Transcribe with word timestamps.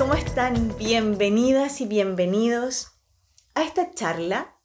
¿cómo 0.00 0.14
están? 0.14 0.74
Bienvenidas 0.78 1.82
y 1.82 1.86
bienvenidos 1.86 2.92
a 3.54 3.62
esta 3.64 3.90
charla 3.90 4.56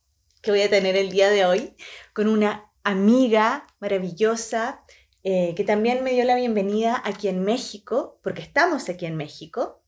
que 0.41 0.49
voy 0.49 0.61
a 0.61 0.69
tener 0.69 0.95
el 0.95 1.09
día 1.09 1.29
de 1.29 1.45
hoy 1.45 1.75
con 2.13 2.29
una 2.29 2.71
amiga 2.85 3.67
maravillosa 3.81 4.85
eh, 5.25 5.53
que 5.57 5.65
también 5.65 6.05
me 6.05 6.11
dio 6.11 6.23
la 6.23 6.35
bienvenida 6.35 7.01
aquí 7.03 7.27
en 7.27 7.43
México, 7.43 8.17
porque 8.23 8.41
estamos 8.41 8.87
aquí 8.87 9.07
en 9.07 9.17
México. 9.17 9.83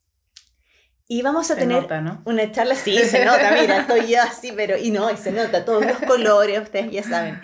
Y 1.08 1.22
vamos 1.22 1.50
a 1.50 1.56
tener 1.56 1.88
una 2.26 2.52
charla, 2.52 2.76
sí, 2.76 2.98
se 2.98 3.24
nota, 3.24 3.54
mira, 3.54 3.80
estoy 3.80 4.08
yo 4.08 4.22
así, 4.22 4.52
pero, 4.52 4.76
y 4.76 4.92
no, 4.92 5.10
y 5.10 5.16
se 5.16 5.32
nota, 5.32 5.64
todos 5.64 5.86
los 5.86 5.98
colores, 6.00 6.60
ustedes 6.60 6.92
ya 6.92 7.04
saben. 7.04 7.40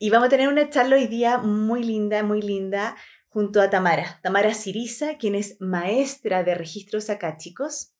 Y 0.00 0.10
vamos 0.10 0.26
a 0.26 0.30
tener 0.30 0.48
una 0.48 0.70
charla 0.70 0.96
hoy 0.96 1.06
día 1.06 1.38
muy 1.38 1.84
linda, 1.84 2.24
muy 2.24 2.42
linda, 2.42 2.96
junto 3.34 3.60
a 3.60 3.68
Tamara, 3.68 4.20
Tamara 4.22 4.54
Siriza, 4.54 5.18
quien 5.18 5.34
es 5.34 5.56
maestra 5.60 6.44
de 6.44 6.54
registros 6.54 7.10
acáchicos. 7.10 7.92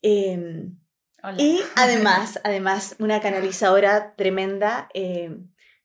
Eh, 0.00 0.70
y 1.36 1.60
además, 1.76 2.40
además, 2.42 2.96
una 2.98 3.20
canalizadora 3.20 4.16
tremenda 4.16 4.88
eh, 4.94 5.36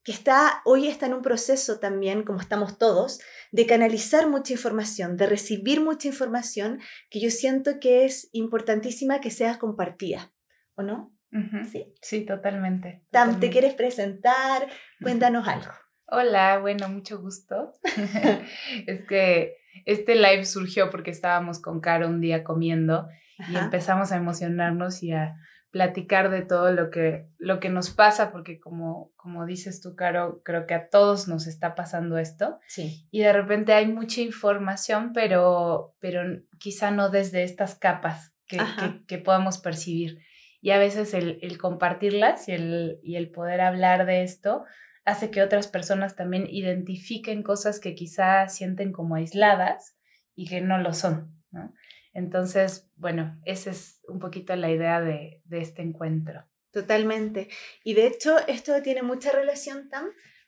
que 0.05 0.13
está, 0.13 0.61
hoy 0.63 0.87
está 0.87 1.05
en 1.07 1.15
un 1.15 1.21
proceso 1.21 1.79
también, 1.79 2.23
como 2.23 2.39
estamos 2.39 2.77
todos, 2.77 3.19
de 3.51 3.65
canalizar 3.65 4.29
mucha 4.29 4.53
información, 4.53 5.17
de 5.17 5.27
recibir 5.27 5.81
mucha 5.81 6.07
información 6.07 6.79
que 7.09 7.19
yo 7.19 7.29
siento 7.29 7.81
que 7.81 8.05
es 8.05 8.29
importantísima 8.31 9.19
que 9.19 9.31
sea 9.31 9.59
compartida, 9.59 10.31
¿o 10.75 10.81
no? 10.81 11.13
¿Sí? 11.69 11.93
sí, 12.01 12.25
totalmente. 12.25 13.03
Tam, 13.11 13.41
¿te 13.41 13.49
quieres 13.49 13.73
presentar? 13.73 14.69
Cuéntanos 15.01 15.45
algo. 15.45 15.73
Hola, 16.09 16.59
bueno, 16.59 16.87
mucho 16.87 17.19
gusto. 17.19 17.73
es 18.87 19.05
que 19.05 19.57
este 19.85 20.15
live 20.15 20.45
surgió 20.45 20.89
porque 20.89 21.11
estábamos 21.11 21.59
con 21.59 21.81
Caro 21.81 22.07
un 22.07 22.21
día 22.21 22.45
comiendo 22.45 23.09
y 23.51 23.57
empezamos 23.57 24.11
a 24.11 24.15
emocionarnos 24.15 25.03
y 25.03 25.11
a 25.11 25.35
platicar 25.69 26.31
de 26.31 26.43
todo 26.43 26.71
lo 26.71 26.91
que, 26.91 27.27
lo 27.37 27.59
que 27.59 27.69
nos 27.69 27.89
pasa, 27.89 28.31
porque 28.31 28.57
como, 28.57 29.11
como 29.17 29.45
dices 29.45 29.81
tú, 29.81 29.95
Caro, 29.95 30.41
creo 30.45 30.65
que 30.65 30.73
a 30.75 30.89
todos 30.89 31.27
nos 31.27 31.45
está 31.45 31.75
pasando 31.75 32.17
esto. 32.17 32.57
Sí. 32.67 33.05
Y 33.11 33.19
de 33.19 33.33
repente 33.33 33.73
hay 33.73 33.87
mucha 33.87 34.21
información, 34.21 35.11
pero, 35.13 35.93
pero 35.99 36.21
quizá 36.57 36.89
no 36.89 37.09
desde 37.09 37.43
estas 37.43 37.75
capas 37.75 38.33
que, 38.47 38.59
que, 39.07 39.17
podamos 39.17 39.57
percibir. 39.57 40.19
Y 40.61 40.71
a 40.71 40.77
veces 40.77 41.13
el, 41.13 41.37
el 41.41 41.57
compartirlas 41.57 42.47
y 42.47 42.53
el, 42.53 42.99
y 43.03 43.17
el 43.17 43.29
poder 43.29 43.59
hablar 43.59 44.05
de 44.05 44.23
esto 44.23 44.63
hace 45.07 45.31
que 45.31 45.41
otras 45.41 45.69
personas 45.69 46.17
también 46.17 46.47
identifiquen 46.49 47.41
cosas 47.41 47.79
que 47.79 47.95
quizá 47.95 48.49
sienten 48.49 48.91
como 48.91 49.15
aisladas 49.15 49.95
y 50.35 50.49
que 50.49 50.59
no 50.59 50.79
lo 50.79 50.93
son. 50.93 51.33
Entonces, 52.13 52.91
bueno, 52.97 53.39
esa 53.45 53.71
es 53.71 54.01
un 54.09 54.19
poquito 54.19 54.53
la 54.57 54.69
idea 54.69 54.99
de, 54.99 55.41
este 55.49 55.81
encuentro. 55.81 56.43
Totalmente. 56.71 57.47
Y 57.85 57.93
de 57.93 58.05
hecho, 58.05 58.35
esto 58.47 58.81
tiene 58.81 59.01
mucha 59.01 59.31
relación, 59.31 59.87
Tam, 59.87 60.07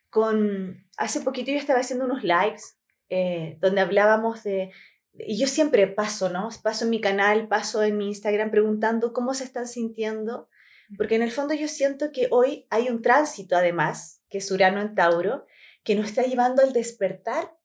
con... 0.10 0.86
Hace 0.98 1.22
poquito 1.22 1.52
yo 1.52 1.58
estaba 1.58 1.80
haciendo 1.80 2.04
unos 2.04 2.24
lives 2.24 2.78
eh, 3.08 3.58
donde 3.62 3.80
hablábamos 3.80 4.44
de... 4.44 4.72
Y 5.14 5.40
yo 5.40 5.48
siempre 5.48 5.88
paso, 5.88 6.30
¿no? 6.30 6.50
Paso 6.62 6.84
en 6.84 6.92
mi 6.92 7.00
canal, 7.00 7.48
paso 7.48 7.82
en 7.82 7.98
mi 7.98 8.08
Instagram 8.08 8.52
preguntando 8.52 9.14
cómo 9.14 9.34
se 9.34 9.46
están 9.46 9.70
sintiendo, 9.70 10.50
porque 10.98 11.16
en 11.16 11.22
el 11.22 11.32
fondo 11.32 11.54
yo 11.54 11.68
siento 11.68 12.12
que 12.12 12.28
hoy 12.32 12.66
hay 12.70 12.90
un 12.90 13.02
tránsito, 13.02 13.56
además, 13.56 14.22
que 14.30 14.40
es 14.40 14.52
Urano 14.52 14.82
en 14.82 14.96
Tauro, 14.96 15.46
que 15.84 15.96
nos 15.96 16.08
está 16.08 16.24
llevando 16.24 16.62
al 16.62 16.74
despertar 16.74 17.56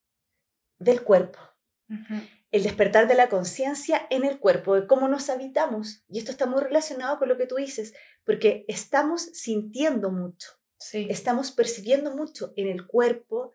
del 0.79 1.03
cuerpo. 1.03 1.39
El 2.51 2.63
despertar 2.63 3.09
de 3.09 3.15
la 3.15 3.29
conciencia 3.29 4.07
en 4.11 4.25
el 4.25 4.39
cuerpo, 4.39 4.75
de 4.75 4.87
cómo 4.87 5.09
nos 5.09 5.29
habitamos. 5.29 6.05
Y 6.09 6.19
esto 6.19 6.31
está 6.31 6.47
muy 6.47 6.63
relacionado 6.63 7.19
con 7.19 7.29
lo 7.29 7.37
que 7.37 7.47
tú 7.47 7.57
dices, 7.57 7.95
porque 8.25 8.65
estamos 8.69 9.23
sintiendo 9.23 10.11
mucho. 10.11 10.49
Sí. 10.79 11.07
Estamos 11.11 11.51
percibiendo 11.51 12.15
mucho 12.15 12.53
en 12.57 12.69
el 12.69 12.87
cuerpo. 12.87 13.53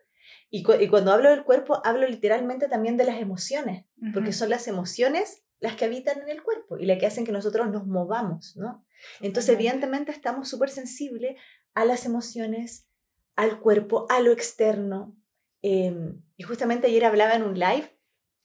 Y, 0.48 0.62
cuando 0.62 1.12
hablo 1.12 1.30
del 1.30 1.44
cuerpo, 1.44 1.80
hablo 1.84 2.06
literalmente 2.06 2.68
también 2.68 2.96
de 2.96 3.04
las 3.04 3.20
emociones, 3.20 3.86
porque 4.12 4.32
son 4.32 4.50
las 4.50 4.68
emociones 4.68 5.42
las 5.60 5.76
que 5.76 5.84
habitan 5.84 6.20
en 6.22 6.28
el 6.28 6.42
cuerpo 6.42 6.78
y 6.78 6.86
las 6.86 6.98
que 6.98 7.06
hacen 7.06 7.24
que 7.24 7.32
nosotros 7.32 7.70
nos 7.70 7.86
movamos, 7.86 8.56
¿no? 8.56 8.84
Entonces, 9.20 9.54
evidentemente, 9.54 10.12
estamos 10.12 10.48
súper 10.48 10.70
sensibles 10.70 11.36
a 11.74 11.84
las 11.84 12.04
emociones, 12.04 12.88
al 13.36 13.60
cuerpo, 13.60 14.06
a 14.10 14.20
lo 14.20 14.32
externo. 14.32 15.16
Em, 15.62 16.22
y 16.36 16.42
justamente 16.42 16.86
ayer 16.86 17.04
hablaba 17.04 17.34
en 17.34 17.42
un 17.42 17.58
live 17.58 17.96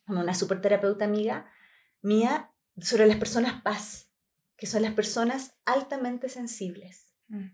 con 0.06 0.18
una 0.18 0.34
super 0.34 0.62
terapeuta 0.62 1.06
amiga 1.06 1.50
mía 2.02 2.52
sobre 2.80 3.08
las 3.08 3.18
personas 3.18 3.62
paz, 3.62 4.12
que 4.58 4.68
son 4.68 4.84
las 4.84 4.94
personas 4.94 5.58
altamente 5.66 6.30
sensibles 6.30 7.16
mm. 7.28 7.48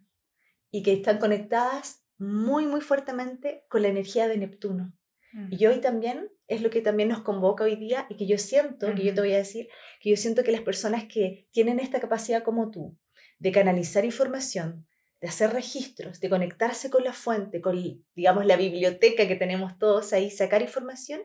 y 0.72 0.84
que 0.84 0.94
están 0.94 1.20
conectadas 1.20 2.04
muy, 2.18 2.66
muy 2.66 2.82
fuertemente 2.82 3.66
con 3.70 3.82
la 3.82 3.88
energía 3.88 4.28
de 4.28 4.38
Neptuno. 4.38 4.94
Mm. 5.34 5.48
Y 5.52 5.66
hoy 5.66 5.82
también 5.82 6.30
es 6.48 6.62
lo 6.62 6.70
que 6.70 6.82
también 6.82 7.10
nos 7.10 7.22
convoca 7.22 7.64
hoy 7.64 7.76
día 7.76 8.06
y 8.10 8.18
que 8.18 8.28
yo 8.28 8.38
siento, 8.38 8.94
que 8.94 9.04
yo 9.04 9.14
te 9.14 9.22
voy 9.22 9.34
a 9.34 9.38
decir, 9.38 9.70
que 10.02 10.10
yo 10.10 10.18
siento 10.18 10.44
que 10.44 10.52
las 10.52 10.62
personas 10.62 11.06
que 11.06 11.48
tienen 11.52 11.80
esta 11.80 12.00
capacidad 12.00 12.44
como 12.44 12.72
tú 12.72 12.98
de 13.40 13.52
canalizar 13.52 14.06
información, 14.06 14.86
de 15.20 15.28
hacer 15.28 15.52
registros, 15.52 16.20
de 16.20 16.30
conectarse 16.30 16.90
con 16.90 17.04
la 17.04 17.14
fuente, 17.14 17.62
con, 17.62 17.76
digamos, 18.16 18.46
la 18.46 18.56
biblioteca 18.56 19.28
que 19.28 19.36
tenemos 19.36 19.78
todos 19.80 20.14
ahí, 20.14 20.30
sacar 20.30 20.62
información 20.62 21.22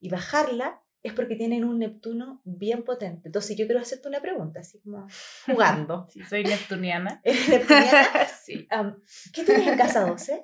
y 0.00 0.10
bajarla, 0.10 0.82
es 1.02 1.12
porque 1.12 1.36
tienen 1.36 1.64
un 1.64 1.78
Neptuno 1.78 2.42
bien 2.44 2.82
potente. 2.82 3.28
Entonces 3.28 3.56
yo 3.56 3.66
quiero 3.66 3.80
hacerte 3.80 4.08
una 4.08 4.20
pregunta, 4.20 4.60
así 4.60 4.80
como 4.80 5.06
jugando. 5.46 6.08
Sí, 6.12 6.20
soy 6.24 6.44
neptuniana. 6.44 7.20
¿Eres 7.24 7.48
neptuniana? 7.48 8.26
sí. 8.42 8.68
¿Qué 9.32 9.44
tienes 9.44 9.68
en 9.68 9.78
casa 9.78 10.00
12? 10.00 10.40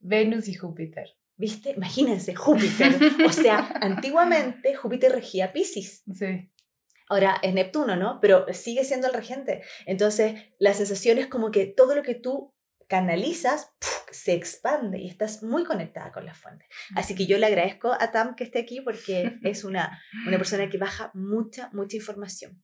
Venus 0.00 0.48
y 0.48 0.54
Júpiter. 0.54 1.08
¿Viste? 1.40 1.70
Imagínense, 1.70 2.34
Júpiter. 2.34 2.98
O 3.26 3.32
sea, 3.32 3.72
antiguamente 3.80 4.74
Júpiter 4.74 5.10
regía 5.10 5.54
Pisces. 5.54 6.02
Sí. 6.12 6.52
Ahora 7.08 7.38
es 7.42 7.54
Neptuno, 7.54 7.96
¿no? 7.96 8.18
Pero 8.20 8.44
sigue 8.52 8.84
siendo 8.84 9.06
el 9.06 9.14
regente. 9.14 9.62
Entonces, 9.86 10.34
la 10.58 10.74
sensación 10.74 11.16
es 11.16 11.28
como 11.28 11.50
que 11.50 11.64
todo 11.64 11.94
lo 11.94 12.02
que 12.02 12.14
tú 12.14 12.54
canalizas 12.88 13.72
se 14.10 14.34
expande 14.34 14.98
y 14.98 15.08
estás 15.08 15.42
muy 15.42 15.64
conectada 15.64 16.12
con 16.12 16.26
la 16.26 16.34
fuente. 16.34 16.66
Así 16.94 17.14
que 17.14 17.24
yo 17.24 17.38
le 17.38 17.46
agradezco 17.46 17.90
a 17.98 18.10
Tam 18.10 18.34
que 18.34 18.44
esté 18.44 18.58
aquí 18.58 18.82
porque 18.82 19.38
es 19.42 19.64
una, 19.64 19.98
una 20.26 20.36
persona 20.36 20.68
que 20.68 20.76
baja 20.76 21.10
mucha, 21.14 21.70
mucha 21.72 21.96
información. 21.96 22.62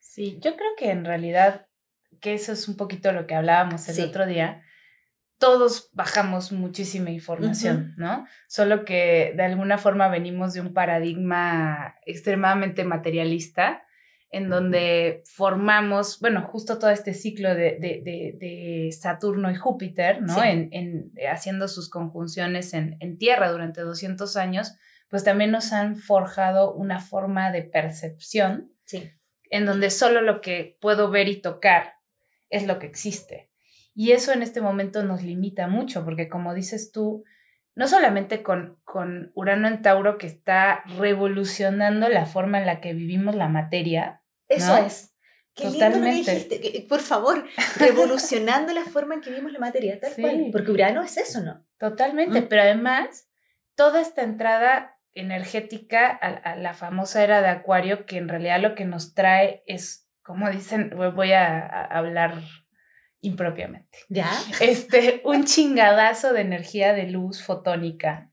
Sí, 0.00 0.40
yo 0.42 0.56
creo 0.56 0.70
que 0.76 0.90
en 0.90 1.04
realidad, 1.04 1.68
que 2.20 2.34
eso 2.34 2.52
es 2.52 2.66
un 2.66 2.76
poquito 2.76 3.12
lo 3.12 3.28
que 3.28 3.36
hablábamos 3.36 3.88
el 3.88 4.04
otro 4.04 4.26
día, 4.26 4.64
todos 5.38 5.90
bajamos 5.92 6.52
muchísima 6.52 7.10
información, 7.10 7.94
¿no? 7.96 8.26
Solo 8.48 8.84
que 8.84 9.34
de 9.36 9.42
alguna 9.42 9.78
forma 9.78 10.08
venimos 10.08 10.54
de 10.54 10.60
un 10.60 10.72
paradigma 10.72 11.96
extremadamente 12.06 12.84
materialista 12.84 13.82
en 14.30 14.48
donde 14.50 15.22
formamos, 15.24 16.20
bueno, 16.20 16.42
justo 16.42 16.78
todo 16.78 16.90
este 16.90 17.14
ciclo 17.14 17.54
de, 17.54 17.78
de, 17.80 18.90
Saturno 18.92 19.50
y 19.50 19.54
Júpiter, 19.54 20.20
¿no? 20.20 20.42
En, 20.42 20.68
en, 20.72 21.12
haciendo 21.30 21.68
sus 21.68 21.88
conjunciones 21.88 22.74
en, 22.74 22.96
en, 23.00 23.18
Tierra 23.18 23.50
durante 23.50 23.82
200 23.82 24.36
años, 24.36 24.74
pues 25.08 25.22
también 25.22 25.52
nos 25.52 25.72
han 25.72 25.96
forjado 25.96 26.74
una 26.74 27.00
forma 27.00 27.52
de 27.52 27.62
percepción, 27.62 28.72
sí. 28.84 29.10
en 29.50 29.64
donde 29.64 29.90
solo 29.90 30.20
lo 30.20 30.40
que 30.40 30.76
puedo 30.80 31.10
ver 31.10 31.28
y 31.28 31.40
tocar 31.40 31.94
es 32.50 32.66
lo 32.66 32.78
que 32.78 32.86
existe. 32.86 33.45
Y 33.98 34.12
eso 34.12 34.32
en 34.34 34.42
este 34.42 34.60
momento 34.60 35.02
nos 35.02 35.22
limita 35.22 35.68
mucho, 35.68 36.04
porque 36.04 36.28
como 36.28 36.52
dices 36.52 36.92
tú, 36.92 37.24
no 37.74 37.88
solamente 37.88 38.42
con, 38.42 38.78
con 38.84 39.32
Urano 39.34 39.68
en 39.68 39.80
Tauro 39.80 40.18
que 40.18 40.26
está 40.26 40.84
revolucionando 40.98 42.10
la 42.10 42.26
forma 42.26 42.58
en 42.58 42.66
la 42.66 42.82
que 42.82 42.92
vivimos 42.92 43.34
la 43.34 43.48
materia. 43.48 44.22
Eso 44.48 44.76
es. 44.76 45.14
Qué 45.54 45.64
Totalmente. 45.64 46.10
lindo 46.10 46.30
dijiste. 46.30 46.86
Por 46.86 47.00
favor, 47.00 47.46
revolucionando 47.78 48.74
la 48.74 48.84
forma 48.84 49.14
en 49.14 49.22
que 49.22 49.30
vivimos 49.30 49.52
la 49.52 49.60
materia, 49.60 49.98
tal 49.98 50.12
cual. 50.14 50.48
Porque 50.52 50.72
Urano 50.72 51.02
es 51.02 51.16
eso, 51.16 51.40
¿no? 51.42 51.64
Totalmente, 51.78 52.42
mm. 52.42 52.48
pero 52.48 52.62
además, 52.62 53.30
toda 53.76 54.02
esta 54.02 54.22
entrada 54.22 54.98
energética 55.14 56.06
a, 56.20 56.26
a, 56.26 56.56
la 56.56 56.74
famosa 56.74 57.24
era 57.24 57.40
de 57.40 57.48
Acuario, 57.48 58.04
que 58.04 58.18
en 58.18 58.28
realidad 58.28 58.60
lo 58.60 58.74
que 58.74 58.84
nos 58.84 59.14
trae 59.14 59.62
es, 59.66 60.06
como 60.22 60.50
dicen, 60.50 60.92
voy 61.14 61.32
a, 61.32 61.66
a 61.66 61.84
hablar 61.96 62.42
impropiamente. 63.26 63.98
¿Ya? 64.08 64.30
Este, 64.60 65.20
un 65.24 65.44
chingadazo 65.44 66.32
de 66.32 66.42
energía 66.42 66.92
de 66.92 67.08
luz 67.08 67.42
fotónica. 67.42 68.30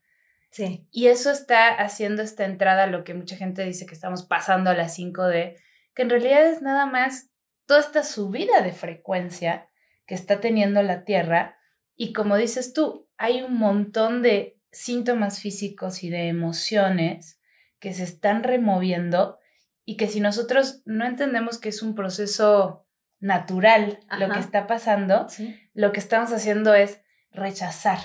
Sí. 0.50 0.86
Y 0.92 1.08
eso 1.08 1.32
está 1.32 1.68
haciendo 1.68 2.22
esta 2.22 2.44
entrada, 2.44 2.86
lo 2.86 3.02
que 3.02 3.14
mucha 3.14 3.36
gente 3.36 3.64
dice 3.64 3.86
que 3.86 3.94
estamos 3.94 4.24
pasando 4.24 4.70
a 4.70 4.74
las 4.74 4.96
5D, 4.96 5.56
que 5.94 6.02
en 6.02 6.10
realidad 6.10 6.46
es 6.46 6.62
nada 6.62 6.86
más 6.86 7.30
toda 7.66 7.80
esta 7.80 8.04
subida 8.04 8.62
de 8.62 8.72
frecuencia 8.72 9.68
que 10.06 10.14
está 10.14 10.40
teniendo 10.40 10.80
la 10.82 11.04
Tierra. 11.04 11.58
Y 11.96 12.12
como 12.12 12.36
dices 12.36 12.72
tú, 12.72 13.08
hay 13.16 13.42
un 13.42 13.56
montón 13.58 14.22
de 14.22 14.60
síntomas 14.70 15.40
físicos 15.40 16.04
y 16.04 16.10
de 16.10 16.28
emociones 16.28 17.40
que 17.80 17.92
se 17.92 18.04
están 18.04 18.44
removiendo 18.44 19.38
y 19.84 19.96
que 19.96 20.06
si 20.06 20.20
nosotros 20.20 20.82
no 20.84 21.04
entendemos 21.04 21.58
que 21.58 21.70
es 21.70 21.82
un 21.82 21.94
proceso 21.94 22.86
natural 23.24 24.00
lo 24.18 24.28
que 24.28 24.38
está 24.38 24.66
pasando, 24.66 25.26
lo 25.72 25.92
que 25.92 25.98
estamos 25.98 26.30
haciendo 26.30 26.74
es 26.74 27.00
rechazar, 27.30 27.98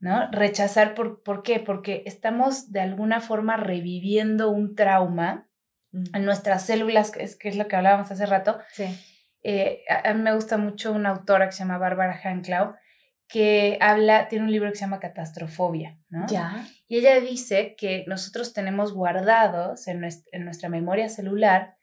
¿no? 0.00 0.30
Rechazar, 0.32 0.94
por, 0.94 1.22
¿por 1.22 1.42
qué? 1.42 1.60
Porque 1.60 2.02
estamos 2.04 2.70
de 2.70 2.80
alguna 2.80 3.22
forma 3.22 3.56
reviviendo 3.56 4.50
un 4.50 4.74
trauma 4.76 5.48
en 5.92 6.26
nuestras 6.26 6.66
células, 6.66 7.10
que 7.10 7.22
es, 7.22 7.36
que 7.36 7.48
es 7.48 7.56
lo 7.56 7.68
que 7.68 7.76
hablábamos 7.76 8.10
hace 8.10 8.26
rato. 8.26 8.58
Sí. 8.70 8.84
Eh, 9.42 9.82
a, 9.88 10.12
mí 10.12 10.20
me 10.20 10.34
gusta 10.34 10.58
mucho 10.58 10.92
una 10.92 11.08
autora 11.08 11.46
que 11.46 11.52
se 11.52 11.60
llama 11.60 11.78
Bárbara 11.78 12.20
Hanklau, 12.22 12.74
que 13.26 13.78
habla, 13.80 14.28
tiene 14.28 14.44
un 14.44 14.52
libro 14.52 14.68
que 14.68 14.76
se 14.76 14.82
llama 14.82 15.00
Catastrofobia, 15.00 15.98
¿no? 16.10 16.26
Ya. 16.26 16.66
Y 16.86 16.98
ella 16.98 17.18
dice 17.18 17.76
que 17.78 18.04
nosotros 18.06 18.52
tenemos 18.52 18.92
guardados 18.92 19.88
en 19.88 20.00
nuestra, 20.00 20.68
memoria 20.68 21.08
celular 21.08 21.78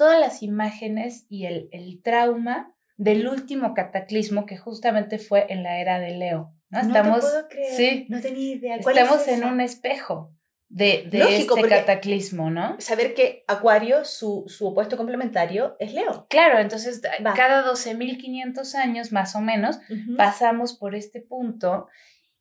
todas 0.00 0.18
las 0.18 0.42
imágenes 0.42 1.26
y 1.28 1.44
el, 1.44 1.68
el, 1.72 2.00
trauma 2.02 2.74
del 2.96 3.28
último 3.28 3.74
cataclismo 3.74 4.46
que 4.46 4.56
justamente 4.56 5.18
fue 5.18 5.44
en 5.50 5.62
la 5.62 5.78
era 5.78 6.00
de 6.00 6.16
Leo. 6.16 6.54
No, 6.70 6.80
Estamos, 6.80 7.20
puedo 7.20 7.48
creer. 7.48 7.76
Sí, 7.76 8.06
no 8.08 8.18
tenía 8.22 8.54
idea. 8.54 8.76
Estamos 8.76 9.28
en 9.28 9.44
un 9.44 9.60
espejo 9.60 10.32
de, 10.70 11.06
de 11.10 11.36
este 11.36 11.68
cataclismo, 11.68 12.48
¿no? 12.48 12.80
Saber 12.80 13.12
que 13.12 13.44
Acuario, 13.46 14.06
su, 14.06 14.44
su 14.46 14.68
opuesto 14.68 14.96
complementario, 14.96 15.76
es 15.78 15.92
Leo. 15.92 16.26
Claro, 16.30 16.60
entonces 16.60 17.02
cada 17.36 17.70
12.500 17.70 18.74
años 18.76 19.12
más 19.12 19.36
o 19.36 19.42
menos 19.42 19.80
pasamos 20.16 20.72
por 20.72 20.94
este 20.94 21.20
punto 21.20 21.88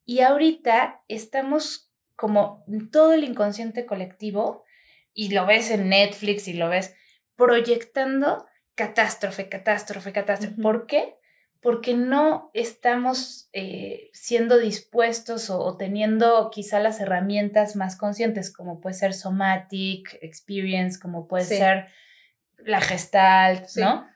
y 0.05 0.21
ahorita 0.21 1.01
estamos 1.09 1.91
como 2.15 2.63
todo 2.89 3.11
el 3.11 3.25
inconsciente 3.25 3.85
colectivo 3.85 4.63
y 5.13 5.31
lo 5.31 5.45
ves 5.45 5.71
en 5.71 5.89
Netflix 5.89 6.47
y 6.47 6.53
lo 6.53 6.69
ves 6.69 6.95
proyectando 7.39 8.45
catástrofe, 8.75 9.49
catástrofe, 9.49 10.11
catástrofe. 10.13 10.61
¿Por 10.61 10.85
qué? 10.85 11.15
porque 11.61 11.93
no 11.93 12.51
estamos 12.53 13.49
eh, 13.51 14.09
siendo 14.13 14.57
dispuestos 14.57 15.49
o, 15.49 15.75
teniendo 15.75 16.49
quizá 16.51 16.79
las 16.79 17.01
herramientas 17.01 17.75
más 17.75 17.97
conscientes, 17.97 18.53
como 18.53 18.79
puede 18.79 18.95
ser 18.95 19.13
somatic, 19.13 20.17
experience, 20.21 20.99
como 20.99 21.27
puede 21.27 21.43
ser 21.43 21.87
la 22.59 22.79
gestalt, 22.79 23.67
¿no? 23.75 24.07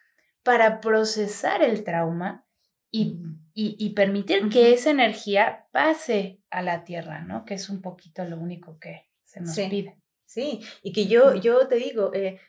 Para 0.43 0.79
procesar 0.79 1.61
el 1.63 1.83
trauma 1.83 2.45
y, 2.91 3.19
y, 3.53 3.89
permitir 3.89 4.49
que 4.49 4.73
esa 4.73 4.91
energía 4.91 5.67
pase 5.71 6.41
a 6.49 6.61
la 6.61 6.83
tierra, 6.83 7.21
¿no? 7.21 7.43
Que 7.43 7.55
es 7.55 7.69
un 7.69 7.81
poquito 7.81 8.23
lo 8.23 8.37
único 8.37 8.77
que 8.79 9.09
se 9.23 9.41
nos 9.41 9.55
pide. 9.55 9.97
Sí, 10.33 10.61
y 10.81 10.93
que 10.93 11.05
yo, 11.05 11.35
yo 11.35 11.67
te 11.67 11.75
digo, 11.75 12.11
eh, 12.11 12.39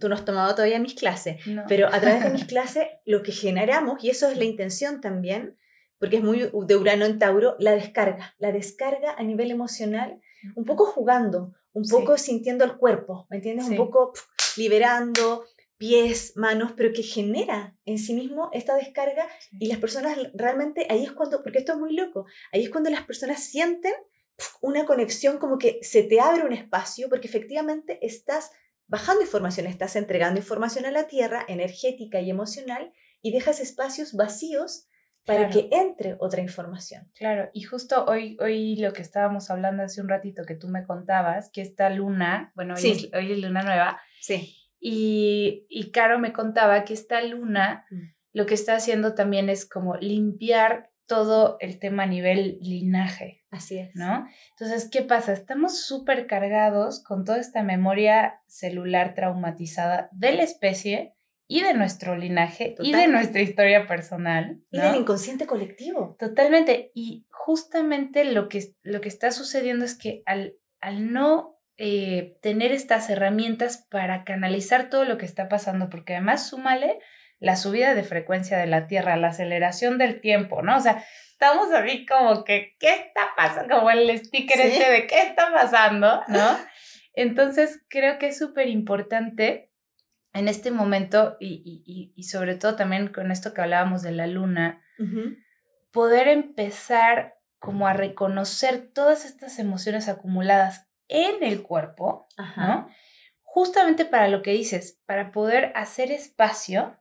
tú 0.00 0.08
no 0.08 0.14
has 0.14 0.24
tomado 0.24 0.54
todavía 0.54 0.78
mis 0.78 0.94
clases, 0.94 1.36
pero 1.68 1.88
a 1.88 2.00
través 2.00 2.24
de 2.24 2.30
mis 2.30 2.44
clases 2.46 2.86
lo 3.04 3.22
que 3.22 3.32
generamos, 3.32 4.02
y 4.02 4.08
eso 4.08 4.30
es 4.30 4.38
la 4.38 4.44
intención 4.44 5.02
también, 5.02 5.58
porque 5.98 6.16
es 6.16 6.22
muy 6.22 6.50
de 6.66 6.76
Urano 6.76 7.04
en 7.04 7.18
Tauro, 7.18 7.56
la 7.58 7.72
descarga, 7.72 8.34
la 8.38 8.50
descarga 8.50 9.14
a 9.18 9.22
nivel 9.22 9.50
emocional, 9.50 10.22
un 10.56 10.64
poco 10.64 10.86
jugando, 10.86 11.52
un 11.74 11.86
poco 11.86 12.16
sintiendo 12.16 12.64
el 12.64 12.78
cuerpo, 12.78 13.26
¿me 13.28 13.36
entiendes? 13.36 13.68
Un 13.68 13.76
poco 13.76 14.14
liberando 14.56 15.44
pies, 15.76 16.32
manos, 16.36 16.72
pero 16.74 16.94
que 16.94 17.02
genera 17.02 17.76
en 17.84 17.98
sí 17.98 18.14
mismo 18.14 18.48
esta 18.54 18.74
descarga 18.74 19.28
y 19.58 19.66
las 19.66 19.78
personas 19.78 20.16
realmente, 20.32 20.86
ahí 20.88 21.04
es 21.04 21.12
cuando, 21.12 21.42
porque 21.42 21.58
esto 21.58 21.72
es 21.72 21.78
muy 21.78 21.94
loco, 21.94 22.24
ahí 22.52 22.62
es 22.62 22.70
cuando 22.70 22.88
las 22.88 23.02
personas 23.02 23.44
sienten 23.44 23.92
una 24.60 24.84
conexión 24.84 25.38
como 25.38 25.58
que 25.58 25.78
se 25.82 26.02
te 26.02 26.20
abre 26.20 26.44
un 26.44 26.52
espacio 26.52 27.08
porque 27.08 27.28
efectivamente 27.28 27.98
estás 28.02 28.50
bajando 28.86 29.22
información, 29.22 29.66
estás 29.66 29.96
entregando 29.96 30.40
información 30.40 30.86
a 30.86 30.90
la 30.90 31.06
Tierra 31.06 31.44
energética 31.48 32.20
y 32.20 32.30
emocional 32.30 32.92
y 33.22 33.32
dejas 33.32 33.60
espacios 33.60 34.14
vacíos 34.14 34.88
para 35.24 35.48
que 35.48 35.68
entre 35.72 36.16
otra 36.18 36.42
información. 36.42 37.10
Claro, 37.14 37.48
y 37.54 37.62
justo 37.62 38.04
hoy, 38.04 38.36
hoy 38.40 38.76
lo 38.76 38.92
que 38.92 39.00
estábamos 39.00 39.50
hablando 39.50 39.82
hace 39.82 40.02
un 40.02 40.08
ratito 40.08 40.44
que 40.44 40.54
tú 40.54 40.68
me 40.68 40.84
contabas, 40.84 41.50
que 41.50 41.62
esta 41.62 41.88
luna, 41.88 42.52
bueno, 42.54 42.74
hoy, 42.74 42.90
es, 42.90 43.10
hoy 43.14 43.32
es 43.32 43.38
luna 43.38 43.62
nueva, 43.62 44.00
sí. 44.20 44.54
y, 44.78 45.66
y 45.70 45.90
Caro 45.92 46.18
me 46.18 46.34
contaba 46.34 46.84
que 46.84 46.92
esta 46.92 47.22
luna 47.22 47.86
mm. 47.90 48.02
lo 48.34 48.44
que 48.44 48.52
está 48.52 48.76
haciendo 48.76 49.14
también 49.14 49.48
es 49.48 49.66
como 49.66 49.96
limpiar 49.96 50.90
todo 51.06 51.56
el 51.60 51.78
tema 51.78 52.04
a 52.04 52.06
nivel 52.06 52.58
linaje. 52.60 53.44
Así 53.50 53.78
es. 53.78 53.94
¿No? 53.94 54.26
Entonces, 54.50 54.88
¿qué 54.90 55.02
pasa? 55.02 55.32
Estamos 55.32 55.80
súper 55.80 56.26
cargados 56.26 57.02
con 57.02 57.24
toda 57.24 57.38
esta 57.38 57.62
memoria 57.62 58.40
celular 58.46 59.14
traumatizada 59.14 60.08
de 60.12 60.32
la 60.32 60.42
especie 60.42 61.14
y 61.46 61.62
de 61.62 61.74
nuestro 61.74 62.16
linaje 62.16 62.74
y 62.80 62.92
de 62.92 63.06
nuestra 63.06 63.42
historia 63.42 63.86
personal. 63.86 64.62
Y 64.70 64.80
del 64.80 64.96
inconsciente 64.96 65.46
colectivo. 65.46 66.16
Totalmente. 66.18 66.90
Y 66.94 67.26
justamente 67.30 68.24
lo 68.24 68.48
que, 68.48 68.74
lo 68.82 69.00
que 69.00 69.08
está 69.08 69.30
sucediendo 69.30 69.84
es 69.84 69.96
que 69.96 70.22
al, 70.24 70.54
al 70.80 71.12
no 71.12 71.60
eh, 71.76 72.38
tener 72.40 72.72
estas 72.72 73.10
herramientas 73.10 73.86
para 73.90 74.24
canalizar 74.24 74.90
todo 74.90 75.04
lo 75.04 75.18
que 75.18 75.26
está 75.26 75.48
pasando, 75.48 75.90
porque 75.90 76.14
además 76.14 76.48
súmale 76.48 76.98
la 77.44 77.56
subida 77.56 77.94
de 77.94 78.04
frecuencia 78.04 78.56
de 78.56 78.66
la 78.66 78.86
Tierra, 78.86 79.16
la 79.16 79.28
aceleración 79.28 79.98
del 79.98 80.22
tiempo, 80.22 80.62
¿no? 80.62 80.78
O 80.78 80.80
sea, 80.80 81.04
estamos 81.30 81.70
ahí 81.72 82.06
como 82.06 82.42
que, 82.42 82.74
¿qué 82.80 82.88
está 82.94 83.34
pasando? 83.36 83.76
Como 83.76 83.90
el 83.90 84.18
sticker 84.18 84.58
este 84.60 84.90
de 84.90 85.06
¿qué 85.06 85.20
está 85.20 85.52
pasando? 85.52 86.22
¿No? 86.28 86.56
Entonces, 87.12 87.82
creo 87.88 88.18
que 88.18 88.28
es 88.28 88.38
súper 88.38 88.68
importante 88.68 89.70
en 90.32 90.48
este 90.48 90.70
momento 90.70 91.36
y, 91.38 92.12
y, 92.16 92.22
sobre 92.24 92.54
todo 92.54 92.76
también 92.76 93.08
con 93.08 93.30
esto 93.30 93.52
que 93.52 93.60
hablábamos 93.60 94.00
de 94.00 94.12
la 94.12 94.26
luna, 94.26 94.82
poder 95.92 96.28
empezar 96.28 97.36
como 97.58 97.86
a 97.86 97.92
reconocer 97.92 98.90
todas 98.92 99.26
estas 99.26 99.58
emociones 99.58 100.08
acumuladas 100.08 100.88
en 101.08 101.44
el 101.44 101.62
cuerpo, 101.62 102.26
¿no? 102.56 102.88
Justamente 103.42 104.06
para 104.06 104.28
lo 104.28 104.42
que 104.42 104.52
dices, 104.52 105.00
para 105.06 105.30
poder 105.30 105.72
hacer 105.76 106.10
espacio 106.10 106.98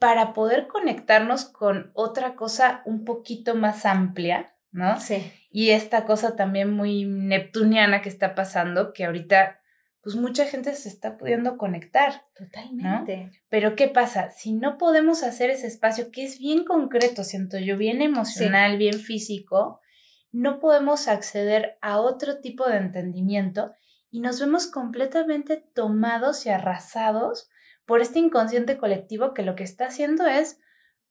para 0.00 0.32
poder 0.32 0.66
conectarnos 0.66 1.44
con 1.44 1.90
otra 1.92 2.34
cosa 2.34 2.82
un 2.86 3.04
poquito 3.04 3.54
más 3.54 3.84
amplia, 3.84 4.56
¿no? 4.72 4.98
Sí. 4.98 5.30
Y 5.50 5.70
esta 5.70 6.06
cosa 6.06 6.36
también 6.36 6.72
muy 6.72 7.04
neptuniana 7.04 8.00
que 8.00 8.08
está 8.08 8.34
pasando, 8.34 8.94
que 8.94 9.04
ahorita, 9.04 9.60
pues 10.00 10.16
mucha 10.16 10.46
gente 10.46 10.74
se 10.74 10.88
está 10.88 11.18
pudiendo 11.18 11.58
conectar. 11.58 12.24
Totalmente. 12.34 13.30
Pero 13.50 13.76
¿qué 13.76 13.88
pasa? 13.88 14.30
Si 14.30 14.54
no 14.54 14.78
podemos 14.78 15.22
hacer 15.22 15.50
ese 15.50 15.66
espacio 15.66 16.10
que 16.10 16.24
es 16.24 16.38
bien 16.38 16.64
concreto, 16.64 17.22
siento 17.22 17.58
yo, 17.58 17.76
bien 17.76 18.00
emocional, 18.00 18.78
bien 18.78 18.98
físico, 19.00 19.82
no 20.32 20.60
podemos 20.60 21.08
acceder 21.08 21.76
a 21.82 22.00
otro 22.00 22.40
tipo 22.40 22.66
de 22.66 22.78
entendimiento 22.78 23.72
y 24.10 24.20
nos 24.20 24.40
vemos 24.40 24.66
completamente 24.66 25.58
tomados 25.58 26.46
y 26.46 26.48
arrasados 26.48 27.50
por 27.90 28.00
este 28.00 28.20
inconsciente 28.20 28.78
colectivo 28.78 29.34
que 29.34 29.42
lo 29.42 29.56
que 29.56 29.64
está 29.64 29.86
haciendo 29.86 30.24
es, 30.24 30.60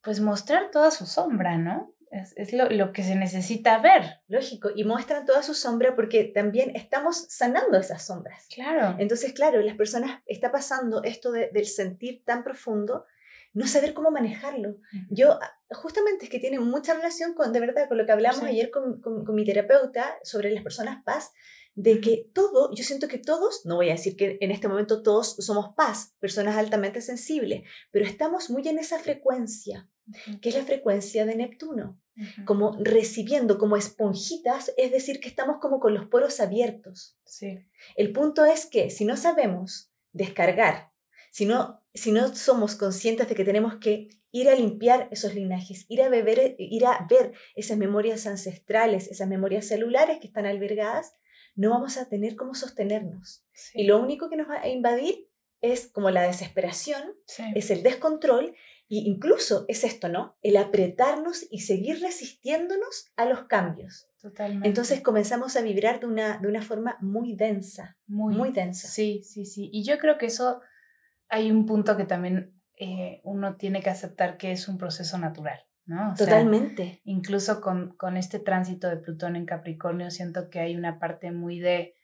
pues, 0.02 0.22
mostrar 0.22 0.72
toda 0.72 0.92
su 0.92 1.06
sombra, 1.06 1.58
¿no? 1.58 1.94
Es, 2.10 2.54
lo, 2.54 2.94
que 2.94 3.04
se 3.04 3.18
necesita 3.18 3.80
ver. 3.80 4.22
Lógico, 4.30 4.70
y 4.74 4.86
muestran 4.86 5.26
toda 5.26 5.44
su 5.44 5.56
sombra 5.56 5.94
porque 5.94 6.24
también 6.24 6.74
estamos 6.78 7.26
sanando 7.28 7.78
esas 7.78 8.06
sombras. 8.06 8.48
Claro. 8.56 8.96
Entonces, 8.98 9.34
claro, 9.34 9.62
las 9.62 9.76
personas, 9.76 10.22
está 10.26 10.54
pasando 10.54 11.04
esto 11.04 11.34
del 11.34 11.66
sentir 11.66 12.24
tan 12.24 12.46
profundo, 12.46 13.06
no 13.54 13.68
saber 13.68 13.94
cómo 13.94 14.10
manejarlo. 14.10 14.78
Yo, 15.10 15.34
ah, 15.34 15.60
justamente 15.72 16.26
es 16.26 16.32
que 16.32 16.40
tiene 16.40 16.62
mucha 16.62 16.94
relación 16.94 17.34
con, 17.34 17.52
de 17.52 17.60
verdad, 17.60 17.90
con 17.90 17.98
lo 17.98 18.06
que 18.06 18.14
hablamos 18.14 18.44
ayer 18.44 18.72
con, 18.72 19.02
con, 19.02 19.36
mi 19.36 19.44
terapeuta 19.44 20.18
sobre 20.24 20.50
las 20.52 20.64
personas 20.64 21.04
paz, 21.04 21.34
de 21.80 22.02
que 22.02 22.30
todo, 22.34 22.74
yo 22.76 22.84
siento 22.84 23.08
que 23.08 23.18
todos, 23.18 23.66
no 23.66 23.78
voy 23.78 23.88
a 23.88 23.94
decir 23.94 24.18
que 24.18 24.38
en 24.42 24.52
este 24.52 24.68
momento 24.68 25.02
todos 25.02 25.38
somos 25.40 25.74
paz, 25.78 26.14
personas 26.20 26.58
altamente 26.58 27.00
sensibles, 27.00 27.64
pero 27.90 28.06
estamos 28.06 28.50
muy 28.50 28.68
en 28.68 28.80
esa 28.80 29.00
frecuencia, 29.00 29.90
que 30.42 30.50
es 30.50 30.56
la 30.56 30.66
frecuencia 30.66 31.26
de 31.26 31.38
Neptuno, 31.38 31.98
como 32.44 32.78
recibiendo, 32.82 33.58
como 33.58 33.78
esponjitas, 33.78 34.74
es 34.76 34.92
decir, 34.92 35.22
que 35.22 35.30
estamos 35.30 35.60
como 35.62 35.80
con 35.80 35.94
los 35.94 36.06
poros 36.08 36.42
abiertos. 36.42 37.18
Sí. 37.24 37.60
El 37.96 38.12
punto 38.12 38.44
es 38.44 38.66
que 38.66 38.90
si 38.90 39.06
no 39.06 39.16
sabemos 39.16 39.90
descargar, 40.12 40.92
si 41.32 41.46
no, 41.46 41.82
si 41.94 42.12
no 42.12 42.36
somos 42.36 42.76
conscientes 42.76 43.30
de 43.30 43.36
que 43.36 43.46
tenemos 43.46 43.78
que 43.78 44.10
ir 44.32 44.50
a 44.50 44.56
limpiar 44.56 45.08
esos 45.12 45.34
linajes, 45.34 45.86
ir 45.88 46.02
a, 46.02 46.10
beber, 46.10 46.58
ir 46.60 46.86
a 46.86 47.08
ver 47.10 47.32
esas 47.56 47.78
memorias 47.78 48.28
ancestrales, 48.28 49.08
esas 49.08 49.30
memorias 49.30 49.66
celulares 49.66 50.20
que 50.20 50.28
están 50.28 50.46
albergadas, 50.46 51.14
no 51.60 51.72
vamos 51.72 51.98
a 51.98 52.08
tener 52.08 52.38
cómo 52.38 52.56
sostenernos. 52.56 53.44
Y 53.74 53.84
lo 53.84 54.00
único 54.02 54.30
que 54.30 54.38
nos 54.38 54.48
va 54.50 54.62
a 54.62 54.70
invadir 54.70 55.28
es 55.60 55.88
como 55.88 56.10
la 56.10 56.22
desesperación, 56.22 57.04
es 57.54 57.70
el 57.70 57.84
descontrol 57.84 58.56
e 58.90 58.96
incluso 58.96 59.66
es 59.68 59.84
esto, 59.84 60.08
¿no? 60.08 60.38
El 60.42 60.56
apretarnos 60.56 61.46
y 61.52 61.60
seguir 61.60 62.00
resistiéndonos 62.00 63.12
a 63.18 63.26
los 63.26 63.44
cambios. 63.48 64.08
Totalmente. 64.22 64.70
Entonces 64.70 65.02
comenzamos 65.02 65.58
a 65.58 65.62
vibrar 65.62 66.00
de 66.00 66.08
una, 66.08 66.38
de 66.38 66.48
una 66.48 66.62
forma 66.62 66.98
muy 67.02 67.36
densa, 67.36 67.98
muy, 68.08 68.36
muy 68.36 68.52
densa. 68.52 68.88
Sí, 68.88 69.22
sí, 69.26 69.46
sí. 69.46 69.70
Y 69.74 69.84
yo 69.84 69.98
creo 69.98 70.18
que 70.18 70.28
eso 70.28 70.62
hay 71.28 71.52
un 71.52 71.66
punto 71.66 71.98
que 71.98 72.06
también 72.06 72.58
eh, 72.78 73.20
uno 73.26 73.58
tiene 73.58 73.82
que 73.82 73.90
aceptar 73.90 74.38
que 74.38 74.54
es 74.54 74.70
un 74.70 74.78
proceso 74.78 75.18
natural. 75.18 75.60
¿No? 75.90 76.14
Totalmente. 76.16 77.02
incluso 77.04 77.62
con, 77.62 77.96
con, 77.98 78.16
este 78.16 78.38
tránsito 78.38 78.88
de 78.88 78.98
Plutón 78.98 79.36
en 79.36 79.48
Capricornio, 79.48 80.12
siento 80.12 80.50
que 80.52 80.60
hay 80.60 80.76
una 80.76 81.00
parte 81.00 81.32
muy 81.32 81.60
de, 81.60 81.96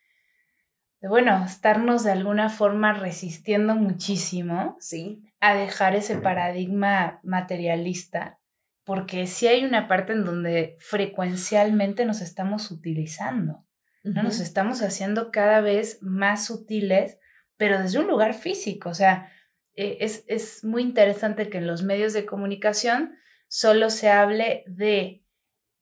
de, 1.00 1.08
bueno, 1.08 1.44
estarnos 1.44 2.02
de 2.02 2.10
alguna 2.10 2.48
forma 2.48 2.94
resistiendo 2.94 3.76
muchísimo 3.76 4.76
sí. 4.80 5.22
a 5.38 5.54
dejar 5.54 5.94
ese 5.94 6.16
paradigma 6.16 7.20
materialista, 7.22 8.40
porque 8.82 9.28
sí 9.28 9.46
hay 9.46 9.64
una 9.64 9.86
parte 9.86 10.14
en 10.14 10.24
donde 10.24 10.76
frecuencialmente 10.80 12.04
nos 12.06 12.22
estamos 12.22 12.72
utilizando, 12.72 13.64
¿no? 14.02 14.22
Nos 14.22 14.40
estamos 14.40 14.82
haciendo 14.82 15.30
cada 15.30 15.60
vez 15.60 15.98
más 16.00 16.44
sutiles, 16.44 17.18
pero 17.56 17.80
desde 17.80 18.00
un 18.00 18.08
lugar 18.08 18.34
físico, 18.34 18.88
o 18.88 18.94
sea, 18.94 19.30
eh, 19.74 19.98
es, 20.00 20.24
es 20.26 20.64
muy 20.64 20.82
interesante 20.82 21.48
que 21.50 21.58
en 21.58 21.66
los 21.68 21.82
medios 21.82 22.12
de 22.14 22.26
comunicación 22.26 23.16
solo 23.48 23.90
se 23.90 24.10
hable 24.10 24.64
de 24.66 25.22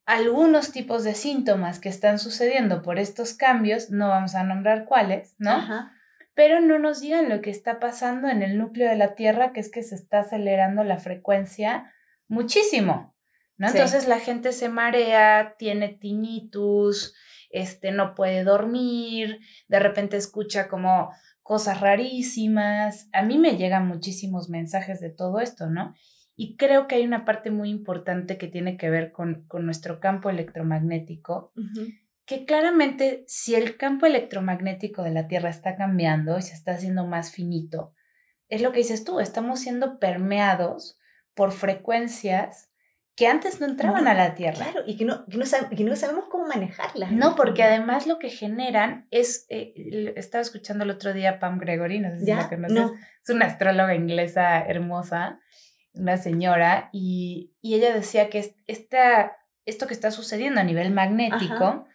algunos 0.05 0.71
tipos 0.71 1.03
de 1.03 1.15
síntomas 1.15 1.79
que 1.79 1.89
están 1.89 2.19
sucediendo 2.19 2.81
por 2.81 2.99
estos 2.99 3.33
cambios, 3.33 3.89
no 3.89 4.09
vamos 4.09 4.35
a 4.35 4.43
nombrar 4.43 4.85
cuáles, 4.85 5.35
¿no? 5.39 5.91
Pero 6.35 6.59
no 6.59 6.77
nos 6.79 7.01
digan 7.01 7.29
lo 7.29 7.41
que 7.41 7.49
está 7.49 7.79
pasando 7.79 8.27
en 8.27 8.43
el 8.43 8.57
núcleo 8.57 8.89
de 8.89 8.97
la 8.97 9.15
Tierra, 9.15 9.51
que 9.51 9.61
es 9.61 9.71
que 9.71 9.81
se 9.81 9.95
está 9.95 10.19
acelerando 10.19 10.83
la 10.83 10.99
frecuencia 10.99 11.91
muchísimo, 12.27 13.15
¿no? 13.57 13.67
Entonces 13.67 14.07
la 14.07 14.19
gente 14.19 14.51
se 14.51 14.69
marea, 14.69 15.55
tiene 15.57 15.89
tinnitus, 15.89 17.15
este, 17.49 17.91
no 17.91 18.13
puede 18.13 18.43
dormir, 18.43 19.39
de 19.67 19.79
repente 19.79 20.17
escucha 20.17 20.67
como 20.67 21.09
cosas 21.41 21.79
rarísimas. 21.79 23.07
A 23.13 23.23
mí 23.23 23.37
me 23.37 23.55
llegan 23.55 23.87
muchísimos 23.87 24.49
mensajes 24.49 24.99
de 24.99 25.09
todo 25.09 25.39
esto, 25.39 25.67
¿no? 25.67 25.95
Y 26.35 26.57
creo 26.57 26.87
que 26.87 26.95
hay 26.95 27.05
una 27.05 27.23
parte 27.23 27.49
muy 27.49 27.69
importante 27.69 28.37
que 28.37 28.47
tiene 28.47 28.77
que 28.77 28.89
ver 28.89 29.11
con, 29.11 29.45
con 29.47 29.65
nuestro 29.65 29.99
campo 29.99 30.29
electromagnético, 30.29 31.53
que 32.25 32.45
claramente 32.45 33.23
si 33.27 33.55
el 33.55 33.77
campo 33.77 34.05
electromagnético 34.05 35.03
de 35.03 35.11
la 35.11 35.27
Tierra 35.27 35.49
está 35.49 35.77
cambiando 35.77 36.37
y 36.37 36.41
se 36.41 36.53
está 36.53 36.73
haciendo 36.73 37.05
más 37.05 37.31
finito, 37.31 37.93
es 38.49 38.61
lo 38.61 38.71
que 38.71 38.79
dices 38.79 39.03
tú, 39.03 39.19
estamos 39.19 39.59
siendo 39.59 39.97
permeados 39.99 40.99
por 41.33 41.51
frecuencias 41.51 42.69
que 43.15 43.27
antes 43.27 43.61
no 43.61 43.65
entraban 43.65 44.07
a 44.07 44.13
la 44.13 44.35
Tierra. 44.35 44.57
Claro, 44.57 44.81
y 44.85 44.97
que 44.97 45.05
no, 45.05 45.25
que 45.25 45.37
no, 45.37 45.45
sabemos 45.95 46.25
cómo 46.29 46.47
manejarlas. 46.47 47.13
No, 47.13 47.35
porque 47.35 47.63
además 47.63 48.07
lo 48.07 48.19
que 48.19 48.29
generan 48.29 49.07
es, 49.09 49.45
eh, 49.49 50.13
estaba 50.17 50.41
escuchando 50.41 50.83
el 50.83 50.89
otro 50.89 51.13
día 51.13 51.31
a 51.31 51.39
Pam 51.39 51.59
Gregory, 51.59 51.99
no 51.99 52.09
sé 52.11 52.25
si 52.25 52.33
la 52.33 52.49
conoces, 52.49 52.91
es 53.23 53.29
una 53.29 53.45
astróloga 53.45 53.95
inglesa 53.95 54.59
hermosa, 54.65 55.39
una 55.95 56.17
señora, 56.17 56.89
y, 56.91 57.53
ella 57.61 57.93
decía 57.93 58.29
que 58.29 58.55
esta, 58.67 59.37
esto 59.65 59.87
que 59.87 59.93
está 59.93 60.11
sucediendo 60.11 60.61
a 60.61 60.63
nivel 60.63 60.91
magnético, 60.91 61.85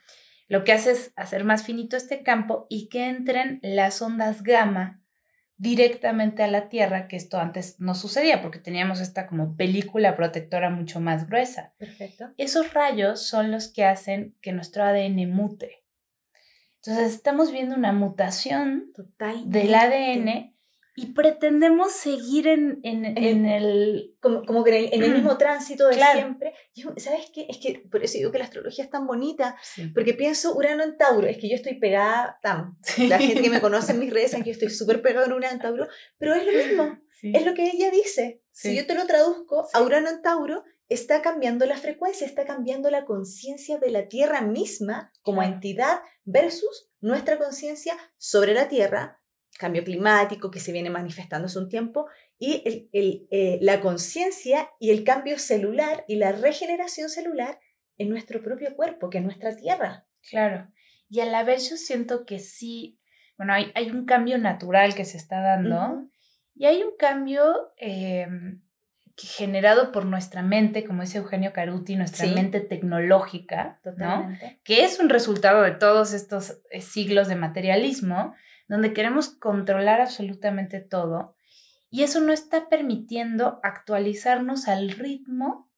lo 0.49 0.65
que 0.65 0.73
hace 0.73 0.93
es 0.93 1.13
hacer 1.17 1.45
más 1.45 1.65
finito 1.65 1.97
este 1.97 2.23
campo 2.23 2.67
y 2.69 2.89
que 2.89 3.09
entren 3.09 3.61
las 3.63 4.03
ondas 4.03 4.43
gamma 4.43 5.01
directamente 5.57 6.43
a 6.43 6.49
la 6.49 6.69
Tierra, 6.69 7.07
que 7.07 7.17
esto 7.17 7.39
antes 7.39 7.79
no 7.79 7.95
sucedía 7.95 8.41
porque 8.41 8.59
teníamos 8.59 9.01
esta 9.01 9.27
como 9.27 9.57
película 9.57 10.17
protectora 10.17 10.71
mucho 10.71 11.01
más 11.01 11.29
gruesa. 11.29 11.75
Perfecto. 11.77 12.31
Esos 12.39 12.73
rayos 12.73 13.27
son 13.27 13.51
los 13.53 13.69
que 13.69 13.85
hacen 13.85 14.35
que 14.41 14.53
nuestro 14.53 14.85
ADN 14.85 15.31
mute. 15.31 15.85
Entonces 16.77 17.13
estamos 17.13 17.53
viendo 17.53 17.77
una 17.77 17.93
mutación 17.93 18.93
del 19.45 19.75
ADN 19.75 20.57
y 21.01 21.07
pretendemos 21.15 21.93
seguir 21.93 22.47
en, 22.47 22.79
en, 22.83 23.07
en, 23.17 23.47
el... 23.47 24.17
Como, 24.21 24.45
como 24.45 24.63
que 24.63 24.91
en 24.93 25.03
el, 25.03 25.15
mismo 25.15 25.39
tránsito 25.39 25.89
de 25.89 25.95
siempre. 25.95 26.53
¿Sabes 26.99 27.31
qué? 27.33 27.47
Es 27.49 27.57
que 27.57 27.83
por 27.91 28.05
eso 28.05 28.19
digo 28.19 28.31
que 28.31 28.39
la 28.39 28.45
astrología 28.45 28.85
es 28.85 28.91
tan 28.91 29.07
bonita, 29.07 29.57
porque 29.95 30.13
pienso 30.13 30.55
Urano 30.55 30.83
en 30.83 30.99
Tauro, 30.99 31.27
es 31.27 31.39
que 31.39 31.49
yo 31.49 31.55
estoy 31.55 31.79
pegada, 31.79 32.39
tam, 32.43 32.79
la 32.99 33.19
gente 33.19 33.41
que 33.41 33.49
me 33.49 33.63
conoce 33.63 33.93
en 33.93 34.01
mis 34.01 34.13
redes 34.13 34.33
sabe 34.33 34.45
que 34.45 34.51
yo 34.51 34.55
estoy 34.55 34.69
súper 34.69 35.01
pegada 35.01 35.25
en 35.25 35.33
Urano 35.33 35.55
en 35.55 35.61
Tauro, 35.61 35.89
pero 36.19 36.35
es 36.35 36.45
lo 36.45 36.53
mismo, 36.53 36.99
es 37.23 37.47
lo 37.47 37.55
que 37.55 37.71
ella 37.71 37.91
dice. 37.91 38.43
Si 38.51 38.77
yo 38.77 38.87
te 38.87 38.95
lo 38.95 39.07
traduzco 39.07 39.69
a 39.73 39.81
Urano 39.81 40.11
en 40.11 40.21
Tauro, 40.21 40.65
está 40.91 41.23
cambiando 41.23 41.65
la 41.65 41.79
frecuencia, 41.79 42.27
está 42.27 42.45
cambiando 42.45 42.91
la 42.91 43.07
conciencia 43.07 43.79
de 43.79 43.91
la 43.91 44.09
Tierra 44.09 44.43
misma 44.43 45.13
como 45.23 45.43
entidad 45.43 46.01
versus 46.25 46.91
nuestra 47.01 47.39
conciencia 47.39 47.97
sobre 48.19 48.53
la 48.53 48.69
Tierra 48.69 49.20
cambio 49.61 49.85
climático 49.85 50.51
que 50.51 50.59
se 50.59 50.73
viene 50.73 50.89
manifestando 50.89 51.47
hace 51.47 51.59
un 51.59 51.69
tiempo, 51.69 52.07
y 52.39 52.89
el, 52.93 53.29
eh, 53.31 53.59
la 53.61 53.81
conciencia 53.81 54.71
y 54.81 54.91
el 54.91 55.05
cambio 55.05 55.39
celular 55.39 56.05
y 56.09 56.17
la 56.17 56.33
regeneración 56.33 57.11
celular 57.11 57.61
en 57.99 58.09
nuestro 58.09 58.43
propio 58.43 58.75
cuerpo, 58.75 59.11
que 59.11 59.19
es 59.19 59.25
nuestra 59.25 59.55
tierra. 59.55 60.07
Claro. 60.31 60.73
Y 61.11 61.21
a 61.21 61.27
la 61.27 61.45
vez 61.45 61.69
yo 61.69 61.77
siento 61.77 62.25
que 62.25 62.39
sí, 62.39 62.99
bueno, 63.37 63.53
hay, 63.53 63.71
hay 63.75 63.91
un 63.91 64.07
cambio 64.07 64.39
natural 64.39 64.95
que 64.95 65.05
se 65.05 65.19
está 65.19 65.41
dando 65.41 66.09
y 66.55 66.65
hay 66.65 66.83
un 66.83 66.97
cambio 66.97 67.73
em, 67.77 68.63
generado 69.17 69.93
por 69.93 70.07
nuestra 70.07 70.43
mente, 70.43 70.85
como 70.85 71.03
dice 71.03 71.19
Eugenio 71.19 71.53
Caruti, 71.53 71.97
nuestra 71.97 72.27
mente 72.29 72.61
tecnológica, 72.61 73.81
¿no? 73.99 74.31
que 74.65 74.85
es 74.85 74.99
un 74.99 75.11
resultado 75.11 75.63
de 75.63 75.73
todos 75.73 76.15
estos 76.15 76.63
eh, 76.71 76.81
siglos 76.81 77.29
de 77.29 77.37
materialismo, 77.37 78.35
donde 78.71 78.93
queremos 78.93 79.29
controlar 79.29 80.01
absolutamente 80.01 80.81
todo 80.81 81.35
y 81.91 82.05
eso 82.05 82.21
no 82.21 82.33
está 82.33 82.69
permitiendo 82.69 83.59
actualizarnos 83.65 84.69
al 84.69 84.93
ritmo 84.93 85.69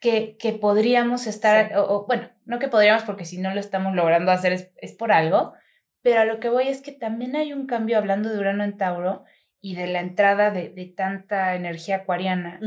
que, 0.00 0.36
que 0.38 0.52
podríamos 0.52 1.26
estar, 1.26 1.72
o, 1.76 2.06
bueno, 2.06 2.30
no 2.44 2.60
que 2.60 2.68
podríamos 2.68 3.02
porque 3.02 3.24
si 3.24 3.38
no 3.38 3.52
lo 3.52 3.58
estamos 3.58 3.92
logrando 3.92 4.30
hacer 4.30 4.70
es, 4.76 4.92
por 4.92 5.10
algo, 5.10 5.54
pero 6.00 6.20
a 6.20 6.24
lo 6.24 6.38
que 6.38 6.48
voy 6.48 6.68
es 6.68 6.80
que 6.80 6.92
también 6.92 7.34
hay 7.34 7.52
un 7.52 7.66
cambio 7.66 7.98
hablando 7.98 8.30
de 8.30 8.38
Urano 8.38 8.62
en 8.62 8.76
Tauro 8.76 9.24
y 9.60 9.74
de 9.74 9.88
la 9.88 9.98
entrada 9.98 10.52
de, 10.52 10.68
de 10.68 10.86
tanta 10.86 11.56
energía 11.56 11.96
acuariana 11.96 12.60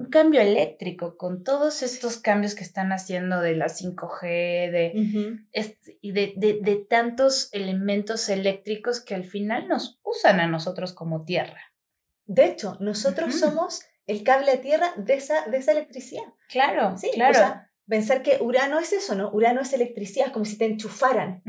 un 0.00 0.06
cambio 0.06 0.40
eléctrico 0.40 1.18
con 1.18 1.44
todos 1.44 1.82
estos 1.82 2.16
cambios 2.16 2.54
que 2.54 2.64
están 2.64 2.90
haciendo 2.90 3.40
de 3.40 3.54
la 3.54 3.66
5G 3.66 4.22
de, 4.70 5.42
y 6.00 6.12
de, 6.12 6.34
de, 6.62 6.76
tantos 6.88 7.50
elementos 7.52 8.28
eléctricos 8.30 9.00
que 9.00 9.14
al 9.14 9.24
final 9.24 9.68
nos 9.68 10.00
usan 10.02 10.40
a 10.40 10.46
nosotros 10.46 10.94
como 10.94 11.24
tierra. 11.24 11.74
De 12.24 12.46
hecho, 12.46 12.78
nosotros 12.80 13.34
somos 13.38 13.82
el 14.06 14.22
cable 14.22 14.52
a 14.52 14.60
tierra 14.62 14.92
de 14.96 15.14
esa, 15.14 15.46
de 15.48 15.58
esa 15.58 15.72
electricidad. 15.72 16.24
Claro, 16.48 16.96
sí, 16.96 17.10
claro. 17.12 17.32
O 17.32 17.34
sea, 17.34 17.70
pensar 17.86 18.22
que 18.22 18.38
Urano 18.40 18.78
es 18.78 18.94
eso, 18.94 19.14
¿no? 19.14 19.30
Urano 19.32 19.60
es 19.60 19.72
electricidad, 19.74 20.28
es 20.28 20.32
como 20.32 20.46
si 20.46 20.56
te 20.56 20.64
enchufaran. 20.64 21.42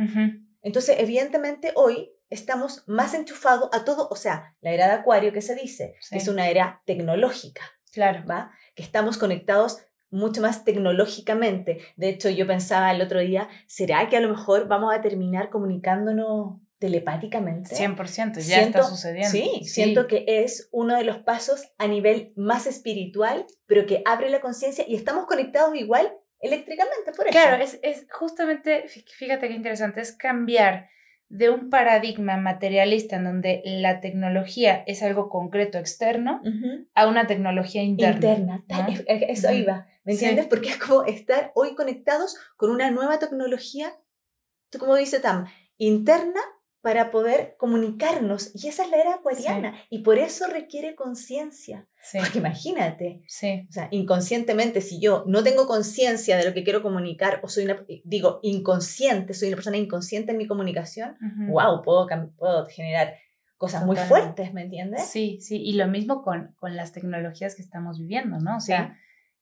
Entonces, 0.62 0.98
evidentemente, 1.00 1.72
hoy 1.76 2.12
estamos 2.30 2.84
más 2.88 3.14
enchufados 3.14 3.70
a 3.72 3.86
todo, 3.86 4.10
o 4.10 4.16
sea, 4.16 4.56
la 4.60 4.72
era 4.72 4.88
de 4.88 4.94
Acuario 4.94 5.32
que 5.32 5.42
se 5.42 5.56
dice, 5.56 5.96
es 6.12 6.28
una 6.28 6.50
era 6.50 6.82
tecnológica. 6.86 7.62
Claro. 7.92 8.24
¿va? 8.28 8.52
Que 8.76 8.84
estamos 8.84 9.18
conectados 9.18 9.80
mucho 10.12 10.42
más 10.42 10.64
tecnológicamente. 10.64 11.80
De 11.96 12.10
hecho, 12.10 12.30
yo 12.30 12.46
pensaba 12.46 12.92
el 12.92 13.02
otro 13.02 13.20
día, 13.20 13.50
¿será 13.66 14.10
que 14.10 14.18
a 14.18 14.22
lo 14.22 14.30
mejor 14.30 14.68
vamos 14.68 14.94
a 14.94 15.02
terminar 15.02 15.50
comunicándonos 15.50 16.60
telepáticamente? 16.80 17.76
100%, 17.76 18.40
ya 18.42 18.62
está 18.62 18.84
sucediendo. 18.84 19.30
Sí, 19.30 19.64
siento 19.64 20.08
que 20.08 20.26
es 20.28 20.68
uno 20.72 20.98
de 20.98 21.06
los 21.06 21.20
pasos 21.20 21.72
a 21.78 21.88
nivel 21.88 22.34
más 22.36 22.68
espiritual, 22.68 23.46
pero 23.66 23.86
que 23.86 24.02
abre 24.06 24.30
la 24.30 24.42
conciencia 24.42 24.86
y 24.88 24.96
estamos 24.96 25.26
conectados 25.26 25.76
igual 25.76 26.14
eléctricamente, 26.42 27.14
por 27.16 27.28
eso. 27.28 27.32
Claro, 27.32 27.64
es, 27.64 27.80
es 27.82 28.06
justamente, 28.12 28.88
fíjate 28.88 29.48
qué 29.48 29.54
interesante, 29.54 30.02
es 30.02 30.12
cambiar 30.12 30.90
de 31.32 31.50
un 31.50 31.70
paradigma 31.70 32.36
materialista 32.36 33.16
en 33.16 33.24
donde 33.24 33.62
la 33.64 34.02
tecnología 34.02 34.84
es 34.86 35.02
algo 35.02 35.30
concreto 35.30 35.78
externo 35.78 36.42
a 36.94 37.08
una 37.08 37.26
tecnología 37.26 37.82
interna. 37.82 38.16
Interna, 38.60 38.64
eso 39.08 39.52
iba, 39.54 39.88
¿me 40.04 40.12
entiendes? 40.12 40.48
Porque 40.48 40.70
es 40.70 40.78
como 40.78 41.04
estar 41.06 41.54
hoy 41.56 41.74
conectados 41.74 42.38
con 42.58 42.70
una 42.70 42.92
nueva 42.92 43.18
tecnología, 43.18 43.94
como 44.78 44.96
dice 44.96 45.22
Tam, 45.22 45.46
interna 45.78 46.42
para 46.82 47.12
poder 47.12 47.56
comunicarnos. 47.58 48.52
Y 48.56 48.68
esa 48.68 48.84
es 48.84 48.90
la 48.90 48.98
era 48.98 49.14
acuariana. 49.16 49.76
Y 49.90 50.00
por 50.00 50.18
eso 50.18 50.48
requiere 50.48 50.96
conciencia. 50.96 51.88
Porque 52.12 52.40
imagínate, 52.40 53.22
sí. 53.28 53.68
o 53.70 53.72
sea, 53.72 53.88
inconscientemente, 53.92 54.82
si 54.82 55.00
yo 55.00 55.24
no 55.28 55.44
tengo 55.44 55.68
conciencia 55.68 56.38
de 56.38 56.46
lo 56.46 56.54
que 56.54 56.64
quiero 56.64 56.82
comunicar, 56.82 57.40
o 57.44 57.48
soy 57.48 57.66
una, 57.66 57.86
digo, 58.04 58.40
inconsciente, 58.42 59.36
soy 59.36 59.50
una 59.50 59.58
persona 59.58 59.78
inconsciente 59.78 60.32
en 60.32 60.40
mi 60.40 60.48
comunicación, 60.48 61.16
wow, 61.50 61.84
puedo, 61.84 62.08
puedo 62.36 62.66
generar 62.66 63.14
cosas 63.58 63.86
muy 63.86 63.96
fuertes, 63.96 64.52
¿me 64.52 64.64
entiendes? 64.64 65.06
Sí, 65.06 65.38
sí, 65.40 65.62
y 65.62 65.74
lo 65.74 65.86
mismo 65.86 66.24
con, 66.24 66.56
con 66.60 66.76
las 66.76 66.94
tecnologías 66.94 67.54
que 67.54 67.62
estamos 67.62 68.00
viviendo, 68.00 68.40
¿no? 68.40 68.58
O 68.58 68.62
sea, 68.62 68.98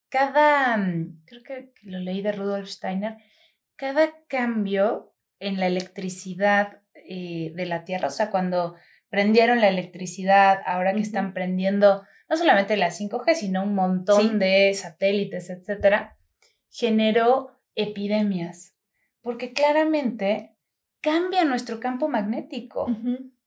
cada, 0.09 0.75
mm, 0.75 1.21
creo 1.25 1.43
que 1.43 1.71
lo 1.83 1.99
leí 1.99 2.21
de 2.21 2.33
Rudolf 2.33 2.67
Steiner, 2.67 3.15
cada 3.77 4.09
cambio 4.27 5.13
en 5.39 5.57
la 5.57 5.67
electricidad 5.67 6.78
eh, 7.11 7.51
de 7.55 7.65
la 7.65 7.83
Tierra, 7.83 8.07
o 8.07 8.11
sea, 8.11 8.29
cuando 8.29 8.75
prendieron 9.09 9.59
la 9.59 9.67
electricidad, 9.67 10.59
ahora 10.65 10.93
que 10.93 11.01
están 11.01 11.33
prendiendo 11.33 12.03
no 12.29 12.37
solamente 12.37 12.77
la 12.77 12.91
5G, 12.91 13.33
sino 13.33 13.63
un 13.63 13.73
montón 13.73 14.37
de 14.37 14.71
satélites, 14.75 15.49
etcétera, 15.49 16.17
generó 16.69 17.59
epidemias, 17.73 18.75
porque 19.21 19.51
claramente 19.53 20.55
cambia 21.01 21.43
nuestro 21.45 21.79
campo 21.79 22.07
magnético. 22.07 22.85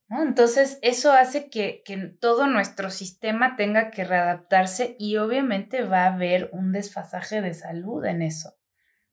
Entonces, 0.08 0.78
eso 0.82 1.12
hace 1.12 1.48
que, 1.48 1.82
que, 1.84 1.96
todo 1.96 2.48
nuestro 2.48 2.90
sistema 2.90 3.54
tenga 3.56 3.90
que 3.90 4.04
readaptarse 4.04 4.96
y 4.98 5.16
obviamente 5.16 5.84
va 5.84 6.04
a 6.04 6.14
haber 6.14 6.50
un 6.52 6.72
desfasaje 6.72 7.40
de 7.40 7.54
salud 7.54 8.04
en 8.04 8.20
eso. 8.20 8.56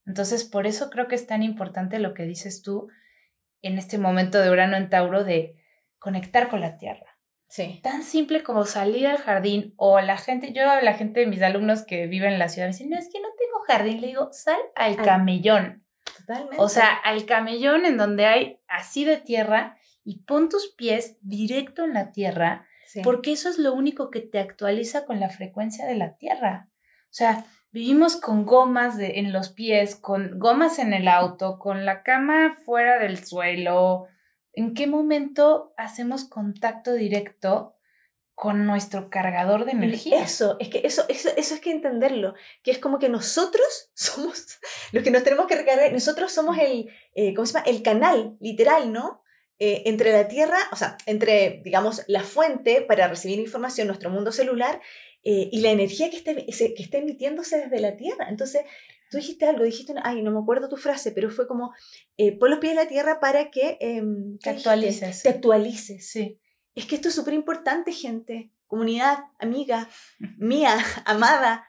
Entonces, 0.05 0.43
por 0.43 0.65
eso 0.65 0.89
creo 0.89 1.07
que 1.07 1.15
es 1.15 1.27
tan 1.27 1.43
importante 1.43 1.99
lo 1.99 2.15
que 2.15 2.23
dices 2.23 2.63
tú 2.63 2.89
en 3.61 3.77
este 3.77 3.97
momento 3.97 4.41
de 4.41 4.49
Urano 4.49 4.77
en 4.77 4.89
Tauro 4.89 5.23
de 5.23 5.55
conectar 5.97 6.49
con 6.49 6.61
la 6.61 6.77
Tierra. 6.77 7.17
Sí. 7.47 7.79
Tan 7.83 8.03
simple 8.03 8.43
como 8.43 8.65
salir 8.65 9.07
al 9.07 9.17
jardín 9.17 9.73
o 9.75 9.99
la 10.01 10.17
gente, 10.17 10.53
yo 10.53 10.69
a 10.69 10.81
la 10.81 10.93
gente 10.93 11.21
de 11.21 11.25
mis 11.25 11.41
alumnos 11.41 11.83
que 11.83 12.05
viven 12.05 12.33
en 12.33 12.39
la 12.39 12.47
ciudad 12.47 12.67
me 12.67 12.73
dicen, 12.73 12.89
no, 12.91 12.97
es 12.97 13.09
que 13.11 13.19
no 13.19 13.29
tengo 13.37 13.59
jardín, 13.67 14.01
le 14.01 14.07
digo, 14.07 14.29
sal 14.31 14.59
al 14.75 14.97
camellón. 14.97 15.83
Totalmente. 16.19 16.57
O 16.59 16.69
sea, 16.69 16.93
al 16.95 17.25
camellón 17.25 17.85
en 17.85 17.97
donde 17.97 18.27
hay 18.27 18.59
así 18.67 19.03
de 19.03 19.17
tierra 19.17 19.77
y 20.03 20.23
pon 20.23 20.49
tus 20.49 20.73
pies 20.75 21.17
directo 21.21 21.85
en 21.85 21.93
la 21.93 22.11
tierra, 22.11 22.67
porque 23.03 23.31
eso 23.31 23.49
es 23.49 23.57
lo 23.57 23.73
único 23.73 24.09
que 24.11 24.21
te 24.21 24.39
actualiza 24.39 25.05
con 25.05 25.19
la 25.19 25.29
frecuencia 25.29 25.85
de 25.85 25.95
la 25.95 26.17
tierra. 26.17 26.69
O 27.05 27.13
sea, 27.13 27.45
vivimos 27.71 28.15
con 28.15 28.45
gomas 28.45 28.95
en 28.99 29.31
los 29.31 29.49
pies, 29.49 29.95
con 29.95 30.39
gomas 30.39 30.79
en 30.79 30.93
el 30.93 31.07
auto, 31.07 31.59
con 31.59 31.85
la 31.85 32.03
cama 32.03 32.57
fuera 32.65 32.99
del 32.99 33.23
suelo. 33.23 34.07
¿En 34.53 34.73
qué 34.73 34.88
momento 34.88 35.73
hacemos 35.77 36.25
contacto 36.25 36.93
directo 36.93 37.75
con 38.33 38.65
nuestro 38.65 39.09
cargador 39.09 39.65
de 39.65 39.71
energía? 39.71 40.23
Eso, 40.23 40.57
es 40.59 40.69
que 40.69 40.81
eso, 40.83 41.03
eso, 41.09 41.29
eso 41.35 41.53
es 41.55 41.61
que 41.61 41.71
entenderlo, 41.71 42.33
que 42.63 42.71
es 42.71 42.79
como 42.79 42.97
que 42.97 43.09
nosotros 43.09 43.91
somos 43.93 44.59
los 44.91 45.03
que 45.03 45.11
nos 45.11 45.23
tenemos 45.23 45.47
que 45.47 45.55
recargar, 45.55 45.91
nosotros 45.91 46.31
somos 46.31 46.57
el, 46.57 46.89
eh, 47.13 47.33
¿cómo 47.33 47.45
se 47.45 47.53
llama? 47.53 47.65
El 47.65 47.83
canal, 47.83 48.38
literal, 48.39 48.91
¿no? 48.91 49.23
Eh, 49.61 49.83
entre 49.89 50.13
la 50.13 50.29
Tierra, 50.29 50.57
o 50.71 50.77
sea, 50.77 50.97
entre, 51.05 51.61
digamos, 51.65 52.05
la 52.07 52.23
fuente 52.23 52.81
para 52.81 53.09
recibir 53.09 53.39
información, 53.39 53.88
nuestro 53.88 54.09
mundo 54.09 54.31
celular, 54.31 54.79
eh, 55.23 55.49
y 55.51 55.61
la 55.61 55.71
energía 55.71 56.09
que 56.09 56.17
esté, 56.17 56.45
que 56.45 56.83
esté 56.83 56.97
emitiéndose 56.99 57.57
desde 57.57 57.79
la 57.79 57.97
Tierra. 57.97 58.27
Entonces, 58.29 58.61
tú 59.09 59.17
dijiste 59.17 59.45
algo, 59.45 59.63
dijiste, 59.63 59.93
ay, 60.03 60.21
no 60.21 60.31
me 60.31 60.39
acuerdo 60.39 60.69
tu 60.69 60.77
frase, 60.77 61.11
pero 61.11 61.29
fue 61.29 61.47
como, 61.47 61.73
eh, 62.17 62.38
pon 62.38 62.51
los 62.51 62.59
pies 62.59 62.71
en 62.71 62.77
la 62.77 62.88
Tierra 62.88 63.19
para 63.19 63.51
que... 63.51 63.77
Em, 63.81 64.38
te 64.39 64.51
actualices. 64.51 65.23
Te 65.23 65.29
actualices. 65.29 66.09
Sí. 66.09 66.39
Es 66.75 66.85
que 66.85 66.95
esto 66.95 67.09
es 67.09 67.15
súper 67.15 67.33
importante, 67.33 67.91
gente. 67.91 68.51
Comunidad, 68.67 69.25
amiga, 69.39 69.89
mía, 70.38 70.77
amada. 71.05 71.65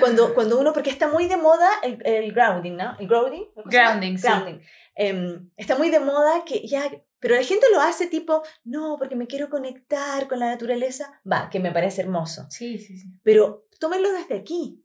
cuando, 0.00 0.34
cuando 0.34 0.58
uno, 0.58 0.72
porque 0.72 0.90
está 0.90 1.08
muy 1.08 1.28
de 1.28 1.36
moda 1.36 1.68
el, 1.82 2.32
grounding, 2.32 2.76
¿no? 2.76 2.96
El 2.98 3.06
grounding. 3.06 3.44
Grounding, 3.66 4.18
sí. 4.18 4.26
Grounding. 4.26 4.60
Em, 4.96 5.50
está 5.56 5.76
muy 5.76 5.90
de 5.90 6.00
moda 6.00 6.44
que 6.44 6.66
ya, 6.66 6.90
pero 7.22 7.36
la 7.36 7.44
gente 7.44 7.66
lo 7.72 7.80
hace 7.80 8.08
tipo, 8.08 8.42
no, 8.64 8.96
porque 8.98 9.14
me 9.14 9.28
quiero 9.28 9.48
conectar 9.48 10.26
con 10.26 10.40
la 10.40 10.50
naturaleza, 10.50 11.20
va, 11.30 11.48
que 11.50 11.60
me 11.60 11.70
parece 11.70 12.02
hermoso. 12.02 12.48
Sí, 12.50 12.78
sí, 12.78 12.98
sí. 12.98 13.06
Pero 13.22 13.68
tómenlo 13.78 14.10
desde 14.12 14.36
aquí. 14.36 14.84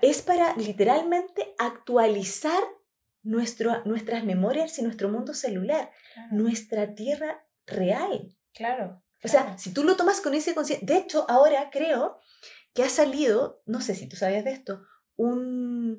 Es 0.00 0.22
para 0.22 0.54
literalmente 0.56 1.54
actualizar 1.58 2.62
nuestro, 3.24 3.84
nuestras 3.84 4.24
memorias 4.24 4.78
y 4.78 4.82
nuestro 4.82 5.08
mundo 5.08 5.34
celular, 5.34 5.90
nuestra 6.30 6.94
tierra 6.94 7.44
real. 7.66 8.36
Claro. 8.54 9.02
O 9.24 9.28
sea, 9.28 9.58
si 9.58 9.74
tú 9.74 9.82
lo 9.82 9.96
tomas 9.96 10.20
con 10.20 10.34
ese 10.34 10.54
conciencia, 10.54 10.86
de 10.86 10.98
hecho, 11.00 11.26
ahora 11.28 11.70
creo 11.72 12.20
que 12.74 12.84
ha 12.84 12.88
salido, 12.88 13.60
no 13.66 13.80
sé 13.80 13.96
si 13.96 14.08
tú 14.08 14.14
sabías 14.14 14.44
de 14.44 14.52
esto, 14.52 14.82
un, 15.16 15.98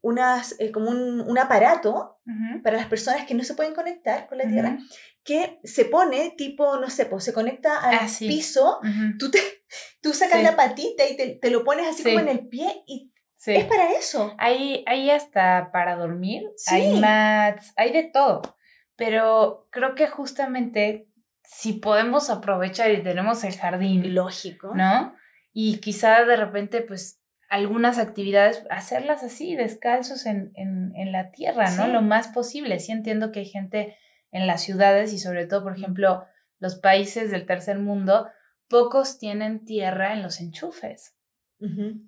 unas, 0.00 0.54
eh, 0.60 0.70
como 0.70 0.90
un, 0.90 1.20
un 1.20 1.38
aparato 1.38 2.20
para 2.62 2.76
las 2.76 2.86
personas 2.86 3.24
que 3.24 3.34
no 3.34 3.44
se 3.44 3.54
pueden 3.54 3.74
conectar 3.74 4.26
con 4.26 4.38
la 4.38 4.48
Tierra, 4.48 4.78
que 5.22 5.60
se 5.62 5.84
pone 5.84 6.34
tipo, 6.36 6.76
no 6.78 6.90
sé, 6.90 7.06
pues 7.06 7.24
se 7.24 7.32
conecta 7.32 7.78
al 7.78 7.94
ah, 7.94 8.08
piso, 8.18 8.80
tú, 9.18 9.30
te, 9.30 9.38
tú 10.02 10.12
sacas 10.12 10.42
la 10.42 10.56
patita 10.56 11.08
y 11.08 11.16
te, 11.16 11.38
te, 11.40 11.50
lo 11.50 11.64
pones 11.64 11.86
así 11.86 12.02
como 12.02 12.18
en 12.18 12.28
el 12.28 12.48
pie 12.48 12.82
y 12.86 13.12
es 13.44 13.64
para 13.66 13.92
eso. 13.92 14.34
Hay, 14.38 14.82
hay 14.86 15.10
hasta 15.10 15.70
para 15.72 15.96
dormir, 15.96 16.42
hay 16.66 16.98
mats, 16.98 17.72
hay 17.76 17.92
de 17.92 18.04
todo, 18.04 18.42
pero 18.96 19.68
creo 19.70 19.94
que 19.94 20.08
justamente 20.08 21.08
si 21.44 21.74
podemos 21.74 22.28
aprovechar 22.28 22.90
y 22.90 23.02
tenemos 23.02 23.44
el 23.44 23.56
jardín. 23.56 24.14
Lógico. 24.14 24.74
¿No? 24.74 25.14
Y 25.52 25.78
quizá 25.78 26.24
de 26.24 26.36
repente, 26.36 26.82
pues 26.82 27.22
algunas 27.48 27.98
actividades, 27.98 28.64
hacerlas 28.70 29.22
así, 29.22 29.54
descalzos 29.54 30.26
en, 30.26 30.52
en, 30.54 31.12
la 31.12 31.30
tierra, 31.30 31.70
¿no? 31.70 31.86
Lo 31.86 32.02
más 32.02 32.28
posible. 32.28 32.80
Sí 32.80 32.92
entiendo 32.92 33.30
que 33.30 33.40
hay 33.40 33.46
gente 33.46 33.96
en 34.32 34.46
las 34.46 34.62
ciudades 34.62 35.12
y 35.12 35.18
sobre 35.18 35.46
todo, 35.46 35.62
por 35.62 35.76
ejemplo, 35.76 36.24
los 36.58 36.76
países 36.76 37.30
del 37.30 37.46
tercer 37.46 37.78
mundo, 37.78 38.28
pocos 38.68 39.18
tienen 39.18 39.64
tierra 39.64 40.12
en 40.12 40.22
los 40.22 40.40
enchufes. 40.40 41.14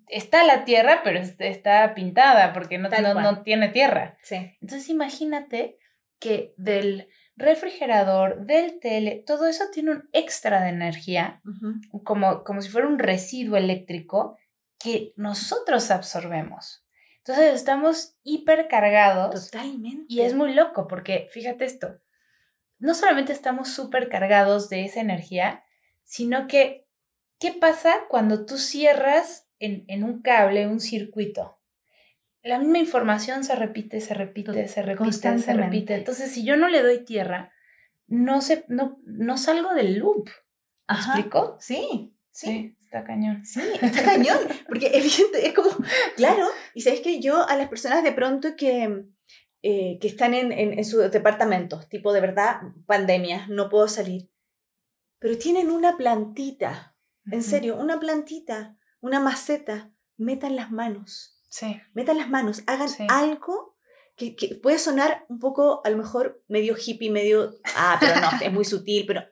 Está 0.08 0.44
la 0.44 0.66
tierra, 0.66 1.00
pero 1.02 1.20
está 1.20 1.94
pintada 1.94 2.52
porque 2.52 2.76
no, 2.76 2.90
no, 2.90 3.42
tiene 3.42 3.68
tierra. 3.68 4.18
Entonces 4.60 4.90
imagínate 4.90 5.78
que 6.18 6.52
del 6.58 7.08
refrigerador, 7.36 8.44
del 8.44 8.78
tele, 8.78 9.22
todo 9.26 9.46
eso 9.46 9.64
tiene 9.72 9.92
un 9.92 10.08
extra 10.12 10.60
de 10.62 10.68
energía, 10.68 11.40
como, 12.04 12.44
como 12.44 12.60
si 12.60 12.68
fuera 12.68 12.88
un 12.88 12.98
residuo 12.98 13.56
eléctrico 13.56 14.36
que 14.78 15.12
nosotros 15.16 15.90
absorbemos. 15.90 16.84
Entonces 17.18 17.54
estamos 17.54 18.16
hipercargados. 18.22 19.50
Totalmente. 19.50 20.06
Y 20.08 20.22
es 20.22 20.34
muy 20.34 20.54
loco 20.54 20.86
porque, 20.86 21.28
fíjate 21.30 21.64
esto, 21.64 22.00
no 22.78 22.94
solamente 22.94 23.32
estamos 23.32 23.68
supercargados 23.68 24.68
de 24.68 24.84
esa 24.84 25.00
energía, 25.00 25.64
sino 26.04 26.46
que, 26.46 26.86
¿qué 27.38 27.52
pasa 27.52 28.06
cuando 28.08 28.46
tú 28.46 28.56
cierras 28.56 29.48
en, 29.58 29.84
en 29.88 30.04
un 30.04 30.22
cable 30.22 30.66
un 30.66 30.80
circuito? 30.80 31.58
La 32.42 32.58
misma 32.58 32.78
información 32.78 33.44
se 33.44 33.56
repite, 33.56 34.00
se 34.00 34.14
repite, 34.14 34.68
se 34.68 34.80
repite, 34.80 35.38
se 35.38 35.52
repite. 35.52 35.94
Entonces, 35.96 36.30
si 36.30 36.44
yo 36.44 36.56
no 36.56 36.68
le 36.68 36.82
doy 36.82 37.04
tierra, 37.04 37.52
no, 38.06 38.40
se, 38.40 38.64
no, 38.68 39.00
no 39.04 39.36
salgo 39.36 39.74
del 39.74 39.98
loop. 39.98 40.30
¿Me 40.88 40.94
explico? 40.94 41.56
Sí, 41.60 42.16
sí. 42.30 42.77
Está 42.88 43.04
cañón. 43.04 43.44
Sí, 43.44 43.60
está 43.82 44.02
cañón, 44.02 44.38
porque 44.66 44.86
evidente, 44.94 45.46
es 45.46 45.52
como, 45.52 45.68
claro, 46.16 46.46
y 46.72 46.80
sabes 46.80 47.00
que 47.00 47.20
yo 47.20 47.46
a 47.46 47.54
las 47.54 47.68
personas 47.68 48.02
de 48.02 48.12
pronto 48.12 48.56
que, 48.56 49.04
eh, 49.60 49.98
que 50.00 50.08
están 50.08 50.32
en, 50.32 50.52
en, 50.52 50.82
sus 50.86 51.10
departamentos, 51.10 51.86
tipo 51.90 52.14
de 52.14 52.22
verdad, 52.22 52.62
pandemia, 52.86 53.46
no 53.48 53.68
puedo 53.68 53.88
salir, 53.88 54.30
pero 55.18 55.36
tienen 55.36 55.70
una 55.70 55.98
plantita, 55.98 56.96
en 57.30 57.42
serio, 57.42 57.76
una 57.76 58.00
plantita, 58.00 58.78
una 59.00 59.20
maceta, 59.20 59.92
metan 60.16 60.56
las 60.56 60.70
manos. 60.70 61.38
Sí. 61.50 61.78
Metan 61.92 62.16
las 62.16 62.30
manos, 62.30 62.62
hagan 62.66 62.88
algo 63.10 63.76
que, 64.16 64.34
que, 64.34 64.54
puede 64.54 64.78
sonar 64.78 65.26
un 65.28 65.40
poco, 65.40 65.82
a 65.84 65.90
lo 65.90 65.98
mejor, 65.98 66.42
medio 66.48 66.74
hippie, 66.74 67.10
medio, 67.10 67.54
ah, 67.76 67.98
pero 68.00 68.18
no, 68.18 68.30
es 68.42 68.50
muy 68.50 68.64
sutil, 68.64 69.04
pero 69.06 69.24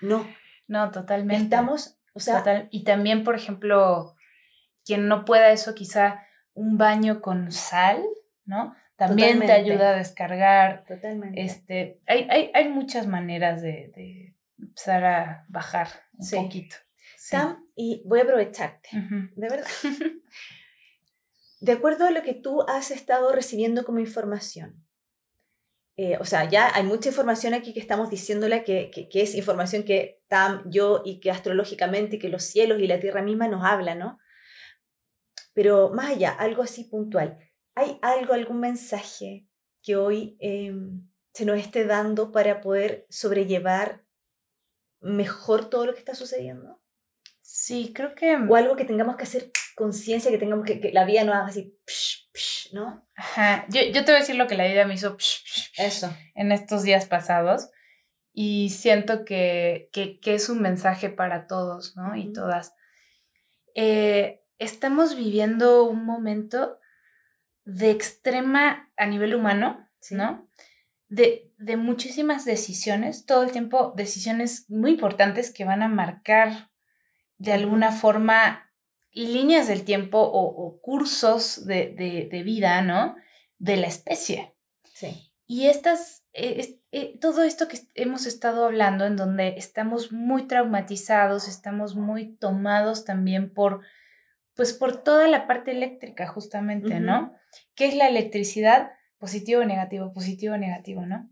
no. 0.00 0.24
No, 0.68 0.92
totalmente. 0.92 1.42
Estamos 1.42 1.98
o 2.14 2.20
sea, 2.20 2.68
y 2.70 2.84
también, 2.84 3.24
por 3.24 3.34
ejemplo, 3.34 4.16
quien 4.84 5.08
no 5.08 5.24
pueda 5.24 5.50
eso, 5.50 5.74
quizá 5.74 6.26
un 6.54 6.76
baño 6.76 7.20
con 7.20 7.52
sal, 7.52 8.02
¿no? 8.44 8.74
También 8.96 9.40
te 9.40 9.52
ayuda 9.52 9.90
a 9.90 9.96
descargar. 9.96 10.84
Totalmente. 10.86 11.42
Este, 11.42 12.00
hay, 12.06 12.26
hay, 12.30 12.50
hay 12.54 12.68
muchas 12.68 13.06
maneras 13.06 13.62
de, 13.62 13.92
de, 13.96 14.36
empezar 14.58 15.04
a 15.04 15.46
bajar 15.48 15.88
un 16.16 16.44
poquito. 16.44 16.76
Sam, 17.16 17.66
y 17.74 18.02
voy 18.04 18.20
a 18.20 18.22
aprovecharte, 18.24 18.88
de 18.92 19.48
verdad. 19.48 19.66
de 21.60 21.72
acuerdo 21.72 22.04
a 22.06 22.10
lo 22.10 22.22
que 22.22 22.34
tú 22.34 22.62
has 22.68 22.90
estado 22.90 23.32
recibiendo 23.32 23.84
como 23.84 24.00
información, 24.00 24.81
eh, 25.96 26.16
o 26.18 26.24
sea, 26.24 26.48
ya 26.48 26.74
hay 26.74 26.84
mucha 26.84 27.10
información 27.10 27.52
aquí 27.52 27.74
que 27.74 27.80
estamos 27.80 28.08
diciéndola 28.08 28.64
que, 28.64 28.90
que, 28.90 29.22
es 29.22 29.34
información 29.34 29.82
que 29.82 30.22
Tam, 30.28 30.62
yo 30.70 31.02
y 31.04 31.20
que 31.20 31.30
astrológicamente 31.30 32.18
que 32.18 32.30
los 32.30 32.44
cielos 32.44 32.80
y 32.80 32.86
la 32.86 32.98
tierra 32.98 33.20
misma 33.22 33.48
nos 33.48 33.64
hablan, 33.64 33.98
¿no? 33.98 34.18
Pero 35.52 35.90
más 35.90 36.12
allá, 36.12 36.30
algo 36.30 36.62
así 36.62 36.84
puntual. 36.84 37.38
¿Hay 37.74 37.98
algo, 38.00 38.32
algún 38.32 38.60
mensaje 38.60 39.46
que 39.82 39.96
hoy 39.96 40.36
em, 40.40 41.08
se 41.34 41.44
nos 41.44 41.58
esté 41.58 41.84
dando 41.84 42.32
para 42.32 42.62
poder 42.62 43.06
sobrellevar 43.10 44.04
mejor 45.00 45.68
todo 45.68 45.84
lo 45.84 45.92
que 45.92 45.98
está 45.98 46.14
sucediendo? 46.14 46.81
Sí, 47.42 47.92
creo 47.94 48.14
que... 48.14 48.36
O 48.36 48.56
algo 48.56 48.76
que 48.76 48.84
tengamos 48.84 49.16
que 49.16 49.24
hacer 49.24 49.50
conciencia, 49.74 50.30
que 50.30 50.38
tengamos 50.38 50.64
que, 50.64 50.80
que 50.80 50.92
la 50.92 51.04
vida 51.04 51.24
no 51.24 51.34
haga 51.34 51.46
así, 51.46 51.76
¿no? 52.72 53.06
Ajá, 53.14 53.66
yo, 53.68 53.82
yo, 53.82 54.04
te 54.04 54.12
voy 54.12 54.16
a 54.16 54.20
decir 54.20 54.36
lo 54.36 54.46
que 54.46 54.56
la 54.56 54.66
vida 54.66 54.86
me 54.86 54.94
hizo 54.94 55.16
Eso. 55.76 56.16
en 56.34 56.52
estos 56.52 56.82
días 56.82 57.06
pasados 57.06 57.70
y 58.32 58.70
siento 58.70 59.24
que, 59.24 59.90
que, 59.92 60.18
que 60.20 60.34
es 60.34 60.48
un 60.48 60.62
mensaje 60.62 61.10
para 61.10 61.46
todos, 61.46 61.96
¿no? 61.96 62.16
Y 62.16 62.32
todas. 62.32 62.74
Eh, 63.74 64.42
estamos 64.58 65.16
viviendo 65.16 65.84
un 65.84 66.04
momento 66.04 66.78
de 67.64 67.90
extrema 67.90 68.90
a 68.96 69.06
nivel 69.06 69.34
humano, 69.34 69.88
¿no? 70.10 70.48
De, 71.08 71.52
de, 71.58 71.76
muchísimas 71.76 72.46
decisiones, 72.46 73.26
todo 73.26 73.42
el 73.42 73.52
tiempo 73.52 73.92
decisiones 73.96 74.70
muy 74.70 74.92
importantes 74.92 75.52
que 75.52 75.66
van 75.66 75.82
a 75.82 75.88
marcar 75.88 76.70
de 77.42 77.52
alguna 77.52 77.90
forma 77.90 78.70
líneas 79.10 79.66
del 79.66 79.84
tiempo 79.84 80.20
o, 80.20 80.80
cursos 80.80 81.66
de, 81.66 82.28
de, 82.30 82.42
vida, 82.44 82.82
¿no? 82.82 83.16
De 83.58 83.76
la 83.76 83.88
especie. 83.88 84.54
Sí. 84.94 85.32
Y 85.48 85.66
estas, 85.66 86.24
eh, 86.32 86.78
eh, 86.92 87.18
todo 87.20 87.42
esto 87.42 87.66
que 87.66 87.80
hemos 87.94 88.26
estado 88.26 88.64
hablando, 88.64 89.06
en 89.06 89.16
donde 89.16 89.54
estamos 89.56 90.12
muy 90.12 90.46
traumatizados, 90.46 91.48
estamos 91.48 91.96
muy 91.96 92.36
tomados 92.36 93.04
también 93.04 93.52
por, 93.52 93.80
pues 94.54 94.72
por 94.72 95.02
toda 95.02 95.26
la 95.26 95.48
parte 95.48 95.72
eléctrica, 95.72 96.28
justamente, 96.28 97.00
¿no? 97.00 97.34
¿Qué 97.74 97.86
es 97.86 97.96
la 97.96 98.06
electricidad? 98.06 98.92
Positivo, 99.18 99.64
negativo, 99.64 100.12
positivo, 100.12 100.56
negativo, 100.56 101.06
¿no? 101.06 101.28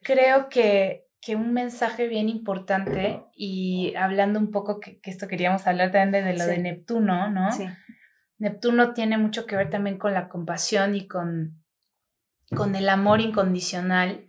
Creo 0.00 0.48
que, 0.48 1.06
que 1.22 1.36
un 1.36 1.52
mensaje 1.52 2.08
bien 2.08 2.28
importante, 2.28 3.22
y 3.34 3.94
hablando 3.94 4.40
un 4.40 4.50
poco 4.50 4.80
que, 4.80 5.00
esto 5.04 5.28
queríamos 5.28 5.66
hablar 5.68 5.92
también 5.92 6.24
de, 6.24 6.36
lo 6.36 6.44
de 6.44 6.58
Neptuno, 6.58 7.30
¿no? 7.30 7.52
Sí. 7.52 7.64
Neptuno 8.38 8.92
tiene 8.92 9.18
mucho 9.18 9.46
que 9.46 9.54
ver 9.54 9.70
también 9.70 9.98
con 9.98 10.14
la 10.14 10.28
compasión 10.28 10.96
y 10.96 11.06
con, 11.06 11.62
con 12.56 12.74
el 12.74 12.88
amor 12.88 13.20
incondicional. 13.20 14.28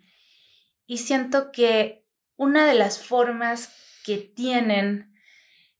Y 0.86 0.99
siento 0.99 1.51
que 1.51 2.06
una 2.36 2.67
de 2.67 2.75
las 2.75 3.03
formas 3.03 3.75
que 4.06 4.19
tienen 4.19 5.15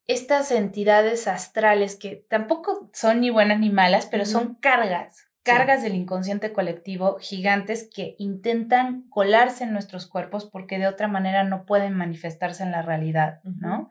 estas 0.08 0.50
entidades 0.50 1.28
astrales, 1.28 1.96
que 1.96 2.26
tampoco 2.28 2.90
son 2.92 3.22
ni 3.22 3.30
buenas 3.30 3.60
ni 3.60 3.70
malas, 3.70 4.08
pero 4.08 4.26
son 4.26 4.56
cargas, 4.56 5.28
cargas 5.44 5.84
del 5.84 5.96
inconsciente 5.96 6.54
colectivo 6.54 7.18
gigantes 7.20 7.90
que 7.94 8.16
intentan 8.18 9.08
colarse 9.10 9.66
en 9.66 9.74
nuestros 9.74 10.08
cuerpos 10.08 10.46
porque 10.46 10.80
de 10.80 10.88
otra 10.88 11.08
manera 11.08 11.44
no 11.44 11.66
pueden 11.66 11.94
manifestarse 11.94 12.64
en 12.64 12.72
la 12.72 12.82
realidad, 12.82 13.42
¿no? 13.44 13.90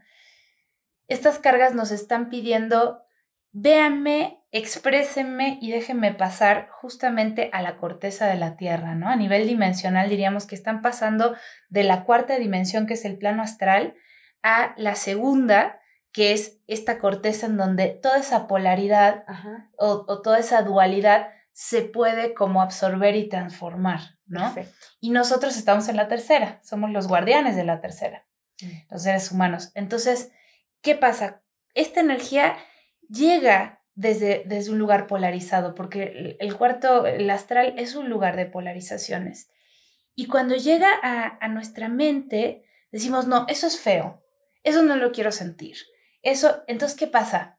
Estas 1.09 1.39
cargas 1.39 1.75
nos 1.75 1.91
están 1.91 2.31
pidiendo, 2.31 3.03
véanme, 3.53 4.43
exprésenme 4.51 5.59
y 5.61 5.71
déjenme 5.71 6.15
pasar 6.15 6.69
justamente 6.71 7.51
a 7.53 7.61
la 7.61 7.77
corteza 7.77 8.27
de 8.27 8.37
la 8.37 8.57
Tierra, 8.57 8.95
¿no? 8.95 9.09
A 9.09 9.17
nivel 9.17 9.47
dimensional 9.47 10.09
diríamos 10.09 10.47
que 10.47 10.55
están 10.55 10.81
pasando 10.81 11.37
de 11.69 11.85
la 11.85 12.05
cuarta 12.05 12.39
dimensión, 12.39 12.87
que 12.87 12.95
es 12.95 13.05
el 13.05 13.19
plano 13.19 13.43
astral, 13.43 13.95
a 14.43 14.75
la 14.79 14.95
segunda, 14.95 15.81
que 16.13 16.33
es 16.33 16.61
esta 16.67 16.99
corteza 16.99 17.47
en 17.47 17.57
donde 17.57 17.89
toda 17.89 18.19
esa 18.19 18.47
polaridad 18.47 19.25
o, 19.77 20.21
toda 20.23 20.39
esa 20.39 20.63
dualidad 20.63 21.29
se 21.53 21.83
puede 21.83 22.35
como 22.35 22.63
absorber 22.63 23.15
y 23.15 23.29
transformar, 23.29 24.19
¿no? 24.27 24.55
Y 25.01 25.11
nosotros 25.11 25.57
estamos 25.57 25.89
en 25.89 25.97
la 25.97 26.09
tercera, 26.09 26.61
somos 26.63 26.91
los 26.91 27.09
guardianes 27.09 27.57
de 27.57 27.65
la 27.65 27.81
tercera, 27.81 28.27
mm. 28.61 28.91
los 28.91 29.03
seres 29.03 29.31
humanos. 29.31 29.71
Entonces, 29.75 30.33
¿qué 30.81 30.95
pasa? 30.95 31.43
Esta 31.75 32.01
energía 32.01 32.57
llega 33.09 33.83
desde, 33.95 34.45
desde 34.47 34.71
un 34.71 34.79
lugar 34.79 35.07
polarizado, 35.07 35.75
porque 35.75 36.37
el, 36.41 36.57
cuarto, 36.57 37.07
el 37.07 37.29
astral, 37.29 37.75
es 37.77 37.95
un 37.95 38.09
lugar 38.09 38.37
de 38.37 38.47
polarizaciones. 38.47 39.51
Y 40.15 40.27
cuando 40.27 40.57
llega 40.57 40.89
a, 41.03 41.39
a 41.41 41.49
nuestra 41.49 41.89
mente, 41.89 42.65
decimos, 42.91 43.27
no, 43.27 43.45
eso 43.49 43.67
es 43.67 43.79
feo, 43.79 44.23
eso 44.63 44.83
no 44.83 44.97
lo 44.97 45.13
quiero 45.13 45.33
sentir. 45.33 45.77
Eso, 46.23 46.63
entonces, 46.67 46.97
¿qué 46.97 47.07
pasa? 47.07 47.59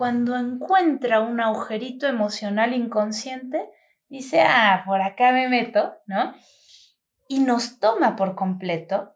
Cuando 0.00 0.34
encuentra 0.34 1.20
un 1.20 1.42
agujerito 1.42 2.06
emocional 2.06 2.72
inconsciente, 2.72 3.68
dice, 4.08 4.40
ah, 4.40 4.82
por 4.86 5.02
acá 5.02 5.30
me 5.30 5.46
meto, 5.46 5.92
¿no? 6.06 6.34
Y 7.28 7.40
nos 7.40 7.80
toma 7.80 8.16
por 8.16 8.34
completo 8.34 9.14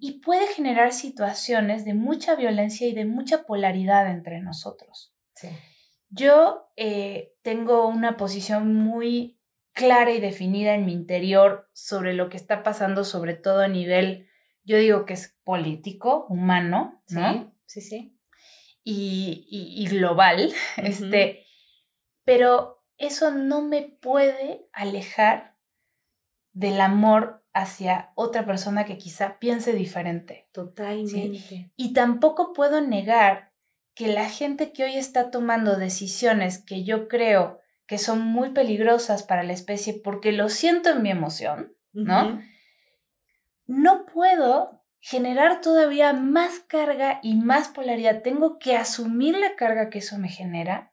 y 0.00 0.20
puede 0.22 0.48
generar 0.48 0.92
situaciones 0.92 1.84
de 1.84 1.94
mucha 1.94 2.34
violencia 2.34 2.88
y 2.88 2.92
de 2.92 3.04
mucha 3.04 3.44
polaridad 3.44 4.10
entre 4.10 4.40
nosotros. 4.40 5.14
Yo 6.08 6.72
eh, 6.74 7.32
tengo 7.42 7.86
una 7.86 8.16
posición 8.16 8.74
muy 8.74 9.38
clara 9.74 10.10
y 10.10 10.18
definida 10.18 10.74
en 10.74 10.86
mi 10.86 10.92
interior 10.92 11.70
sobre 11.72 12.14
lo 12.14 12.30
que 12.30 12.36
está 12.36 12.64
pasando, 12.64 13.04
sobre 13.04 13.34
todo 13.34 13.60
a 13.60 13.68
nivel, 13.68 14.26
yo 14.64 14.76
digo 14.76 15.04
que 15.04 15.14
es 15.14 15.38
político, 15.44 16.26
humano, 16.28 17.00
¿no? 17.10 17.54
Sí, 17.66 17.80
sí. 17.80 17.88
sí 17.90 18.15
y, 18.88 19.88
global, 19.90 20.52
este, 20.76 21.44
pero 22.24 22.84
eso 22.98 23.32
no 23.32 23.62
me 23.62 23.82
puede 23.82 24.68
alejar 24.72 25.56
del 26.52 26.80
amor 26.80 27.44
hacia 27.52 28.12
otra 28.14 28.46
persona 28.46 28.84
que 28.84 28.96
quizá 28.96 29.38
piense 29.38 29.72
diferente. 29.72 30.48
Totalmente. 30.52 31.72
Y 31.76 31.92
tampoco 31.92 32.52
puedo 32.52 32.80
negar 32.80 33.52
que 33.94 34.08
la 34.08 34.28
gente 34.28 34.72
que 34.72 34.84
hoy 34.84 34.96
está 34.96 35.30
tomando 35.30 35.76
decisiones 35.76 36.62
que 36.62 36.84
yo 36.84 37.08
creo 37.08 37.60
que 37.86 37.98
son 37.98 38.20
muy 38.20 38.50
peligrosas 38.50 39.22
para 39.22 39.42
la 39.42 39.52
especie 39.52 39.94
porque 39.94 40.32
lo 40.32 40.48
siento 40.48 40.90
en 40.90 41.02
mi 41.02 41.10
emoción, 41.10 41.74
¿no? 41.92 42.40
No 43.66 44.06
puedo 44.06 44.82
generar 45.08 45.60
todavía 45.60 46.12
más 46.14 46.58
carga 46.58 47.20
y 47.22 47.36
más 47.36 47.68
polaridad. 47.68 48.22
Tengo 48.22 48.58
que 48.58 48.76
asumir 48.76 49.36
la 49.38 49.54
carga 49.54 49.88
que 49.88 49.98
eso 49.98 50.18
me 50.18 50.28
genera 50.28 50.90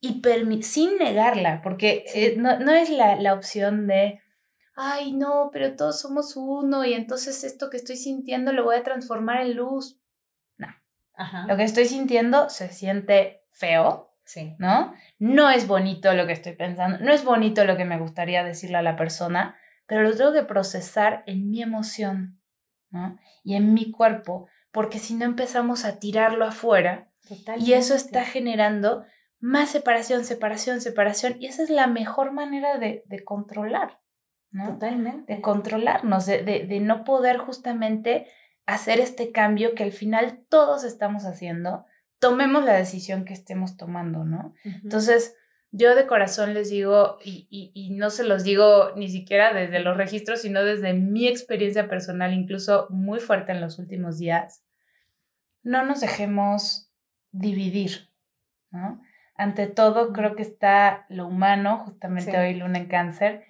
y 0.00 0.20
sin 0.62 0.98
negarla, 0.98 1.62
porque 1.62 2.04
eh, 2.16 2.34
no, 2.36 2.50
es 2.72 2.90
la, 2.90 3.32
opción 3.32 3.86
de, 3.86 4.20
ay, 4.74 5.12
no, 5.12 5.50
pero 5.52 5.76
todos 5.76 6.00
somos 6.00 6.34
uno 6.36 6.84
y 6.84 6.94
entonces 6.94 7.44
esto 7.44 7.70
que 7.70 7.76
estoy 7.76 7.94
sintiendo 7.94 8.52
lo 8.52 8.64
voy 8.64 8.74
a 8.74 8.82
transformar 8.82 9.42
en 9.42 9.54
luz. 9.54 10.00
No. 10.58 10.66
Lo 11.46 11.56
que 11.56 11.62
estoy 11.62 11.84
sintiendo 11.84 12.50
se 12.50 12.70
siente 12.70 13.44
feo, 13.52 14.16
sí. 14.24 14.56
¿no? 14.58 14.94
No 15.20 15.48
es 15.48 15.68
bonito 15.68 16.12
lo 16.14 16.26
que 16.26 16.32
estoy 16.32 16.56
pensando, 16.56 16.98
no 16.98 17.12
es 17.12 17.24
bonito 17.24 17.64
lo 17.64 17.76
que 17.76 17.84
me 17.84 18.00
gustaría 18.00 18.42
decirle 18.42 18.78
a 18.78 18.82
la 18.82 18.96
persona, 18.96 19.56
pero 19.86 20.02
lo 20.02 20.16
tengo 20.16 20.32
que 20.32 20.42
procesar 20.42 21.22
en 21.26 21.50
mi 21.50 21.62
emoción 21.62 22.40
y 23.42 23.54
en 23.54 23.74
mi 23.74 23.90
cuerpo, 23.90 24.48
porque 24.70 24.98
si 24.98 25.14
no 25.14 25.24
empezamos 25.24 25.84
a 25.84 25.98
tirarlo 25.98 26.44
afuera 26.44 27.10
y 27.58 27.72
eso 27.72 27.94
está 27.94 28.24
generando 28.24 29.04
más 29.40 29.70
separación, 29.70 30.24
separación, 30.24 30.80
separación 30.80 31.36
y 31.38 31.46
esa 31.46 31.62
es 31.62 31.70
la 31.70 31.86
mejor 31.86 32.32
manera 32.32 32.78
de, 32.78 33.04
controlar, 33.24 34.00
¿no? 34.50 34.72
Totalmente. 34.72 35.34
De 35.34 35.40
controlarnos, 35.40 36.26
de, 36.26 36.42
de, 36.42 36.80
no 36.80 37.04
poder 37.04 37.38
justamente 37.38 38.26
hacer 38.66 39.00
este 39.00 39.32
cambio 39.32 39.74
que 39.74 39.82
al 39.82 39.92
final 39.92 40.44
todos 40.48 40.84
estamos 40.84 41.24
haciendo, 41.24 41.84
tomemos 42.18 42.64
la 42.64 42.72
decisión 42.72 43.24
que 43.24 43.34
estemos 43.34 43.76
tomando, 43.76 44.24
¿no? 44.24 44.54
Entonces, 44.64 45.36
yo 45.76 45.96
de 45.96 46.06
corazón 46.06 46.54
les 46.54 46.70
digo, 46.70 47.18
y, 47.24 47.90
no 47.98 48.08
se 48.08 48.22
los 48.22 48.44
digo 48.44 48.92
ni 48.94 49.08
siquiera 49.08 49.52
desde 49.52 49.80
los 49.80 49.96
registros, 49.96 50.42
sino 50.42 50.62
desde 50.62 50.94
mi 50.94 51.26
experiencia 51.26 51.88
personal, 51.88 52.32
incluso 52.32 52.86
muy 52.90 53.18
fuerte 53.18 53.50
en 53.50 53.60
los 53.60 53.80
últimos 53.80 54.18
días, 54.18 54.64
no 55.64 55.84
nos 55.84 56.00
dejemos 56.00 56.92
dividir, 57.32 58.08
¿no? 58.70 59.02
Ante 59.34 59.66
todo, 59.66 60.12
creo 60.12 60.36
que 60.36 60.42
está 60.42 61.06
lo 61.08 61.26
humano, 61.26 61.78
justamente 61.78 62.38
hoy 62.38 62.54
luna 62.54 62.78
en 62.78 62.86
cáncer, 62.86 63.44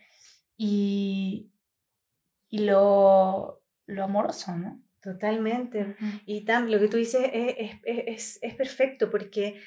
y, 0.56 1.52
y 2.48 2.60
lo, 2.60 3.62
lo 3.84 4.04
amoroso, 4.04 4.56
¿no? 4.56 4.82
Totalmente. 5.02 5.94
Y 6.24 6.46
Tam, 6.46 6.68
lo 6.68 6.78
que 6.78 6.88
tú 6.88 6.96
dices 6.96 7.28
es, 7.34 7.76
es, 7.84 8.38
es 8.40 8.54
perfecto 8.54 9.10
porque 9.10 9.60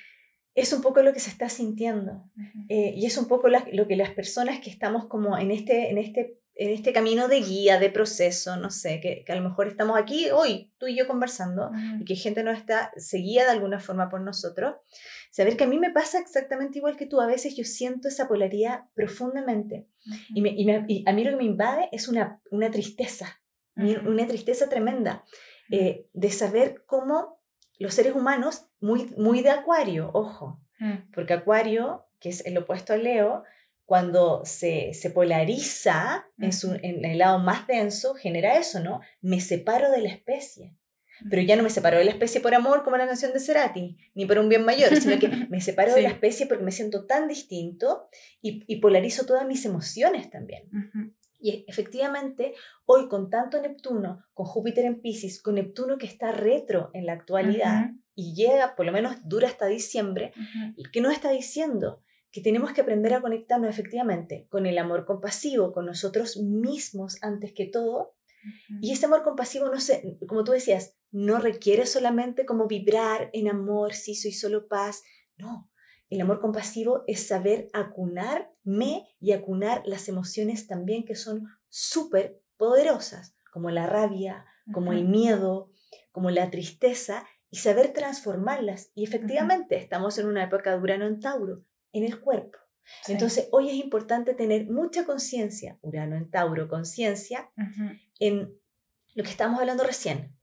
es 0.57 0.73
un 0.73 0.81
poco 0.81 1.03
lo 1.03 1.13
que 1.13 1.19
se 1.19 1.29
está 1.29 1.49
sintiendo 1.49 2.23
eh, 2.67 2.91
y 2.95 3.05
es 3.05 3.15
un 3.19 3.27
poco 3.27 3.47
lo 3.47 3.87
que 3.87 3.95
las 3.95 4.09
personas 4.09 4.59
que 4.59 4.71
estamos 4.71 5.05
como 5.05 5.37
en 5.37 5.51
este, 5.51 5.91
en 5.91 5.99
este, 5.99 6.39
en 6.55 6.71
este 6.71 6.93
camino 6.93 7.27
de 7.27 7.41
guía, 7.41 7.79
de 7.79 7.91
proceso, 7.91 8.57
no 8.57 8.71
sé, 8.71 8.99
que, 8.99 9.23
a 9.31 9.35
lo 9.35 9.47
mejor 9.47 9.67
estamos 9.67 9.99
aquí 9.99 10.31
hoy, 10.31 10.71
tú 10.79 10.87
y 10.87 10.97
yo 10.97 11.05
conversando 11.05 11.69
y 11.99 12.05
que 12.05 12.15
gente 12.15 12.43
no 12.43 12.49
está 12.49 12.91
seguida 12.97 13.43
de 13.43 13.51
alguna 13.51 13.79
forma 13.79 14.09
por 14.09 14.21
nosotros, 14.21 14.77
saber 15.29 15.57
que 15.57 15.65
a 15.65 15.67
mí 15.67 15.77
me 15.77 15.91
pasa 15.91 16.17
exactamente 16.17 16.79
igual 16.79 16.97
que 16.97 17.05
tú, 17.05 17.21
a 17.21 17.27
veces 17.27 17.55
yo 17.55 17.63
siento 17.63 18.07
esa 18.07 18.27
polaridad 18.27 18.85
profundamente 18.95 19.85
y, 20.33 20.39
a 21.05 21.13
mí 21.13 21.23
lo 21.23 21.29
que 21.29 21.37
me 21.37 21.43
invade 21.43 21.87
es 21.91 22.07
una, 22.07 22.41
una 22.49 22.71
tristeza, 22.71 23.39
una 23.75 24.25
tristeza 24.25 24.67
tremenda 24.69 25.23
eh, 25.69 26.07
de 26.13 26.31
saber 26.31 26.83
cómo 26.87 27.36
los 27.79 27.93
seres 27.93 28.15
humanos, 28.15 28.67
muy, 28.79 29.13
muy 29.17 29.41
de 29.41 29.51
acuario, 29.51 30.11
ojo, 30.13 30.61
mm. 30.79 31.11
porque 31.13 31.33
acuario, 31.33 32.07
que 32.19 32.29
es 32.29 32.45
el 32.45 32.57
opuesto 32.57 32.93
a 32.93 32.97
Leo, 32.97 33.43
cuando 33.85 34.41
se, 34.43 34.93
se 34.93 35.09
polariza 35.11 36.25
en, 36.39 36.51
su, 36.51 36.73
en 36.73 37.05
el 37.05 37.19
lado 37.19 37.39
más 37.39 37.67
denso, 37.67 38.15
genera 38.15 38.57
eso, 38.57 38.81
¿no? 38.81 38.99
Me 39.21 39.39
separo 39.39 39.89
de 39.91 40.01
la 40.01 40.09
especie. 40.09 40.75
Pero 41.29 41.41
ya 41.41 41.55
no 41.55 41.63
me 41.63 41.69
separo 41.69 41.97
de 41.97 42.03
la 42.03 42.11
especie 42.11 42.41
por 42.41 42.53
amor 42.53 42.83
como 42.83 42.97
la 42.97 43.07
canción 43.07 43.33
de 43.33 43.39
Cerati, 43.39 43.97
ni 44.13 44.25
por 44.25 44.39
un 44.39 44.49
bien 44.49 44.65
mayor, 44.65 44.95
sino 44.99 45.17
que 45.19 45.29
me 45.49 45.61
separo 45.61 45.93
de 45.93 46.01
la 46.01 46.09
especie 46.09 46.47
porque 46.47 46.63
me 46.63 46.71
siento 46.71 47.05
tan 47.05 47.27
distinto 47.27 48.09
y, 48.41 48.63
y 48.67 48.81
polarizo 48.81 49.25
todas 49.25 49.47
mis 49.47 49.65
emociones 49.65 50.29
también. 50.29 50.69
Y 51.39 51.65
efectivamente, 51.67 52.55
hoy 52.85 53.07
con 53.07 53.29
tanto 53.29 53.61
Neptuno, 53.61 54.23
con 54.33 54.45
Júpiter 54.45 54.85
en 54.85 55.01
Pisces, 55.01 55.41
con 55.41 55.55
Neptuno 55.55 55.97
que 55.97 56.07
está 56.07 56.31
retro 56.31 56.89
en 56.93 57.05
la 57.05 57.13
actualidad 57.13 57.91
y 58.15 58.33
llega, 58.33 58.75
por 58.75 58.85
lo 58.85 58.91
menos 58.91 59.17
dura 59.23 59.47
hasta 59.47 59.67
diciembre, 59.67 60.33
¿qué 60.91 61.01
nos 61.01 61.13
está 61.13 61.29
diciendo? 61.29 62.01
Que 62.31 62.41
tenemos 62.41 62.73
que 62.73 62.81
aprender 62.81 63.13
a 63.13 63.21
conectarnos 63.21 63.69
efectivamente 63.69 64.47
con 64.49 64.65
el 64.65 64.77
amor 64.77 65.05
compasivo, 65.05 65.73
con 65.73 65.85
nosotros 65.85 66.37
mismos 66.37 67.17
antes 67.21 67.53
que 67.53 67.67
todo. 67.67 68.15
Y 68.81 68.91
ese 68.91 69.05
amor 69.05 69.23
compasivo, 69.23 69.69
no 69.69 69.79
sé, 69.79 70.17
como 70.27 70.43
tú 70.43 70.53
decías, 70.53 70.97
no 71.11 71.39
requiere 71.39 71.85
solamente 71.85 72.45
como 72.45 72.67
vibrar 72.67 73.29
en 73.33 73.49
amor, 73.49 73.93
si 73.93 74.15
soy 74.15 74.31
solo 74.31 74.67
paz. 74.67 75.03
No, 75.37 75.69
el 76.09 76.21
amor 76.21 76.39
compasivo 76.39 77.03
es 77.07 77.27
saber 77.27 77.69
acunarme 77.73 79.07
y 79.19 79.31
acunar 79.33 79.83
las 79.85 80.07
emociones 80.07 80.67
también 80.67 81.03
que 81.03 81.15
son 81.15 81.47
súper 81.69 82.41
poderosas, 82.55 83.35
como 83.51 83.71
la 83.71 83.87
rabia, 83.87 84.45
como 84.71 84.93
el 84.93 85.05
miedo, 85.05 85.71
como 86.11 86.31
la 86.31 86.49
tristeza, 86.49 87.25
y 87.49 87.57
saber 87.57 87.93
transformarlas. 87.93 88.91
Y 88.95 89.03
efectivamente, 89.03 89.77
estamos 89.77 90.17
en 90.17 90.27
una 90.27 90.43
época 90.43 90.71
de 90.71 90.81
Urano 90.81 91.05
en 91.05 91.19
Tauro, 91.19 91.63
en 91.91 92.03
el 92.03 92.19
cuerpo. 92.19 92.57
Entonces, 93.07 93.49
hoy 93.51 93.69
es 93.69 93.75
importante 93.75 94.33
tener 94.33 94.69
mucha 94.69 95.05
conciencia, 95.05 95.77
Urano 95.81 96.15
en 96.15 96.29
Tauro, 96.29 96.69
conciencia, 96.69 97.51
en 98.19 98.57
lo 99.13 99.23
que 99.23 99.29
estamos 99.29 99.59
hablando 99.59 99.83
recién, 99.83 100.37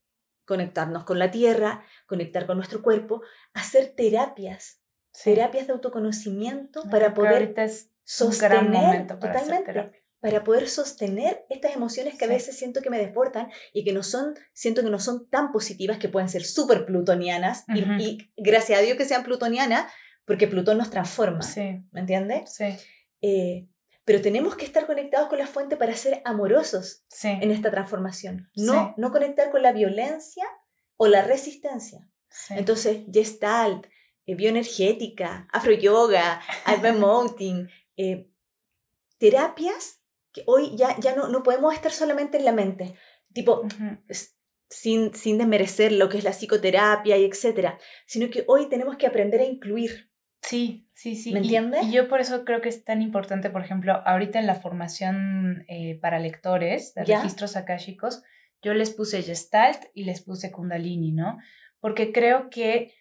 conectarnos 0.44 1.05
con 1.05 1.18
la 1.18 1.31
tierra, 1.31 1.85
conectar 2.07 2.46
con 2.46 2.59
nuestro 2.59 2.83
cuerpo, 2.83 3.22
hacer 3.55 3.94
terapias 3.96 4.84
terapias 5.22 5.66
de 5.66 5.72
autoconocimiento 5.72 6.83
para 6.90 7.14
poder 7.14 7.55
sostener 8.05 9.07
totalmente 9.07 10.03
para 10.24 10.42
poder 10.42 10.70
sostener 10.70 11.44
estas 11.50 11.77
emociones 11.77 12.16
que 12.16 12.24
a 12.24 12.29
veces 12.29 12.57
siento 12.57 12.81
que 12.81 12.88
me 12.88 12.96
desbordan 12.96 13.50
y 13.74 13.85
que 13.85 13.92
no 13.92 14.03
son, 14.03 14.35
siento 14.55 14.83
que 14.83 14.88
no 14.88 14.98
son 14.98 15.29
tan 15.29 15.53
positivas, 15.53 15.98
que 15.98 16.09
pueden 16.09 16.31
ser 16.31 16.44
súper 16.44 16.87
plutonianas, 16.87 17.66
y, 17.74 18.31
gracias 18.35 18.79
a 18.79 18.83
Dios 18.83 18.96
que 18.96 19.05
sean 19.05 19.22
plutonianas, 19.22 19.92
porque 20.24 20.48
Plutón 20.48 20.79
nos 20.79 20.88
transforma, 20.88 21.40
¿me 21.92 22.00
entiendes? 22.00 22.55
Sí. 22.55 22.74
Eh, 23.20 23.68
pero 24.07 24.22
tenemos 24.22 24.57
que 24.57 24.64
estar 24.64 24.87
conectados 24.87 25.29
con 25.29 25.38
la 25.38 25.46
fuente 25.46 25.77
para 25.77 25.94
ser 25.94 26.22
amorosos 26.24 27.05
en 27.22 27.50
esta 27.50 27.70
transformación, 27.70 28.48
no, 28.57 28.94
no 28.96 29.12
conectar 29.12 29.50
con 29.50 29.61
la 29.61 29.72
violencia 29.72 30.44
o 30.96 31.07
la 31.07 31.20
resistencia. 31.20 32.09
Entonces, 32.48 33.03
Gestalt, 33.12 33.88
eh, 34.26 34.34
bioenergética, 34.34 35.48
afroyoga, 35.52 36.40
alba 36.64 36.88
emoting, 36.88 37.68
eh, 37.96 38.28
terapias 39.18 40.00
que 40.32 40.42
hoy 40.46 40.76
ya, 40.76 40.98
ya 40.98 41.14
no, 41.14 41.28
no 41.28 41.42
podemos 41.42 41.72
estar 41.74 41.92
solamente 41.92 42.38
en 42.38 42.44
la 42.44 42.52
mente, 42.52 42.96
tipo, 43.32 43.62
sin, 44.68 45.14
sin 45.14 45.38
desmerecer 45.38 45.92
lo 45.92 46.08
que 46.08 46.18
es 46.18 46.24
la 46.24 46.32
psicoterapia 46.32 47.16
y 47.16 47.24
etcétera, 47.24 47.78
sino 48.06 48.28
que 48.30 48.44
hoy 48.48 48.68
tenemos 48.68 48.96
que 48.96 49.06
aprender 49.06 49.40
a 49.40 49.44
incluir. 49.44 50.10
Sí, 50.42 50.88
sí, 50.92 51.14
sí. 51.16 51.32
¿Me 51.32 51.38
entiendes? 51.38 51.87
Y, 51.87 51.92
yo 51.92 52.08
por 52.08 52.20
eso 52.20 52.44
creo 52.44 52.60
que 52.60 52.68
es 52.68 52.84
tan 52.84 53.00
importante, 53.00 53.48
por 53.48 53.62
ejemplo, 53.62 54.02
ahorita 54.04 54.40
en 54.40 54.46
la 54.46 54.56
formación 54.56 55.64
eh, 55.68 55.98
para 56.00 56.18
lectores 56.18 56.94
de 56.94 57.04
registros 57.04 57.56
akáshicos, 57.56 58.22
yo 58.60 58.74
les 58.74 58.90
puse 58.90 59.22
Gestalt 59.22 59.84
y 59.94 60.04
les 60.04 60.22
puse 60.22 60.50
Kundalini, 60.50 61.12
¿no? 61.12 61.38
Porque 61.80 62.12
creo 62.12 62.50
que 62.50 62.92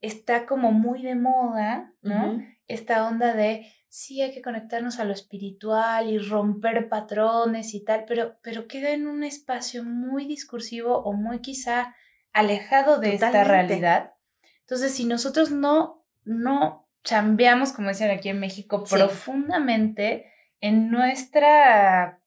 está 0.00 0.46
como 0.46 0.72
muy 0.72 1.02
de 1.02 1.14
moda, 1.14 1.92
¿no? 2.02 2.42
Esta 2.66 3.06
onda 3.06 3.34
de, 3.34 3.66
sí, 3.88 4.22
hay 4.22 4.32
que 4.32 4.42
conectarnos 4.42 4.98
a 4.98 5.04
lo 5.04 5.12
espiritual 5.12 6.08
y 6.08 6.18
romper 6.18 6.88
patrones 6.88 7.74
y 7.74 7.84
tal, 7.84 8.04
pero, 8.06 8.38
pero 8.42 8.66
queda 8.66 8.90
en 8.90 9.06
un 9.06 9.24
espacio 9.24 9.84
muy 9.84 10.26
discursivo 10.26 10.98
o 10.98 11.12
muy 11.12 11.40
quizá 11.40 11.94
alejado 12.32 12.98
de 12.98 13.14
esta 13.14 13.44
realidad. 13.44 14.14
Entonces, 14.60 14.94
si 14.94 15.04
nosotros 15.04 15.50
no, 15.50 16.06
no 16.24 16.88
chambeamos, 17.04 17.72
como 17.72 17.88
dicen 17.88 18.10
aquí 18.10 18.28
en 18.28 18.40
México, 18.40 18.84
profundamente 18.84 20.32
en 20.60 20.90
nuestra 20.90 22.20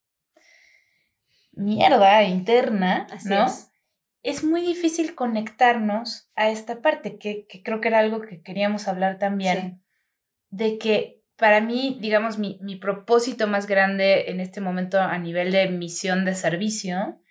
mierda 1.53 2.23
interna, 2.23 3.07
¿no? 3.25 3.45
es 3.45 3.72
muy 4.43 4.61
difícil 4.61 5.15
conectarnos 5.15 6.29
a 6.35 6.49
esta 6.49 6.81
parte, 6.81 7.17
que, 7.17 7.45
creo 7.63 7.81
que 7.81 7.89
era 7.89 7.99
algo 7.99 8.21
que 8.21 8.41
queríamos 8.41 8.87
hablar 8.87 9.19
también, 9.19 9.83
de 10.49 10.77
que 10.77 11.21
para 11.35 11.59
mí, 11.59 11.97
digamos, 11.99 12.37
mi, 12.37 12.57
mi, 12.61 12.77
propósito 12.77 13.47
más 13.47 13.67
grande 13.67 14.31
en 14.31 14.39
este 14.39 14.61
momento 14.61 14.99
a 14.99 15.17
nivel 15.17 15.51
de 15.51 15.67
misión 15.67 16.23
de 16.25 16.35
servicio 16.35 17.21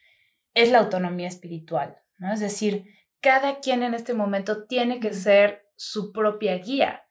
es 0.55 0.70
la 0.70 0.81
autonomía 0.81 1.28
espiritual, 1.28 1.96
¿no? 2.18 2.33
Es 2.33 2.40
decir, 2.40 2.85
cada 3.20 3.61
quien 3.61 3.83
en 3.83 3.94
este 3.94 4.12
momento 4.12 4.66
tiene 4.66 5.00
que 5.00 5.14
ser 5.14 5.66
su 5.76 6.12
propia 6.12 6.59
guía. 6.59 7.05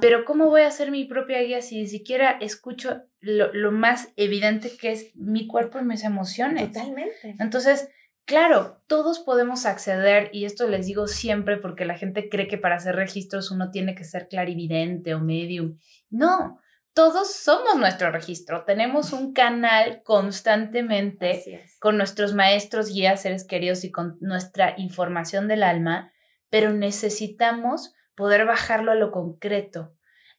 Pero 0.00 0.24
¿cómo 0.24 0.50
voy 0.50 0.62
a 0.62 0.70
ser 0.70 0.90
mi 0.90 1.04
propia 1.06 1.42
guía 1.42 1.60
si 1.62 1.80
ni 1.80 1.88
siquiera 1.88 2.38
escucho 2.40 3.02
lo, 3.18 3.52
lo 3.52 3.72
más 3.72 4.12
evidente 4.16 4.76
que 4.76 4.92
es 4.92 5.16
mi 5.16 5.48
cuerpo 5.48 5.80
y 5.80 5.84
mis 5.84 6.04
emociones? 6.04 6.70
Totalmente. 6.70 7.34
Entonces, 7.40 7.88
Claro, 8.26 8.82
todos 8.86 9.18
podemos 9.18 9.66
acceder, 9.66 10.30
y 10.32 10.46
esto 10.46 10.66
les 10.66 10.86
digo 10.86 11.06
siempre 11.06 11.58
porque 11.58 11.84
la 11.84 11.98
gente 11.98 12.30
cree 12.30 12.48
que 12.48 12.56
para 12.56 12.76
hacer 12.76 12.96
registros 12.96 13.50
uno 13.50 13.70
tiene 13.70 13.94
que 13.94 14.04
ser 14.04 14.28
clarividente 14.28 15.14
o 15.14 15.20
medium. 15.20 15.78
No, 16.08 16.58
todos 16.94 17.34
somos 17.34 17.76
nuestro 17.76 18.10
registro. 18.12 18.64
Tenemos 18.64 19.12
un 19.12 19.34
canal 19.34 20.02
constantemente 20.04 21.66
con 21.80 21.98
nuestros 21.98 22.32
maestros, 22.34 22.88
guías, 22.88 23.20
seres 23.20 23.44
queridos 23.44 23.84
y 23.84 23.90
con 23.90 24.16
nuestra 24.20 24.74
información 24.78 25.46
del 25.46 25.62
alma, 25.62 26.12
pero 26.48 26.72
necesitamos 26.72 27.94
poder 28.14 28.46
bajarlo 28.46 28.92
a 28.92 28.94
lo 28.94 29.10
concreto, 29.10 29.96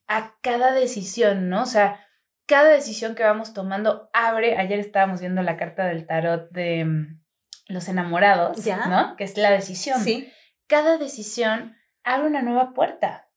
a 0.07 0.35
cada 0.41 0.71
decisión, 0.71 1.49
¿no? 1.49 1.63
O 1.63 1.67
sea, 1.67 1.99
cada 2.47 2.69
decisión 2.69 3.15
que 3.15 3.23
vamos 3.23 3.53
tomando 3.53 4.09
abre, 4.13 4.57
ayer 4.57 4.79
estábamos 4.79 5.19
viendo 5.19 5.41
la 5.41 5.57
carta 5.57 5.85
del 5.85 6.07
tarot 6.07 6.49
de 6.51 6.85
mm, 6.85 7.24
los 7.67 7.87
enamorados, 7.87 8.65
¿no? 8.65 9.15
Que 9.17 9.23
es 9.23 9.37
la 9.37 9.51
decisión. 9.51 9.99
Sí. 10.01 10.31
Cada 10.67 10.97
decisión 10.97 11.75
abre 12.03 12.27
una 12.27 12.41
nueva 12.41 12.73
puerta, 12.73 13.29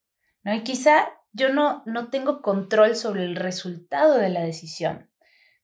¿no? 0.43 0.55
Y 0.55 0.62
quizá 0.62 1.09
yo 1.33 1.53
no, 1.53 1.83
no 1.87 2.09
tengo 2.09 2.43
control 2.43 2.97
sobre 2.97 3.25
el 3.25 3.37
resultado 3.37 4.19
de 4.19 4.29
la 4.29 4.41
decisión, 4.41 5.11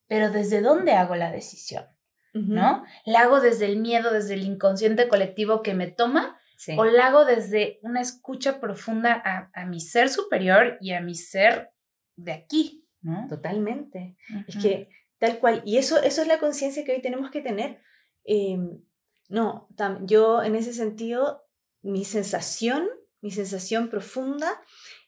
pero 0.07 0.31
¿desde 0.31 0.61
dónde 0.61 0.93
hago 0.93 1.15
la 1.15 1.31
decisión? 1.31 1.85
¿No? 2.33 2.83
¿La 3.05 3.21
hago 3.21 3.39
desde 3.39 3.65
el 3.65 3.77
miedo, 3.77 4.11
desde 4.11 4.33
el 4.33 4.43
inconsciente 4.43 5.07
colectivo 5.07 5.61
que 5.61 5.73
me 5.73 5.87
toma? 5.87 6.37
¿O 6.75 6.83
la 6.83 7.07
hago 7.07 7.23
desde 7.23 7.79
una 7.81 8.01
escucha 8.01 8.59
profunda 8.59 9.23
a, 9.53 9.65
mi 9.65 9.79
ser 9.79 10.09
superior 10.09 10.77
y 10.81 10.91
a 10.91 10.99
mi 10.99 11.15
ser 11.15 11.71
de 12.17 12.33
aquí? 12.33 12.85
¿no? 13.01 13.25
Totalmente. 13.29 14.17
Es 14.47 14.57
que 14.57 14.89
tal 15.17 15.39
cual, 15.39 15.61
y 15.65 15.77
eso, 15.77 16.01
eso 16.03 16.23
es 16.23 16.27
la 16.27 16.39
conciencia 16.39 16.83
que 16.83 16.91
hoy 16.91 17.01
tenemos 17.01 17.31
que 17.31 17.39
tener. 17.39 17.79
Em, 18.25 18.81
no, 19.29 19.67
yo 20.01 20.43
en 20.43 20.55
ese 20.55 20.73
sentido, 20.73 21.47
mi 21.81 22.03
sensación, 22.05 22.87
mi 23.21 23.31
sensación 23.31 23.89
profunda 23.89 24.61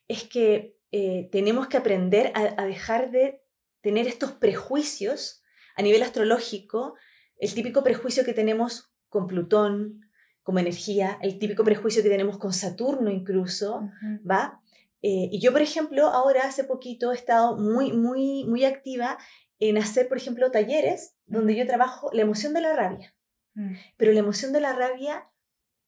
es 0.08 0.24
que 0.24 0.78
eh, 0.92 1.28
tenemos 1.32 1.68
que 1.68 1.78
aprender 1.78 2.32
a, 2.36 2.66
dejar 2.66 3.12
de 3.12 3.42
tener 3.82 4.08
estos 4.08 4.32
prejuicios 4.32 5.44
a 5.76 5.82
nivel 5.82 6.02
astrológico, 6.02 6.96
el 7.40 7.54
típico 7.54 7.84
prejuicio 7.84 8.24
que 8.24 8.34
tenemos 8.34 8.92
con 9.10 9.28
Plutón 9.28 10.02
como 10.44 10.60
energía, 10.60 11.20
el 11.22 11.40
típico 11.40 11.64
prejuicio 11.64 12.02
que 12.02 12.10
tenemos 12.10 12.38
con 12.38 12.54
Saturno 12.54 13.12
incluso, 13.12 13.90
¿va? 14.30 14.62
Eh, 15.02 15.30
y 15.32 15.40
yo, 15.40 15.52
por 15.52 15.62
ejemplo, 15.62 16.08
ahora 16.08 16.46
hace 16.46 16.64
poquito 16.64 17.12
he 17.12 17.16
estado 17.16 17.58
muy, 17.58 17.92
muy, 17.94 18.46
muy 18.46 18.66
activa 18.66 19.18
en 19.60 19.78
hacer, 19.78 20.08
por 20.08 20.18
ejemplo, 20.18 20.52
talleres 20.52 21.16
donde 21.26 21.56
yo 21.56 21.66
trabajo 21.66 22.10
la 22.14 22.22
emoción 22.22 22.54
de 22.54 22.62
la 22.62 22.76
rabia. 22.76 23.16
Mm. 23.56 23.76
Pero 23.98 24.12
la 24.14 24.20
emoción 24.20 24.54
de 24.54 24.62
la 24.62 24.74
rabia 24.74 25.30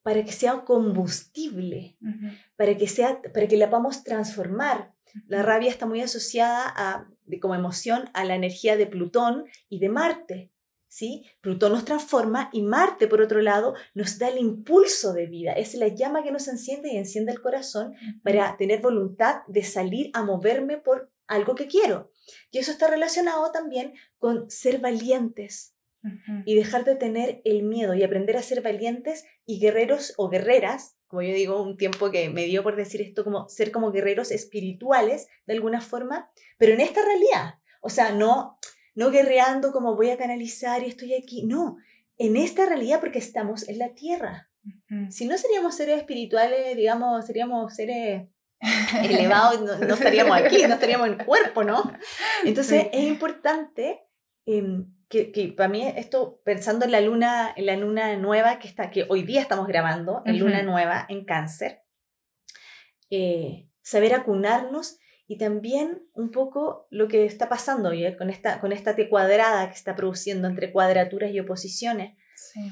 para 0.01 0.23
que 0.23 0.31
sea 0.31 0.61
combustible, 0.65 1.97
para, 2.55 2.77
que 2.77 2.87
sea, 2.87 3.21
para 3.21 3.47
que 3.47 3.57
la 3.57 3.69
podamos 3.69 4.03
transformar. 4.03 4.93
La 5.27 5.43
rabia 5.43 5.69
está 5.69 5.85
muy 5.85 6.01
asociada 6.01 6.63
a, 6.75 7.09
como 7.41 7.55
emoción 7.55 8.09
a 8.13 8.23
la 8.25 8.35
energía 8.35 8.77
de 8.77 8.87
Plutón 8.87 9.45
y 9.67 9.79
de 9.79 9.89
Marte. 9.89 10.51
¿sí? 10.87 11.25
Plutón 11.41 11.73
nos 11.73 11.85
transforma 11.85 12.49
y 12.53 12.61
Marte, 12.61 13.07
por 13.07 13.21
otro 13.21 13.41
lado, 13.41 13.75
nos 13.93 14.17
da 14.17 14.29
el 14.29 14.39
impulso 14.39 15.13
de 15.13 15.27
vida. 15.27 15.53
Es 15.53 15.75
la 15.75 15.89
llama 15.89 16.23
que 16.23 16.31
nos 16.31 16.47
enciende 16.47 16.91
y 16.91 16.97
enciende 16.97 17.31
el 17.31 17.41
corazón 17.41 17.93
para 18.23 18.57
tener 18.57 18.81
voluntad 18.81 19.41
de 19.47 19.63
salir 19.63 20.09
a 20.13 20.23
moverme 20.23 20.77
por 20.77 21.11
algo 21.29 21.55
que 21.55 21.67
quiero. 21.67 22.11
Y 22.51 22.57
eso 22.57 22.71
está 22.71 22.89
relacionado 22.89 23.51
también 23.51 23.93
con 24.17 24.49
ser 24.49 24.79
valientes 24.79 25.75
y 26.45 26.55
dejar 26.55 26.85
de 26.85 26.95
tener 26.95 27.41
el 27.43 27.63
miedo 27.63 27.93
y 27.93 28.03
aprender 28.03 28.37
a 28.37 28.41
ser 28.41 28.61
valientes 28.61 29.25
y 29.45 29.59
guerreros 29.59 30.13
o 30.17 30.29
guerreras, 30.29 30.97
como 31.07 31.21
yo 31.23 31.33
digo, 31.33 31.61
un 31.61 31.75
tiempo 31.75 32.09
que 32.09 32.29
me 32.29 32.45
dio 32.45 32.63
por 32.63 32.75
decir 32.77 33.01
esto, 33.01 33.23
como 33.23 33.49
ser 33.49 33.71
como 33.71 33.91
guerreros 33.91 34.31
espirituales 34.31 35.27
de 35.45 35.53
alguna 35.53 35.81
forma, 35.81 36.31
pero 36.57 36.73
en 36.73 36.81
esta 36.81 37.03
realidad. 37.03 37.55
O 37.81 37.89
sea, 37.89 38.13
no, 38.13 38.57
no 38.95 39.11
guerreando 39.11 39.71
como 39.71 39.95
voy 39.95 40.09
a 40.09 40.17
canalizar 40.17 40.83
y 40.83 40.87
estoy 40.87 41.15
aquí, 41.15 41.45
no, 41.45 41.77
en 42.17 42.37
esta 42.37 42.65
realidad 42.65 42.99
porque 42.99 43.19
estamos 43.19 43.67
en 43.67 43.79
la 43.79 43.93
tierra. 43.93 44.49
Si 45.09 45.25
no 45.25 45.37
seríamos 45.37 45.75
seres 45.75 45.97
espirituales, 45.97 46.75
digamos, 46.75 47.25
seríamos 47.25 47.73
seres 47.75 48.27
elevados, 49.03 49.61
no, 49.61 49.93
estaríamos 49.93 50.37
aquí, 50.37 50.61
no 50.67 50.73
estaríamos 50.73 51.07
en 51.07 51.17
cuerpo, 51.17 51.63
¿no? 51.63 51.91
Entonces 52.43 52.87
es 52.91 53.03
importante 53.03 54.01
em, 54.45 54.93
que, 55.07 55.31
que, 55.31 55.47
para 55.49 55.69
mí 55.69 55.85
esto, 55.95 56.41
pensando 56.43 56.85
en 56.85 56.91
la 56.91 57.01
luna, 57.01 57.53
en 57.55 57.65
la 57.65 57.75
luna 57.75 58.15
nueva 58.17 58.59
que, 58.59 58.67
está, 58.67 58.91
que 58.91 59.05
hoy 59.09 59.23
día 59.23 59.41
estamos 59.41 59.67
grabando, 59.67 60.21
en 60.25 60.39
luna 60.39 60.61
nueva 60.61 61.05
en 61.09 61.25
cáncer, 61.25 61.81
eh, 63.09 63.69
saber 63.81 64.13
acunarnos 64.13 64.99
y 65.25 65.37
también 65.37 66.03
un 66.13 66.31
poco 66.31 66.87
lo 66.89 67.07
que 67.07 67.25
está 67.25 67.49
pasando 67.49 67.89
hoy, 67.89 68.15
con, 68.17 68.29
esta, 68.29 68.59
con 68.59 68.71
esta 68.71 68.95
T 68.95 69.09
cuadrada 69.09 69.69
que 69.69 69.75
está 69.75 69.95
produciendo 69.95 70.47
entre 70.47 70.71
cuadraturas 70.71 71.31
y 71.31 71.39
oposiciones. 71.39 72.17
Sí. 72.35 72.71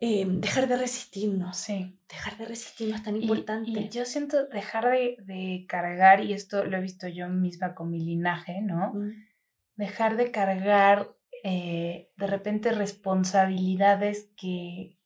Em, 0.00 0.40
dejar 0.40 0.68
de 0.68 0.76
resistirnos. 0.76 1.56
Sí. 1.56 1.98
Dejar 2.08 2.36
de 2.36 2.44
resistirnos 2.44 2.98
es 2.98 3.04
tan 3.04 3.16
importante. 3.16 3.70
Y, 3.70 3.88
yo 3.88 4.04
siento 4.04 4.46
dejar 4.46 4.90
de, 4.90 5.16
de, 5.24 5.64
cargar, 5.68 6.22
y 6.22 6.32
esto 6.32 6.64
lo 6.64 6.76
he 6.76 6.80
visto 6.80 7.08
yo 7.08 7.28
misma 7.28 7.74
con 7.74 7.90
mi 7.90 8.00
linaje, 8.00 8.60
¿no? 8.60 8.92
Dejar 9.76 10.16
de 10.16 10.30
cargar 10.30 11.16
eh, 11.42 12.10
de 12.16 12.26
repente 12.26 12.72
responsabilidades 12.72 14.30
que, 14.36 14.98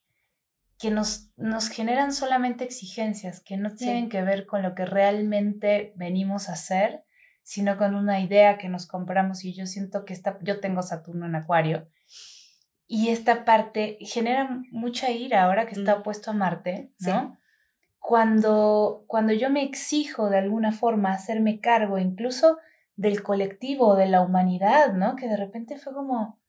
que 0.79 0.91
nos, 0.91 1.31
nos 1.37 1.69
generan 1.69 2.13
solamente 2.13 2.65
exigencias, 2.65 3.41
que 3.41 3.57
no 3.57 3.75
tienen 3.75 4.09
que 4.09 4.23
ver 4.23 4.47
con 4.47 4.63
lo 4.63 4.75
que 4.75 4.87
realmente 4.87 5.93
venimos 5.97 6.49
a 6.49 6.55
hacer, 6.55 7.05
sino 7.43 7.77
con 7.77 7.95
una 7.95 8.21
idea 8.21 8.59
que 8.59 8.69
nos 8.69 8.87
compramos. 8.87 9.45
Y 9.45 9.53
yo 9.55 9.67
siento 9.67 10.05
que 10.05 10.15
esta, 10.15 10.39
yo 10.43 10.61
tengo 10.61 10.83
Saturno 10.83 11.27
en 11.27 11.35
Acuario. 11.35 11.89
Y 12.93 13.11
esta 13.11 13.45
parte 13.45 13.99
genera 14.01 14.65
mucha 14.73 15.13
ira 15.13 15.45
ahora 15.45 15.65
que 15.65 15.77
está 15.77 15.95
opuesto 15.95 16.33
a 16.33 16.35
Marte, 16.35 16.93
¿no? 16.99 17.39
Cuando, 18.01 19.05
cuando 19.07 19.33
yo 19.33 19.49
me 19.49 19.63
exijo 19.63 20.29
de 20.29 20.39
alguna 20.39 20.73
forma 20.73 21.13
hacerme 21.13 21.61
cargo 21.61 21.99
incluso 21.99 22.59
del 22.97 23.23
colectivo, 23.23 23.95
de 23.95 24.09
la 24.09 24.23
humanidad, 24.23 24.93
¿no? 24.95 25.15
Que 25.15 25.29
de 25.29 25.37
repente 25.37 25.79
fue 25.79 25.95
como, 25.95 26.41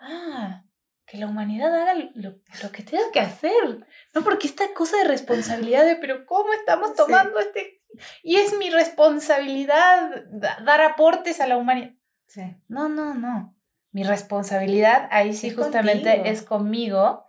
ah, 0.00 0.64
que 1.06 1.16
la 1.16 1.28
humanidad 1.28 1.72
haga 1.72 1.94
lo, 2.16 2.40
que 2.72 2.82
tenga 2.82 3.12
que 3.12 3.20
hacer, 3.20 3.86
¿no? 4.12 4.24
Porque 4.24 4.48
esta 4.48 4.74
cosa 4.74 4.96
de 4.96 5.04
responsabilidad 5.04 5.86
de, 5.86 5.94
pero 5.94 6.26
¿cómo 6.26 6.52
estamos 6.54 6.96
tomando 6.96 7.38
este? 7.38 7.84
Y 8.24 8.34
es 8.34 8.58
mi 8.58 8.68
responsabilidad 8.68 10.24
dar 10.32 10.80
aportes 10.80 11.40
a 11.40 11.46
la 11.46 11.56
humanidad. 11.56 11.92
Sí. 12.26 12.56
No, 12.66 12.88
no, 12.88 13.14
no. 13.14 13.53
Mi 13.94 14.02
responsabilidad 14.02 15.08
ahí 15.12 15.34
sí 15.34 15.50
justamente 15.50 16.28
es 16.28 16.42
conmigo 16.42 17.24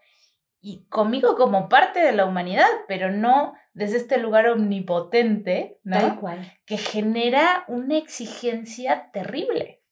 y 0.60 0.88
conmigo 0.88 1.36
como 1.36 1.70
parte 1.70 2.00
de 2.00 2.12
la 2.12 2.26
humanidad, 2.26 2.66
pero 2.88 3.12
no 3.12 3.54
desde 3.74 3.98
este 3.98 4.18
lugar 4.18 4.48
omnipotente, 4.48 5.80
¿no? 5.84 6.00
Tal 6.00 6.20
cual. 6.20 6.54
Que 6.66 6.78
genera 6.78 7.66
una 7.68 8.00
exigencia 8.00 9.12
terrible. 9.14 9.84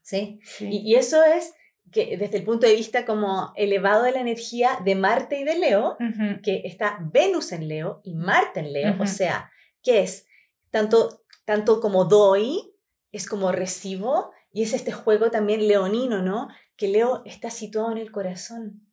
Sí, 0.00 0.40
sí. 0.42 0.68
Y, 0.70 0.92
y 0.92 0.94
eso 0.94 1.22
es 1.22 1.52
que 1.90 2.16
desde 2.16 2.38
el 2.38 2.44
punto 2.44 2.66
de 2.66 2.76
vista 2.76 3.04
como 3.04 3.52
elevado 3.54 4.04
de 4.04 4.12
la 4.12 4.20
energía 4.20 4.78
de 4.82 4.94
Marte 4.94 5.38
y 5.38 5.44
de 5.44 5.58
Leo, 5.58 5.98
que 6.42 6.62
está 6.64 6.98
Venus 7.12 7.52
en 7.52 7.68
Leo 7.68 8.00
y 8.04 8.14
Marte 8.14 8.60
en 8.60 8.72
Leo, 8.72 8.96
o 8.98 9.06
sea, 9.06 9.50
que 9.82 10.00
es 10.00 10.26
tanto, 10.70 11.24
tanto 11.44 11.78
como 11.80 12.06
doy, 12.06 12.74
es 13.12 13.28
como 13.28 13.52
recibo, 13.52 14.32
y 14.52 14.62
es 14.62 14.74
este 14.74 14.92
juego 14.92 15.30
también 15.30 15.66
leonino, 15.66 16.22
¿no? 16.22 16.48
Que 16.76 16.88
Leo 16.88 17.22
está 17.24 17.50
situado 17.50 17.90
en 17.92 17.98
el 17.98 18.12
corazón, 18.12 18.86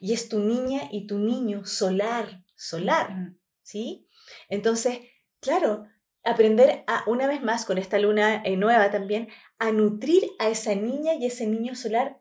y 0.00 0.12
es 0.12 0.28
tu 0.28 0.40
niña 0.40 0.88
y 0.90 1.06
tu 1.06 1.18
niño 1.18 1.64
solar, 1.64 2.44
solar, 2.56 3.34
¿sí? 3.62 4.08
Entonces, 4.48 4.98
claro, 5.40 5.86
aprender 6.24 6.84
a, 6.86 7.04
una 7.06 7.26
vez 7.26 7.42
más 7.42 7.64
con 7.64 7.78
esta 7.78 7.98
luna 7.98 8.42
eh, 8.44 8.56
nueva 8.56 8.90
también, 8.90 9.28
a 9.58 9.72
nutrir 9.72 10.24
a 10.38 10.48
esa 10.48 10.74
niña 10.74 11.14
y 11.14 11.26
ese 11.26 11.46
niño 11.46 11.74
solar 11.74 12.20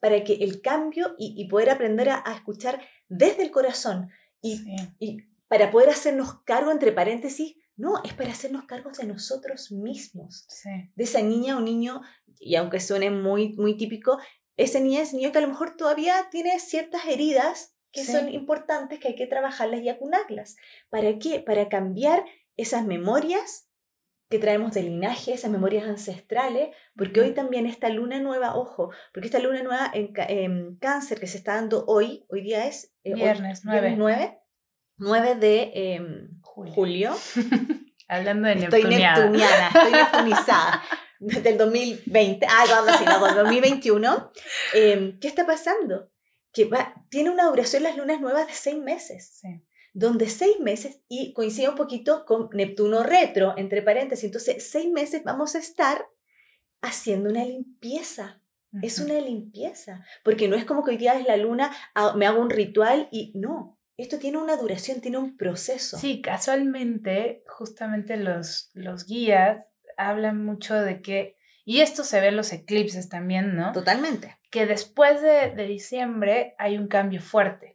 para 0.00 0.24
que 0.24 0.34
el 0.34 0.62
cambio 0.62 1.14
y, 1.18 1.46
poder 1.48 1.70
aprender 1.70 2.08
a, 2.08 2.24
escuchar 2.34 2.80
desde 3.08 3.42
el 3.42 3.50
corazón 3.50 4.10
y, 4.40 4.62
y, 4.98 5.18
para 5.46 5.70
poder 5.70 5.90
hacernos 5.90 6.42
cargo, 6.44 6.70
entre 6.70 6.92
paréntesis, 6.92 7.56
no, 7.80 8.02
es 8.04 8.12
para 8.12 8.30
hacernos 8.30 8.64
cargo 8.64 8.90
de 8.90 9.06
nosotros 9.06 9.72
mismos, 9.72 10.46
de 10.94 11.04
esa 11.04 11.22
niña 11.22 11.56
o 11.56 11.60
niño, 11.60 12.02
y 12.38 12.56
aunque 12.56 12.78
suene 12.78 13.10
muy, 13.10 13.54
muy 13.54 13.76
típico, 13.76 14.18
ese 14.56 14.80
niña 14.80 15.00
es 15.00 15.14
niño 15.14 15.32
que 15.32 15.38
a 15.38 15.40
lo 15.40 15.48
mejor 15.48 15.76
todavía 15.76 16.28
tiene 16.30 16.58
ciertas 16.60 17.06
heridas 17.06 17.74
que 17.92 18.04
son 18.04 18.28
importantes, 18.28 19.00
que 19.00 19.08
hay 19.08 19.14
que 19.16 19.26
trabajarlas 19.26 19.80
y 19.80 19.88
acunarlas. 19.88 20.56
¿Para 20.90 21.18
qué? 21.18 21.40
Para 21.40 21.68
cambiar 21.68 22.24
esas 22.56 22.84
memorias 22.86 23.68
que 24.28 24.38
traemos 24.38 24.72
del 24.74 24.86
linaje, 24.86 25.32
esas 25.32 25.50
memorias 25.50 25.88
ancestrales, 25.88 26.68
porque 26.94 27.20
hoy 27.20 27.32
también 27.32 27.66
esta 27.66 27.88
luna 27.88 28.20
nueva, 28.20 28.54
ojo, 28.54 28.90
porque 29.12 29.26
esta 29.26 29.40
luna 29.40 29.62
nueva 29.62 29.90
en, 29.92 30.76
cáncer 30.76 31.18
que 31.18 31.26
se 31.26 31.38
está 31.38 31.56
dando 31.56 31.84
hoy, 31.86 32.26
hoy 32.28 32.42
día 32.42 32.66
es 32.66 32.94
eh, 33.02 33.14
viernes, 33.14 33.64
9. 33.64 33.94
9, 33.96 34.39
de 35.00 35.72
em, 35.74 36.40
julio. 36.42 37.12
Hablando 38.08 38.48
de 38.48 38.54
Estoy 38.54 38.84
neptuniana, 38.84 39.68
estoy 39.68 39.92
neptunizada. 39.92 40.82
Del 41.20 41.58
2020, 41.58 42.46
ah, 42.46 42.64
no, 42.66 42.90
así, 42.90 43.04
no, 43.04 43.34
2021. 43.34 44.32
Em, 44.72 45.18
¿Qué 45.20 45.28
está 45.28 45.46
pasando? 45.46 46.10
Que 46.52 46.64
va, 46.64 46.94
tiene 47.10 47.28
una 47.30 47.44
duración 47.44 47.82
las 47.82 47.96
lunas 47.96 48.20
nuevas 48.20 48.46
de 48.46 48.54
seis 48.54 48.78
meses. 48.78 49.38
Sí 49.40 49.62
donde 49.92 50.28
seis 50.28 50.60
meses, 50.60 51.00
y 51.08 51.32
coincide 51.32 51.68
un 51.68 51.74
poquito 51.74 52.24
con 52.24 52.48
Neptuno 52.52 53.02
retro, 53.02 53.54
entre 53.56 53.82
paréntesis, 53.82 54.24
entonces 54.24 54.70
seis 54.70 54.88
meses 54.88 55.24
vamos 55.24 55.56
a 55.56 55.58
estar 55.58 56.06
haciendo 56.80 57.28
una 57.28 57.44
limpieza. 57.44 58.40
Es 58.82 59.00
una 59.00 59.14
limpieza, 59.14 60.04
porque 60.22 60.46
no 60.46 60.54
es 60.54 60.64
como 60.64 60.84
que 60.84 60.92
hoy 60.92 60.96
día 60.96 61.18
es 61.18 61.26
la 61.26 61.36
luna, 61.36 61.72
ah, 61.96 62.14
me 62.16 62.24
hago 62.24 62.40
un 62.40 62.50
ritual 62.50 63.08
y 63.10 63.32
no, 63.34 63.79
esto 64.02 64.18
tiene 64.18 64.38
una 64.38 64.56
duración, 64.56 65.00
tiene 65.00 65.18
un 65.18 65.36
proceso. 65.36 65.98
Sí, 65.98 66.20
casualmente, 66.20 67.42
justamente 67.46 68.16
los, 68.16 68.70
los 68.74 69.06
guías 69.06 69.66
hablan 69.96 70.44
mucho 70.44 70.74
de 70.74 71.00
que, 71.02 71.36
y 71.64 71.80
esto 71.80 72.04
se 72.04 72.20
ve 72.20 72.28
en 72.28 72.36
los 72.36 72.52
eclipses 72.52 73.08
también, 73.08 73.56
¿no? 73.56 73.72
Totalmente 73.72 74.40
que 74.50 74.66
después 74.66 75.22
de, 75.22 75.54
diciembre 75.66 76.54
hay 76.58 76.76
un 76.76 76.88
cambio 76.88 77.22
fuerte. 77.22 77.72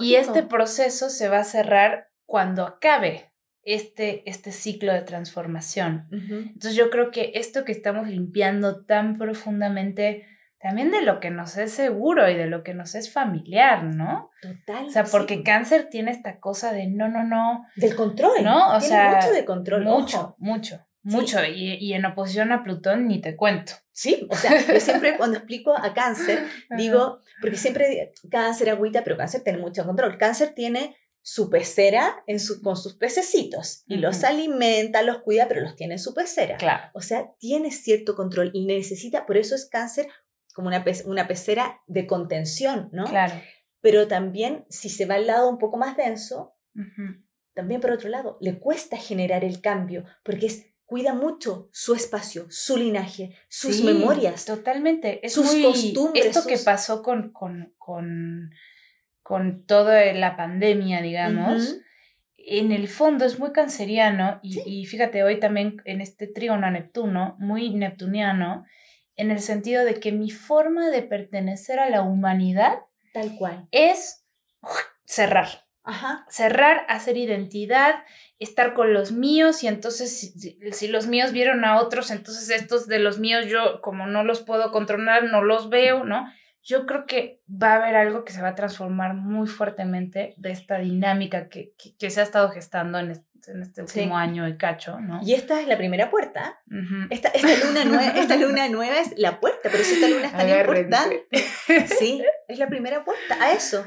Y 0.00 0.14
este 0.14 0.44
proceso 0.44 1.10
se 1.10 1.28
va 1.28 1.40
a 1.40 1.44
cerrar 1.44 2.08
cuando 2.24 2.64
acabe 2.64 3.32
este, 3.62 4.28
este 4.30 4.52
ciclo 4.52 4.92
de 4.92 5.02
transformación. 5.02 6.06
Entonces 6.12 6.76
yo 6.76 6.88
creo 6.90 7.10
que 7.10 7.32
esto 7.34 7.64
que 7.64 7.72
estamos 7.72 8.08
limpiando 8.08 8.84
tan 8.84 9.18
profundamente, 9.18 10.26
también 10.64 10.90
de 10.90 11.02
lo 11.02 11.20
que 11.20 11.30
nos 11.30 11.58
es 11.58 11.72
seguro 11.72 12.26
y 12.30 12.36
de 12.36 12.46
lo 12.46 12.62
que 12.62 12.72
nos 12.72 12.94
es 12.94 13.12
familiar, 13.12 13.84
¿no? 13.84 14.30
Total. 14.40 14.86
O 14.86 14.90
sea, 14.90 15.04
porque 15.04 15.42
cáncer 15.42 15.90
tiene 15.90 16.10
esta 16.10 16.40
cosa 16.40 16.72
de 16.72 16.86
no, 16.86 17.06
no, 17.06 17.22
no. 17.22 17.66
Del 17.76 17.94
control. 17.94 18.42
¿No? 18.42 18.74
O 18.74 18.80
sea, 18.80 19.16
mucho 19.16 19.30
de 19.34 19.44
control. 19.44 19.84
Mucho, 19.84 20.36
mucho. 20.38 20.80
Mucho, 21.02 21.44
y, 21.44 21.74
y, 21.74 21.92
en 21.92 22.06
oposición 22.06 22.50
a 22.50 22.64
Plutón 22.64 23.06
ni 23.08 23.20
te 23.20 23.36
cuento. 23.36 23.74
Sí, 23.92 24.26
o 24.30 24.36
sea, 24.36 24.58
yo 24.66 24.80
siempre 24.80 25.18
cuando 25.18 25.36
explico 25.36 25.76
a 25.76 25.92
cáncer, 25.92 26.46
digo, 26.78 27.20
porque 27.42 27.58
siempre 27.58 28.14
cáncer, 28.30 28.70
agüita, 28.70 29.04
pero 29.04 29.18
cáncer 29.18 29.42
tiene 29.42 29.58
mucho 29.58 29.84
control. 29.84 30.16
Cáncer 30.16 30.54
tiene 30.54 30.96
su 31.20 31.50
pecera 31.50 32.22
en 32.26 32.40
su, 32.40 32.62
con 32.62 32.78
sus 32.78 32.94
pececitos 32.94 33.84
y 33.86 33.96
los 33.96 34.24
alimenta, 34.24 35.02
los 35.02 35.18
cuida, 35.18 35.46
pero 35.46 35.60
los 35.60 35.76
tiene 35.76 35.94
en 35.94 35.98
su 35.98 36.14
pecera. 36.14 36.56
Claro. 36.56 36.90
O 36.94 37.02
sea, 37.02 37.32
tiene 37.38 37.70
cierto 37.70 38.14
control 38.14 38.50
y 38.54 38.64
necesita, 38.64 39.26
por 39.26 39.36
eso 39.36 39.54
es 39.54 39.68
cáncer 39.68 40.06
como 40.54 40.68
una, 40.68 40.82
una 41.04 41.28
pecera 41.28 41.82
de 41.86 42.06
contención, 42.06 42.88
¿no? 42.92 43.04
Claro. 43.04 43.34
Pero 43.82 44.08
también, 44.08 44.64
si 44.70 44.88
se 44.88 45.04
va 45.04 45.16
al 45.16 45.26
lado 45.26 45.50
un 45.50 45.58
poco 45.58 45.76
más 45.76 45.94
denso, 45.98 46.56
también 47.52 47.82
por 47.82 47.90
otro 47.90 48.08
lado, 48.08 48.38
le 48.40 48.58
cuesta 48.58 48.96
generar 48.96 49.44
el 49.44 49.60
cambio, 49.60 50.04
porque 50.22 50.46
es 50.46 50.70
cuida 50.86 51.12
mucho 51.12 51.68
su 51.72 51.94
espacio, 51.94 52.46
su 52.50 52.76
linaje, 52.76 53.36
sus 53.48 53.82
memorias. 53.82 54.44
Totalmente. 54.44 55.26
Es 55.26 55.34
sus 55.34 55.54
costumbres. 55.56 56.26
Esto 56.26 56.46
que 56.46 56.56
pasó 56.58 57.02
con, 57.02 57.32
con, 57.32 57.74
con, 57.76 58.50
con 59.22 59.66
toda 59.66 60.12
la 60.12 60.36
pandemia, 60.36 61.02
digamos, 61.02 61.78
en 62.36 62.72
el 62.72 62.88
fondo 62.88 63.24
es 63.24 63.38
muy 63.38 63.52
canceriano 63.52 64.38
y, 64.42 64.60
y, 64.66 64.86
fíjate, 64.86 65.24
hoy 65.24 65.40
también 65.40 65.78
en 65.84 66.00
este 66.00 66.26
trígono 66.26 66.66
a 66.66 66.70
Neptuno, 66.70 67.36
muy 67.38 67.70
neptuniano, 67.70 68.64
en 69.16 69.30
el 69.30 69.40
sentido 69.40 69.84
de 69.84 70.00
que 70.00 70.12
mi 70.12 70.30
forma 70.30 70.90
de 70.90 71.02
pertenecer 71.02 71.78
a 71.78 71.90
la 71.90 72.02
humanidad 72.02 72.80
tal 73.14 73.36
cual 73.36 73.68
es 73.70 74.26
cerrar. 75.04 75.64
Cerrar, 76.30 76.86
hacer 76.88 77.18
identidad, 77.18 77.94
estar 78.38 78.72
con 78.72 78.94
los 78.94 79.12
míos 79.12 79.62
y 79.62 79.68
entonces 79.68 80.18
si, 80.18 80.58
si, 80.72 80.88
los 80.88 81.06
míos 81.06 81.32
vieron 81.32 81.62
a 81.66 81.78
otros, 81.78 82.10
entonces 82.10 82.48
estos 82.48 82.86
de 82.86 82.98
los 82.98 83.18
míos 83.18 83.44
yo 83.46 83.82
como 83.82 84.06
no 84.06 84.24
los 84.24 84.40
puedo 84.40 84.72
controlar, 84.72 85.24
no 85.24 85.42
los 85.42 85.68
veo, 85.68 86.04
¿no? 86.04 86.26
Yo 86.62 86.86
creo 86.86 87.04
que 87.04 87.42
va 87.46 87.72
a 87.72 87.76
haber 87.76 87.96
algo 87.96 88.24
que 88.24 88.32
se 88.32 88.40
va 88.40 88.48
a 88.48 88.54
transformar 88.54 89.12
muy 89.12 89.46
fuertemente 89.46 90.32
de 90.38 90.52
esta 90.52 90.78
dinámica 90.78 91.50
que, 91.50 91.74
que, 91.98 92.08
se 92.10 92.20
ha 92.20 92.24
estado 92.24 92.48
gestando 92.48 92.98
en 92.98 93.10
este, 93.10 93.33
en 93.48 93.62
este 93.62 93.82
último 93.82 94.16
año 94.16 94.48
y 94.48 94.56
cacho, 94.56 95.00
¿no? 95.00 95.20
Y 95.22 95.34
esta 95.34 95.60
es 95.60 95.68
la 95.68 95.76
primera 95.76 96.10
puerta. 96.10 96.60
esta, 97.10 97.28
esta, 97.28 97.66
luna 97.66 97.84
nueva, 97.84 98.08
esta 98.16 98.36
luna 98.36 98.68
nueva 98.68 99.00
es 99.00 99.12
la 99.16 99.40
puerta, 99.40 99.68
pero 99.70 99.84
si 99.84 99.94
esta 99.94 100.08
luna 100.08 100.26
es 100.26 100.32
tan 100.32 100.48
importante. 100.48 101.26
Sí, 101.98 102.22
es 102.48 102.58
la 102.58 102.68
primera 102.68 103.04
puerta 103.04 103.36
a 103.40 103.52
eso. 103.52 103.86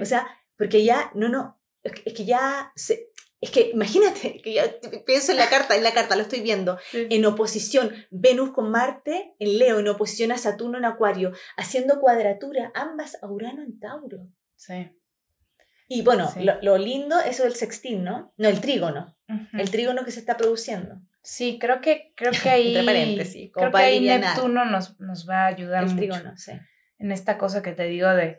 O 0.00 0.04
sea, 0.04 0.26
porque 0.56 0.84
ya, 0.84 1.10
no, 1.14 1.28
no, 1.28 1.60
es 1.82 2.12
que 2.12 2.24
ya, 2.24 2.72
se, 2.74 3.10
es 3.40 3.50
que 3.50 3.70
imagínate, 3.72 4.40
que 4.42 4.54
ya 4.54 4.64
pienso 5.06 5.32
en 5.32 5.38
la 5.38 5.48
carta, 5.48 5.76
en 5.76 5.84
la 5.84 5.94
carta 5.94 6.16
lo 6.16 6.22
estoy 6.22 6.40
viendo, 6.40 6.78
en 6.92 7.24
oposición, 7.24 7.92
Venus 8.10 8.52
con 8.52 8.70
Marte 8.70 9.34
en 9.38 9.58
Leo, 9.58 9.78
en 9.78 9.88
oposición 9.88 10.32
a 10.32 10.38
Saturno 10.38 10.78
en 10.78 10.84
Acuario, 10.84 11.32
haciendo 11.56 12.00
cuadratura, 12.00 12.72
ambas 12.74 13.22
a 13.22 13.28
Urano 13.28 13.62
en 13.62 13.78
Tauro. 13.78 14.28
Sí. 14.56 14.97
Y 15.90 16.02
bueno, 16.02 16.30
lo, 16.60 16.76
lindo, 16.76 17.18
eso 17.18 17.44
del 17.44 17.54
sextil, 17.54 18.04
¿no? 18.04 18.34
No, 18.36 18.48
el 18.48 18.60
trígono, 18.60 19.16
el 19.54 19.70
trígono 19.70 20.04
que 20.04 20.10
se 20.10 20.20
está 20.20 20.36
produciendo. 20.36 21.00
Sí, 21.22 21.58
creo 21.58 21.80
que, 21.80 22.12
creo 22.14 22.30
que 22.30 22.48
ahí, 22.50 22.76
Entre 22.76 22.84
paréntesis, 22.84 23.50
creo 23.52 23.72
que 23.72 23.78
ahí 23.78 24.00
Neptuno 24.00 24.66
nos, 24.66 25.00
nos 25.00 25.28
va 25.28 25.44
a 25.44 25.46
ayudar 25.46 25.84
el 25.84 25.96
trígono, 25.96 26.36
sí. 26.36 26.52
en 26.98 27.10
esta 27.10 27.38
cosa 27.38 27.62
que 27.62 27.72
te 27.72 27.84
digo 27.84 28.08
de, 28.10 28.38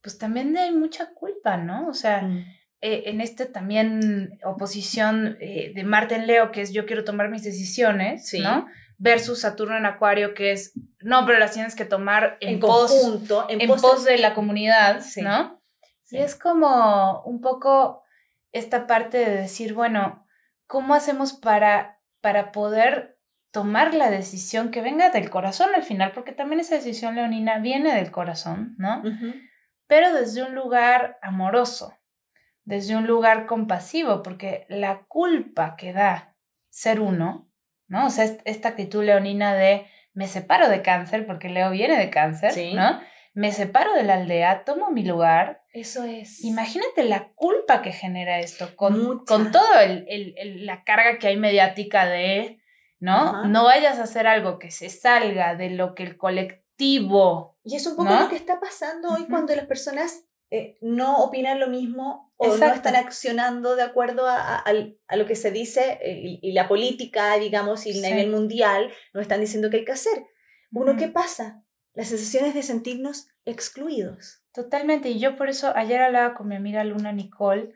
pues 0.00 0.18
también 0.18 0.56
hay 0.56 0.72
mucha 0.72 1.12
culpa, 1.12 1.56
¿no? 1.56 1.88
O 1.88 1.94
sea, 1.94 2.22
mm. 2.22 2.38
eh, 2.80 3.02
en 3.06 3.20
este 3.20 3.46
también 3.46 4.38
oposición 4.44 5.36
eh, 5.40 5.72
de 5.74 5.82
Marte 5.82 6.14
en 6.14 6.28
Leo, 6.28 6.52
que 6.52 6.62
es 6.62 6.72
yo 6.72 6.86
quiero 6.86 7.02
tomar 7.02 7.28
mis 7.28 7.42
decisiones, 7.42 8.32
¿no? 8.40 8.66
Versus 8.98 9.40
Saturno 9.40 9.76
en 9.76 9.86
Acuario, 9.86 10.34
que 10.34 10.52
es, 10.52 10.72
no, 11.00 11.26
pero 11.26 11.40
las 11.40 11.52
tienes 11.52 11.74
que 11.74 11.84
tomar 11.84 12.38
en, 12.40 12.60
pos, 12.60 12.92
conjunto, 12.92 13.46
en, 13.48 13.66
pos, 13.66 14.04
de 14.04 14.18
la 14.18 14.34
comunidad, 14.34 15.04
¿no? 15.16 15.55
Y 16.10 16.18
es 16.18 16.34
como 16.36 17.22
un 17.22 17.40
poco 17.40 18.02
esta 18.52 18.86
parte 18.86 19.18
de 19.18 19.30
decir, 19.36 19.74
bueno, 19.74 20.26
¿cómo 20.66 20.94
hacemos 20.94 21.32
para, 21.32 22.00
para 22.20 22.52
poder 22.52 23.18
tomar 23.50 23.94
la 23.94 24.10
decisión 24.10 24.70
que 24.70 24.82
venga 24.82 25.10
del 25.10 25.30
corazón 25.30 25.70
al 25.74 25.82
final? 25.82 26.12
Porque 26.12 26.32
también 26.32 26.60
esa 26.60 26.76
decisión 26.76 27.14
leonina 27.14 27.58
viene 27.58 27.94
del 27.94 28.10
corazón, 28.10 28.74
¿no? 28.78 29.02
pero 29.86 30.12
desde 30.12 30.42
un 30.42 30.54
lugar 30.54 31.18
amoroso, 31.22 31.96
desde 32.64 32.96
un 32.96 33.06
lugar 33.06 33.46
compasivo, 33.46 34.22
porque 34.22 34.66
la 34.68 35.04
culpa 35.06 35.76
que 35.76 35.92
da 35.92 36.34
ser 36.70 37.00
uno, 37.00 37.48
¿no? 37.86 38.06
O 38.06 38.10
sea, 38.10 38.24
esta 38.44 38.70
actitud 38.70 39.04
leonina 39.04 39.54
de 39.54 39.86
me 40.12 40.26
separo 40.26 40.68
de 40.68 40.82
cáncer, 40.82 41.26
porque 41.26 41.48
Leo 41.48 41.70
viene 41.70 41.96
de 41.98 42.10
cáncer, 42.10 42.52
¿no? 42.74 43.00
Me 43.36 43.52
separo 43.52 43.92
de 43.92 44.02
la 44.02 44.14
aldea, 44.14 44.64
tomo 44.64 44.90
mi 44.90 45.04
lugar. 45.04 45.62
Eso 45.72 46.04
es. 46.04 46.42
Imagínate 46.42 47.04
la 47.04 47.28
culpa 47.34 47.82
que 47.82 47.92
genera 47.92 48.40
esto, 48.40 48.74
con, 48.76 49.24
con 49.24 49.52
toda 49.52 49.86
la 49.86 50.84
carga 50.84 51.18
que 51.18 51.28
hay 51.28 51.36
mediática 51.36 52.06
de, 52.06 52.60
¿no? 52.98 53.44
No 53.44 53.64
vayas 53.64 53.98
a 53.98 54.04
hacer 54.04 54.26
algo 54.26 54.58
que 54.58 54.70
se 54.70 54.88
salga 54.88 55.54
de 55.54 55.70
lo 55.70 55.94
que 55.94 56.02
el 56.02 56.16
colectivo 56.16 56.64
y 56.78 57.74
es 57.74 57.86
un 57.86 57.96
poco 57.96 58.10
lo 58.10 58.28
que 58.28 58.36
está 58.36 58.60
pasando 58.60 59.14
hoy 59.14 59.26
cuando 59.28 59.54
las 59.56 59.66
personas 59.66 60.24
eh, 60.50 60.76
no 60.80 61.18
opinan 61.18 61.58
lo 61.58 61.68
mismo 61.68 62.32
o 62.36 62.56
no 62.56 62.66
están 62.66 62.96
accionando 62.96 63.76
de 63.76 63.82
acuerdo 63.82 64.26
a, 64.26 64.58
a, 64.58 65.16
lo 65.16 65.26
que 65.26 65.34
se 65.34 65.50
dice 65.50 65.98
eh, 66.02 66.38
y, 66.42 66.52
la 66.52 66.68
política, 66.68 67.36
digamos, 67.38 67.86
y 67.86 68.04
a 68.04 68.08
nivel 68.08 68.30
mundial 68.30 68.92
nos 69.14 69.22
están 69.22 69.40
diciendo 69.40 69.70
que 69.70 69.78
hay 69.78 69.84
que 69.84 69.92
hacer. 69.92 70.26
Uno, 70.70 70.96
¿qué 70.96 71.08
pasa? 71.08 71.64
Las 71.96 72.08
sensaciones 72.08 72.52
de 72.52 72.62
sentirnos 72.62 73.28
excluidos. 73.46 74.42
Totalmente, 74.52 75.08
y 75.08 75.18
yo 75.18 75.34
por 75.34 75.48
eso 75.48 75.74
ayer 75.74 76.02
hablaba 76.02 76.34
con 76.34 76.46
mi 76.46 76.54
amiga 76.54 76.84
Luna 76.84 77.10
Nicole 77.10 77.72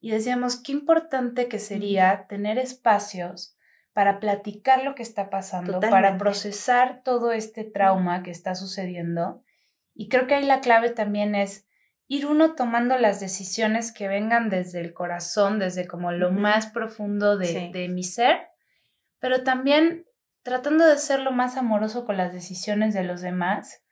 y 0.00 0.10
decíamos 0.10 0.56
qué 0.56 0.72
importante 0.72 1.48
que 1.48 1.60
sería 1.60 2.26
tener 2.28 2.58
espacios 2.58 3.56
para 3.92 4.18
platicar 4.18 4.82
lo 4.82 4.96
que 4.96 5.04
está 5.04 5.30
pasando, 5.30 5.78
para 5.78 6.18
procesar 6.18 7.02
todo 7.04 7.30
este 7.30 7.62
trauma 7.62 8.24
que 8.24 8.32
está 8.32 8.56
sucediendo. 8.56 9.44
Y 9.94 10.08
creo 10.08 10.26
que 10.26 10.34
ahí 10.34 10.44
la 10.44 10.60
clave 10.60 10.90
también 10.90 11.36
es 11.36 11.68
ir 12.08 12.26
uno 12.26 12.56
tomando 12.56 12.98
las 12.98 13.20
decisiones 13.20 13.92
que 13.92 14.08
vengan 14.08 14.50
desde 14.50 14.80
el 14.80 14.94
corazón, 14.94 15.60
desde 15.60 15.86
como 15.86 16.10
lo 16.10 16.32
más 16.32 16.66
profundo 16.66 17.38
de, 17.38 17.70
de 17.72 17.88
mi 17.88 18.02
ser, 18.02 18.48
pero 19.20 19.44
también 19.44 20.06
tratando 20.44 20.86
de 20.86 20.98
ser 20.98 21.20
lo 21.20 21.32
más 21.32 21.56
amoroso 21.56 22.04
con 22.04 22.16
las 22.16 22.32
decisiones 22.32 22.94
de 22.94 23.02
los 23.02 23.22
demás, 23.22 23.82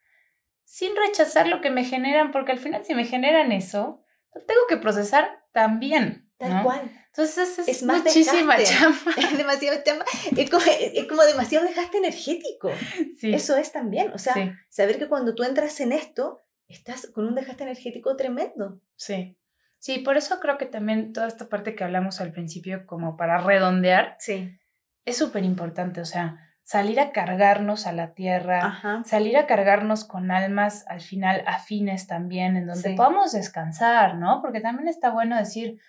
sin 0.63 0.95
rechazar 0.95 1.47
lo 1.47 1.59
que 1.59 1.71
me 1.71 1.83
generan, 1.83 2.31
porque 2.31 2.53
al 2.53 2.59
final 2.59 2.85
si 2.85 2.95
me 2.95 3.05
generan 3.05 3.51
eso, 3.51 4.01
lo 4.33 4.41
tengo 4.45 4.61
que 4.69 4.77
procesar 4.77 5.43
también. 5.51 6.31
Tal 6.37 6.63
cual. 6.63 6.89
Entonces 7.07 7.59
es, 7.59 7.67
es 7.67 7.83
más 7.83 8.03
muchísima 8.03 8.57
chamba. 8.63 9.11
Es 9.17 9.37
demasiado 9.37 9.79
chamba. 9.83 10.05
Es 10.35 10.49
como, 10.49 10.63
es 10.65 11.05
como, 11.05 11.23
demasiado 11.23 11.65
desgaste 11.65 11.97
energético. 11.97 12.71
Sí. 13.17 13.33
Eso 13.33 13.55
es 13.55 13.71
también. 13.71 14.11
O 14.13 14.17
sea, 14.17 14.57
saber 14.69 14.97
que 14.97 15.07
cuando 15.07 15.35
tú 15.35 15.43
entras 15.43 15.79
en 15.79 15.91
esto, 15.91 16.43
estás 16.67 17.07
con 17.07 17.27
un 17.27 17.35
desgaste 17.35 17.63
energético 17.63 18.15
tremendo. 18.15 18.79
Sí. 18.95 19.37
Sí, 19.79 19.99
por 19.99 20.17
eso 20.17 20.39
creo 20.39 20.57
que 20.57 20.65
también 20.65 21.13
toda 21.13 21.27
esta 21.27 21.49
parte 21.49 21.75
que 21.75 21.83
hablamos 21.83 22.21
al 22.21 22.31
principio, 22.31 22.85
como 22.85 23.17
para 23.17 23.37
redondear, 23.39 24.15
sí. 24.19 24.57
Es 25.05 25.17
súper 25.17 25.43
importante. 25.43 26.01
O 26.01 26.05
sea, 26.05 26.39
salir 26.63 26.99
a 26.99 27.11
cargarnos 27.11 27.87
a 27.87 27.91
la 27.91 28.13
tierra, 28.13 29.03
salir 29.05 29.37
a 29.37 29.45
cargarnos 29.45 30.05
con 30.05 30.31
almas 30.31 30.85
al 30.87 31.01
final 31.01 31.43
afines 31.45 32.07
también, 32.07 32.55
en 32.55 32.67
donde 32.67 32.95
podamos 32.95 33.33
descansar, 33.33 34.15
¿no? 34.15 34.41
Porque 34.41 34.61
también 34.61 34.87
está 34.87 35.11
bueno 35.11 35.37
decir, 35.37 35.79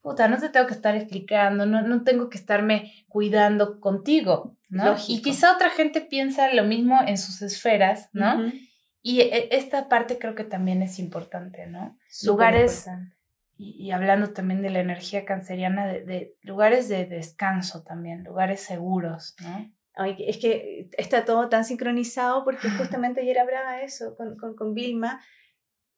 puta, 0.00 0.28
no 0.28 0.38
te 0.38 0.48
tengo 0.48 0.66
que 0.66 0.74
estar 0.74 0.94
explicando, 0.94 1.66
no, 1.66 1.82
no 1.82 2.02
tengo 2.02 2.30
que 2.30 2.38
estarme 2.38 2.92
cuidando 3.08 3.78
contigo, 3.80 4.56
¿no? 4.70 4.96
Y 5.06 5.20
quizá 5.20 5.54
otra 5.54 5.70
gente 5.70 6.00
piensa 6.00 6.52
lo 6.54 6.64
mismo 6.64 7.00
en 7.06 7.18
sus 7.18 7.42
esferas, 7.42 8.08
¿no? 8.12 8.50
Y 9.02 9.20
e, 9.20 9.48
esta 9.52 9.88
parte 9.88 10.18
creo 10.18 10.34
que 10.34 10.44
también 10.44 10.82
es 10.82 10.98
importante, 10.98 11.66
¿no? 11.66 11.98
lugares, 12.24 12.86
y, 13.62 13.90
hablando 13.90 14.32
también 14.32 14.62
de 14.62 14.70
la 14.70 14.80
energía 14.80 15.26
canceriana, 15.26 15.86
de, 15.86 16.34
lugares 16.42 16.88
de 16.88 17.04
descanso 17.04 17.82
también, 17.82 18.24
lugares 18.24 18.60
seguros, 18.60 19.36
¿no? 19.42 19.70
Ay, 19.94 20.16
es 20.20 20.38
que 20.38 20.88
está 20.96 21.26
todo 21.26 21.48
tan 21.50 21.64
sincronizado 21.64 22.42
porque 22.44 22.68
justamente 22.98 23.20
ayer 23.20 23.38
hablaba 23.38 23.82
eso 23.82 24.16
con, 24.16 24.36
con, 24.36 24.56
con 24.56 24.72
Vilma, 24.72 25.20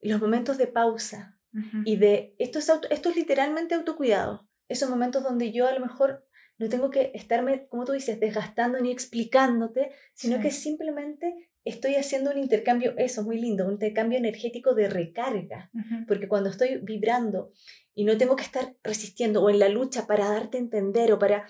los 0.00 0.20
momentos 0.20 0.58
de 0.58 0.66
pausa, 0.66 1.38
y 1.84 1.96
de, 1.96 2.34
esto 2.38 2.58
es, 2.58 2.72
esto 2.90 3.10
es 3.10 3.16
literalmente 3.16 3.74
autocuidado. 3.74 4.48
Esos 4.68 4.88
momentos 4.88 5.22
donde 5.22 5.52
yo 5.52 5.68
a 5.68 5.72
lo 5.72 5.80
mejor 5.80 6.26
no 6.56 6.68
tengo 6.68 6.90
que 6.90 7.12
estarme, 7.14 7.66
como 7.68 7.84
tú 7.84 7.92
dices, 7.92 8.18
desgastando 8.20 8.80
ni 8.80 8.90
explicándote, 8.90 9.92
sino 10.14 10.40
que 10.40 10.50
simplemente 10.50 11.50
estoy 11.64 11.94
haciendo 11.94 12.30
un 12.30 12.38
intercambio, 12.38 12.94
eso 12.96 13.22
muy 13.22 13.38
lindo, 13.38 13.66
un 13.66 13.74
intercambio 13.74 14.18
energético 14.18 14.74
de 14.74 14.88
recarga, 14.88 15.70
porque 16.08 16.28
cuando 16.28 16.50
estoy 16.50 16.78
vibrando 16.82 17.52
y 17.94 18.04
no 18.04 18.16
tengo 18.16 18.36
que 18.36 18.44
estar 18.44 18.74
resistiendo 18.82 19.42
o 19.42 19.50
en 19.50 19.58
la 19.58 19.68
lucha 19.68 20.06
para 20.06 20.28
darte 20.28 20.58
a 20.58 20.60
entender 20.60 21.12
o 21.12 21.18
para, 21.18 21.46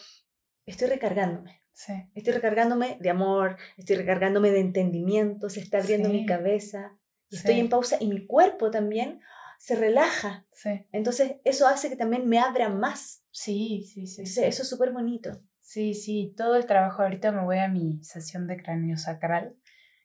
estoy 0.67 0.89
recargándome. 0.89 1.63
Estoy 2.15 2.35
recargándome 2.35 2.99
de 3.01 3.11
amor, 3.11 3.57
estoy 3.77 3.97
recargándome 3.97 4.51
de 4.51 4.61
entendimiento, 4.61 5.49
se 5.49 5.61
está 5.61 5.79
abriendo 5.79 6.11
mi 6.11 6.27
cabeza, 6.27 6.97
estoy 7.31 7.59
en 7.59 7.69
pausa 7.69 7.97
y 7.99 8.07
mi 8.07 8.27
cuerpo 8.27 8.71
también 8.71 9.21
se 9.59 9.77
relaja. 9.77 10.47
Sí. 10.53 10.87
Entonces, 10.93 11.37
eso 11.45 11.67
hace 11.67 11.89
que 11.89 11.97
también 11.97 12.29
me 12.29 12.39
abra 12.39 12.69
más. 12.69 13.25
Sí, 13.31 13.85
sí, 13.93 14.07
sí. 14.07 14.23
Eso 14.23 14.63
es 14.63 14.69
súper 14.69 14.93
bonito. 14.93 15.41
Sí, 15.61 15.95
sí, 15.95 16.35
todo 16.37 16.57
el 16.57 16.67
trabajo, 16.67 17.03
ahorita 17.03 17.33
me 17.33 17.45
voy 17.45 17.59
a 17.59 17.69
mi 17.69 18.03
sesión 18.03 18.47
de 18.47 18.57
cráneo 18.57 18.97
sacral. 18.99 19.57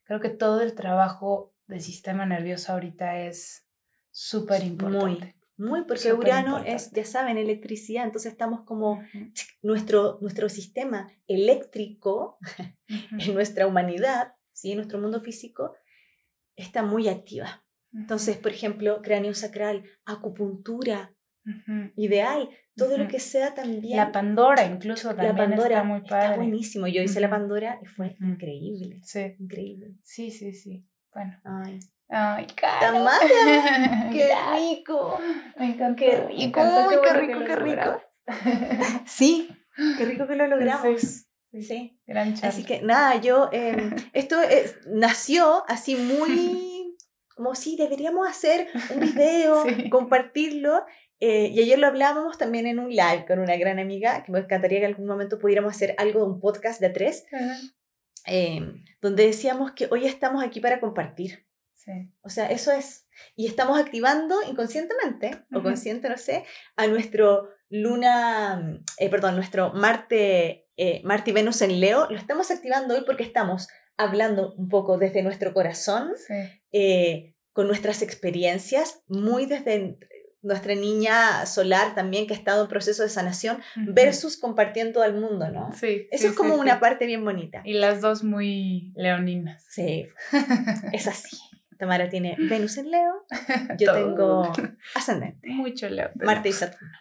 Creo 0.08 0.20
que 0.22 0.30
todo 0.30 0.62
el 0.62 0.74
trabajo 0.74 1.54
del 1.68 1.82
sistema 1.82 2.26
nervioso 2.26 2.72
ahorita 2.72 3.20
es 3.20 3.68
súper 4.10 4.64
importante. 4.64 5.36
Muy, 5.58 5.84
porque 5.86 6.14
Urano 6.14 6.60
es, 6.60 6.92
ya 6.92 7.04
saben, 7.04 7.38
electricidad, 7.38 8.06
entonces 8.06 8.32
estamos 8.32 8.62
como 8.62 9.02
nuestro, 9.64 10.20
nuestro 10.22 10.50
sistema 10.50 11.12
eléctrico 11.26 12.38
en 12.88 13.34
nuestra 13.34 13.66
humanidad, 13.66 14.36
¿sí? 14.54 14.72
en 14.72 14.78
nuestro 14.78 15.00
mundo 15.00 15.20
físico, 15.20 15.76
está 16.56 16.84
muy 16.84 17.10
activa. 17.10 17.66
Entonces, 17.92 18.38
por 18.38 18.52
ejemplo, 18.52 19.02
cráneo 19.02 19.34
sacral, 19.34 19.84
acupuntura, 20.06 21.17
ideal, 21.96 22.50
todo 22.76 22.98
lo 22.98 23.08
que 23.08 23.20
sea 23.20 23.54
también. 23.54 23.98
La 23.98 24.12
Pandora 24.12 24.66
incluso 24.66 25.10
también 25.10 25.36
la 25.36 25.44
Pandora, 25.44 25.76
está 25.76 25.84
muy 25.84 26.02
padre. 26.02 26.26
Está 26.26 26.36
buenísimo. 26.38 26.88
Yo 26.88 27.02
hice 27.02 27.20
la 27.20 27.30
Pandora 27.30 27.80
y 27.82 27.86
fue 27.86 28.16
increíble. 28.20 29.00
Sí. 29.04 29.36
Increíble. 29.40 29.96
Sí, 30.04 30.32
sí, 30.32 30.54
sí. 30.54 30.86
Bueno. 31.14 31.40
Ay. 31.44 31.80
Ay, 32.10 32.48
caro. 32.56 33.06
¡Qué 34.12 34.30
rico! 34.54 35.20
Me 35.58 35.74
encanta. 35.74 35.96
¡Qué 35.96 36.28
rico! 36.28 36.62
qué, 37.04 37.14
rico, 37.14 37.40
qué 37.46 37.56
rico! 37.56 38.02
sí, 39.06 39.50
qué 39.98 40.06
rico 40.06 40.28
que 40.28 40.36
lo 40.36 40.48
logramos. 40.48 41.28
Sí, 41.62 42.00
Gran 42.06 42.36
Así 42.44 42.64
que 42.64 42.82
nada, 42.82 43.20
yo, 43.20 43.50
em, 43.52 43.96
esto 44.14 44.40
es, 44.42 44.78
nació 44.86 45.64
así 45.68 45.96
muy, 45.96 46.96
como 47.36 47.56
si 47.56 47.76
deberíamos 47.78 48.28
hacer 48.28 48.68
un 48.94 49.00
video, 49.00 49.64
compartirlo. 49.90 50.86
Eh, 51.20 51.48
y 51.48 51.60
ayer 51.62 51.80
lo 51.80 51.88
hablábamos 51.88 52.38
también 52.38 52.68
en 52.68 52.80
un 52.80 52.90
live 52.90 53.26
con 53.28 53.40
una 53.40 53.58
gran 53.58 53.80
amiga, 53.80 54.24
que 54.24 54.32
me 54.32 54.40
encantaría 54.40 54.80
que 54.80 54.86
en 54.86 54.92
algún 54.92 55.08
momento 55.08 55.40
pudiéramos 55.40 55.76
hacer 55.76 55.96
algo 55.98 56.20
de 56.20 56.26
un 56.28 56.40
podcast 56.40 56.80
de 56.80 56.90
tres, 56.90 57.26
em, 58.26 58.84
donde 59.02 59.26
decíamos 59.26 59.72
que 59.72 59.88
hoy 59.90 60.06
estamos 60.06 60.44
aquí 60.44 60.60
para 60.60 60.80
compartir. 60.80 61.48
O 62.22 62.30
sea, 62.30 62.48
eso 62.48 62.72
es. 62.72 63.08
Y 63.36 63.48
estamos 63.48 63.80
activando 63.80 64.36
inconscientemente, 64.50 65.46
o 65.54 65.64
consciente, 65.64 66.10
no 66.10 66.18
sé, 66.18 66.44
a 66.76 66.88
nuestro 66.88 67.50
luna, 67.70 68.82
eh, 68.98 69.10
perdón, 69.10 69.36
nuestro 69.36 69.74
Marte, 69.74 70.68
eh, 70.76 71.02
Marte 71.04 71.32
y 71.32 71.34
Venus 71.34 71.62
en 71.62 71.80
Leo, 71.80 72.08
lo 72.10 72.18
estamos 72.18 72.52
activando 72.52 72.96
hoy 72.96 73.04
porque 73.06 73.24
estamos 73.24 73.68
hablando 73.98 74.54
un 74.56 74.70
poco 74.70 74.98
desde 74.98 75.24
nuestro 75.24 75.54
corazón, 75.54 76.14
eh, 76.72 77.34
con 77.54 77.68
nuestras 77.68 78.02
experiencias, 78.02 79.02
muy 79.08 79.48
desde 79.48 79.98
nuestra 80.42 80.76
niña 80.76 81.46
solar 81.46 81.96
también 81.96 82.28
que 82.28 82.34
ha 82.34 82.38
estado 82.38 82.64
en 82.64 82.70
proceso 82.70 83.04
de 83.04 83.10
sanación, 83.10 83.60
versus 83.76 84.38
compartiendo 84.38 85.02
al 85.02 85.16
mundo, 85.16 85.50
¿no? 85.50 85.72
Sí. 85.74 86.08
Eso 86.12 86.28
es 86.28 86.34
como 86.34 86.56
una 86.56 86.80
parte 86.80 87.06
bien 87.06 87.24
bonita. 87.24 87.62
Y 87.66 87.74
las 87.74 88.02
dos 88.02 88.24
muy 88.24 88.94
leoninas. 88.96 89.66
Sí, 89.70 90.08
es 90.94 91.08
así. 91.08 91.38
Tamara 91.78 92.10
tiene 92.10 92.36
Venus 92.50 92.78
en 92.78 92.92
Leo, 92.92 93.26
yo 93.78 93.94
tengo 93.94 94.52
ascendente. 94.96 95.48
Mucho 95.50 95.90
Leo. 95.90 96.10
Marte 96.16 96.50
y 96.50 96.54
Saturno. 96.54 96.92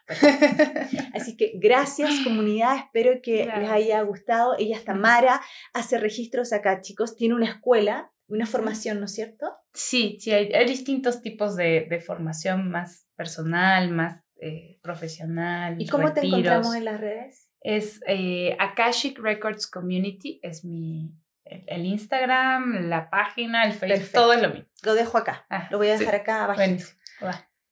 Así 1.15 1.37
que 1.37 1.53
gracias 1.55 2.11
comunidad, 2.25 2.77
espero 2.77 3.21
que 3.23 3.47
les 3.47 3.71
haya 3.71 4.01
gustado. 4.03 4.55
Ella 4.59 4.77
es 4.77 4.85
Tamara, 4.85 5.41
hace 5.73 5.99
registros 5.99 6.53
acá, 6.53 6.81
chicos, 6.81 7.17
tiene 7.17 7.35
una 7.35 7.47
escuela, 7.47 8.13
una 8.29 8.47
formación, 8.47 8.99
¿no 9.01 9.07
es 9.07 9.15
cierto? 9.15 9.53
Sí, 9.73 10.19
sí, 10.21 10.33
hay, 10.33 10.67
distintos 10.67 11.23
tipos 11.23 11.57
de, 11.57 11.87
de, 11.89 12.01
formación 12.01 12.71
más 12.71 13.07
personal, 13.17 13.91
más 13.91 14.25
eh, 14.41 14.79
profesional. 14.83 15.81
¿Y 15.81 15.87
cómo 15.87 16.13
te 16.13 16.27
encontramos 16.27 16.75
en 16.75 16.85
las 16.85 17.01
redes? 17.01 17.51
Es 17.61 18.01
eh, 18.07 18.57
Akashic 18.59 19.19
Records 19.19 19.67
Community, 19.67 20.41
es 20.43 20.65
mi, 20.65 21.15
el 21.45 21.87
Instagram, 21.87 22.89
la 22.89 23.11
página, 23.11 23.65
el 23.65 23.73
Facebook, 23.73 24.11
todo 24.13 24.33
es 24.33 24.43
lo 24.43 24.51
mismo. 24.51 24.69
Lo 24.83 24.95
dejo 24.95 25.19
acá. 25.19 25.47
Ah, 25.49 25.69
lo 25.71 25.79
voy 25.79 25.89
a 25.89 25.99
dejar 25.99 26.15
acá 26.17 26.45
abajo. 26.45 26.61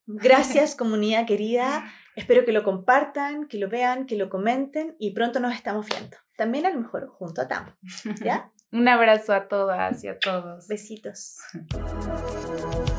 Gracias, 0.07 0.75
comunidad 0.75 1.25
querida. 1.25 1.85
Espero 2.15 2.45
que 2.45 2.53
lo 2.53 2.63
compartan, 2.63 3.47
que 3.47 3.57
lo 3.57 3.67
vean, 3.67 4.05
que 4.05 4.15
lo 4.15 4.29
comenten 4.29 4.95
y 4.99 5.11
pronto 5.11 5.39
nos 5.39 5.53
estamos 5.53 5.87
viendo. 5.87 6.17
También 6.37 6.65
a 6.65 6.69
lo 6.69 6.79
mejor 6.79 7.07
junto 7.09 7.41
a 7.41 7.47
Tam. 7.47 7.75
¿Ya? 8.23 8.51
Un 8.75 8.89
abrazo 8.89 9.33
a 9.33 9.47
todas 9.47 10.03
y 10.03 10.09
a 10.09 10.19
todos. 10.19 10.67
Besitos. 10.67 11.37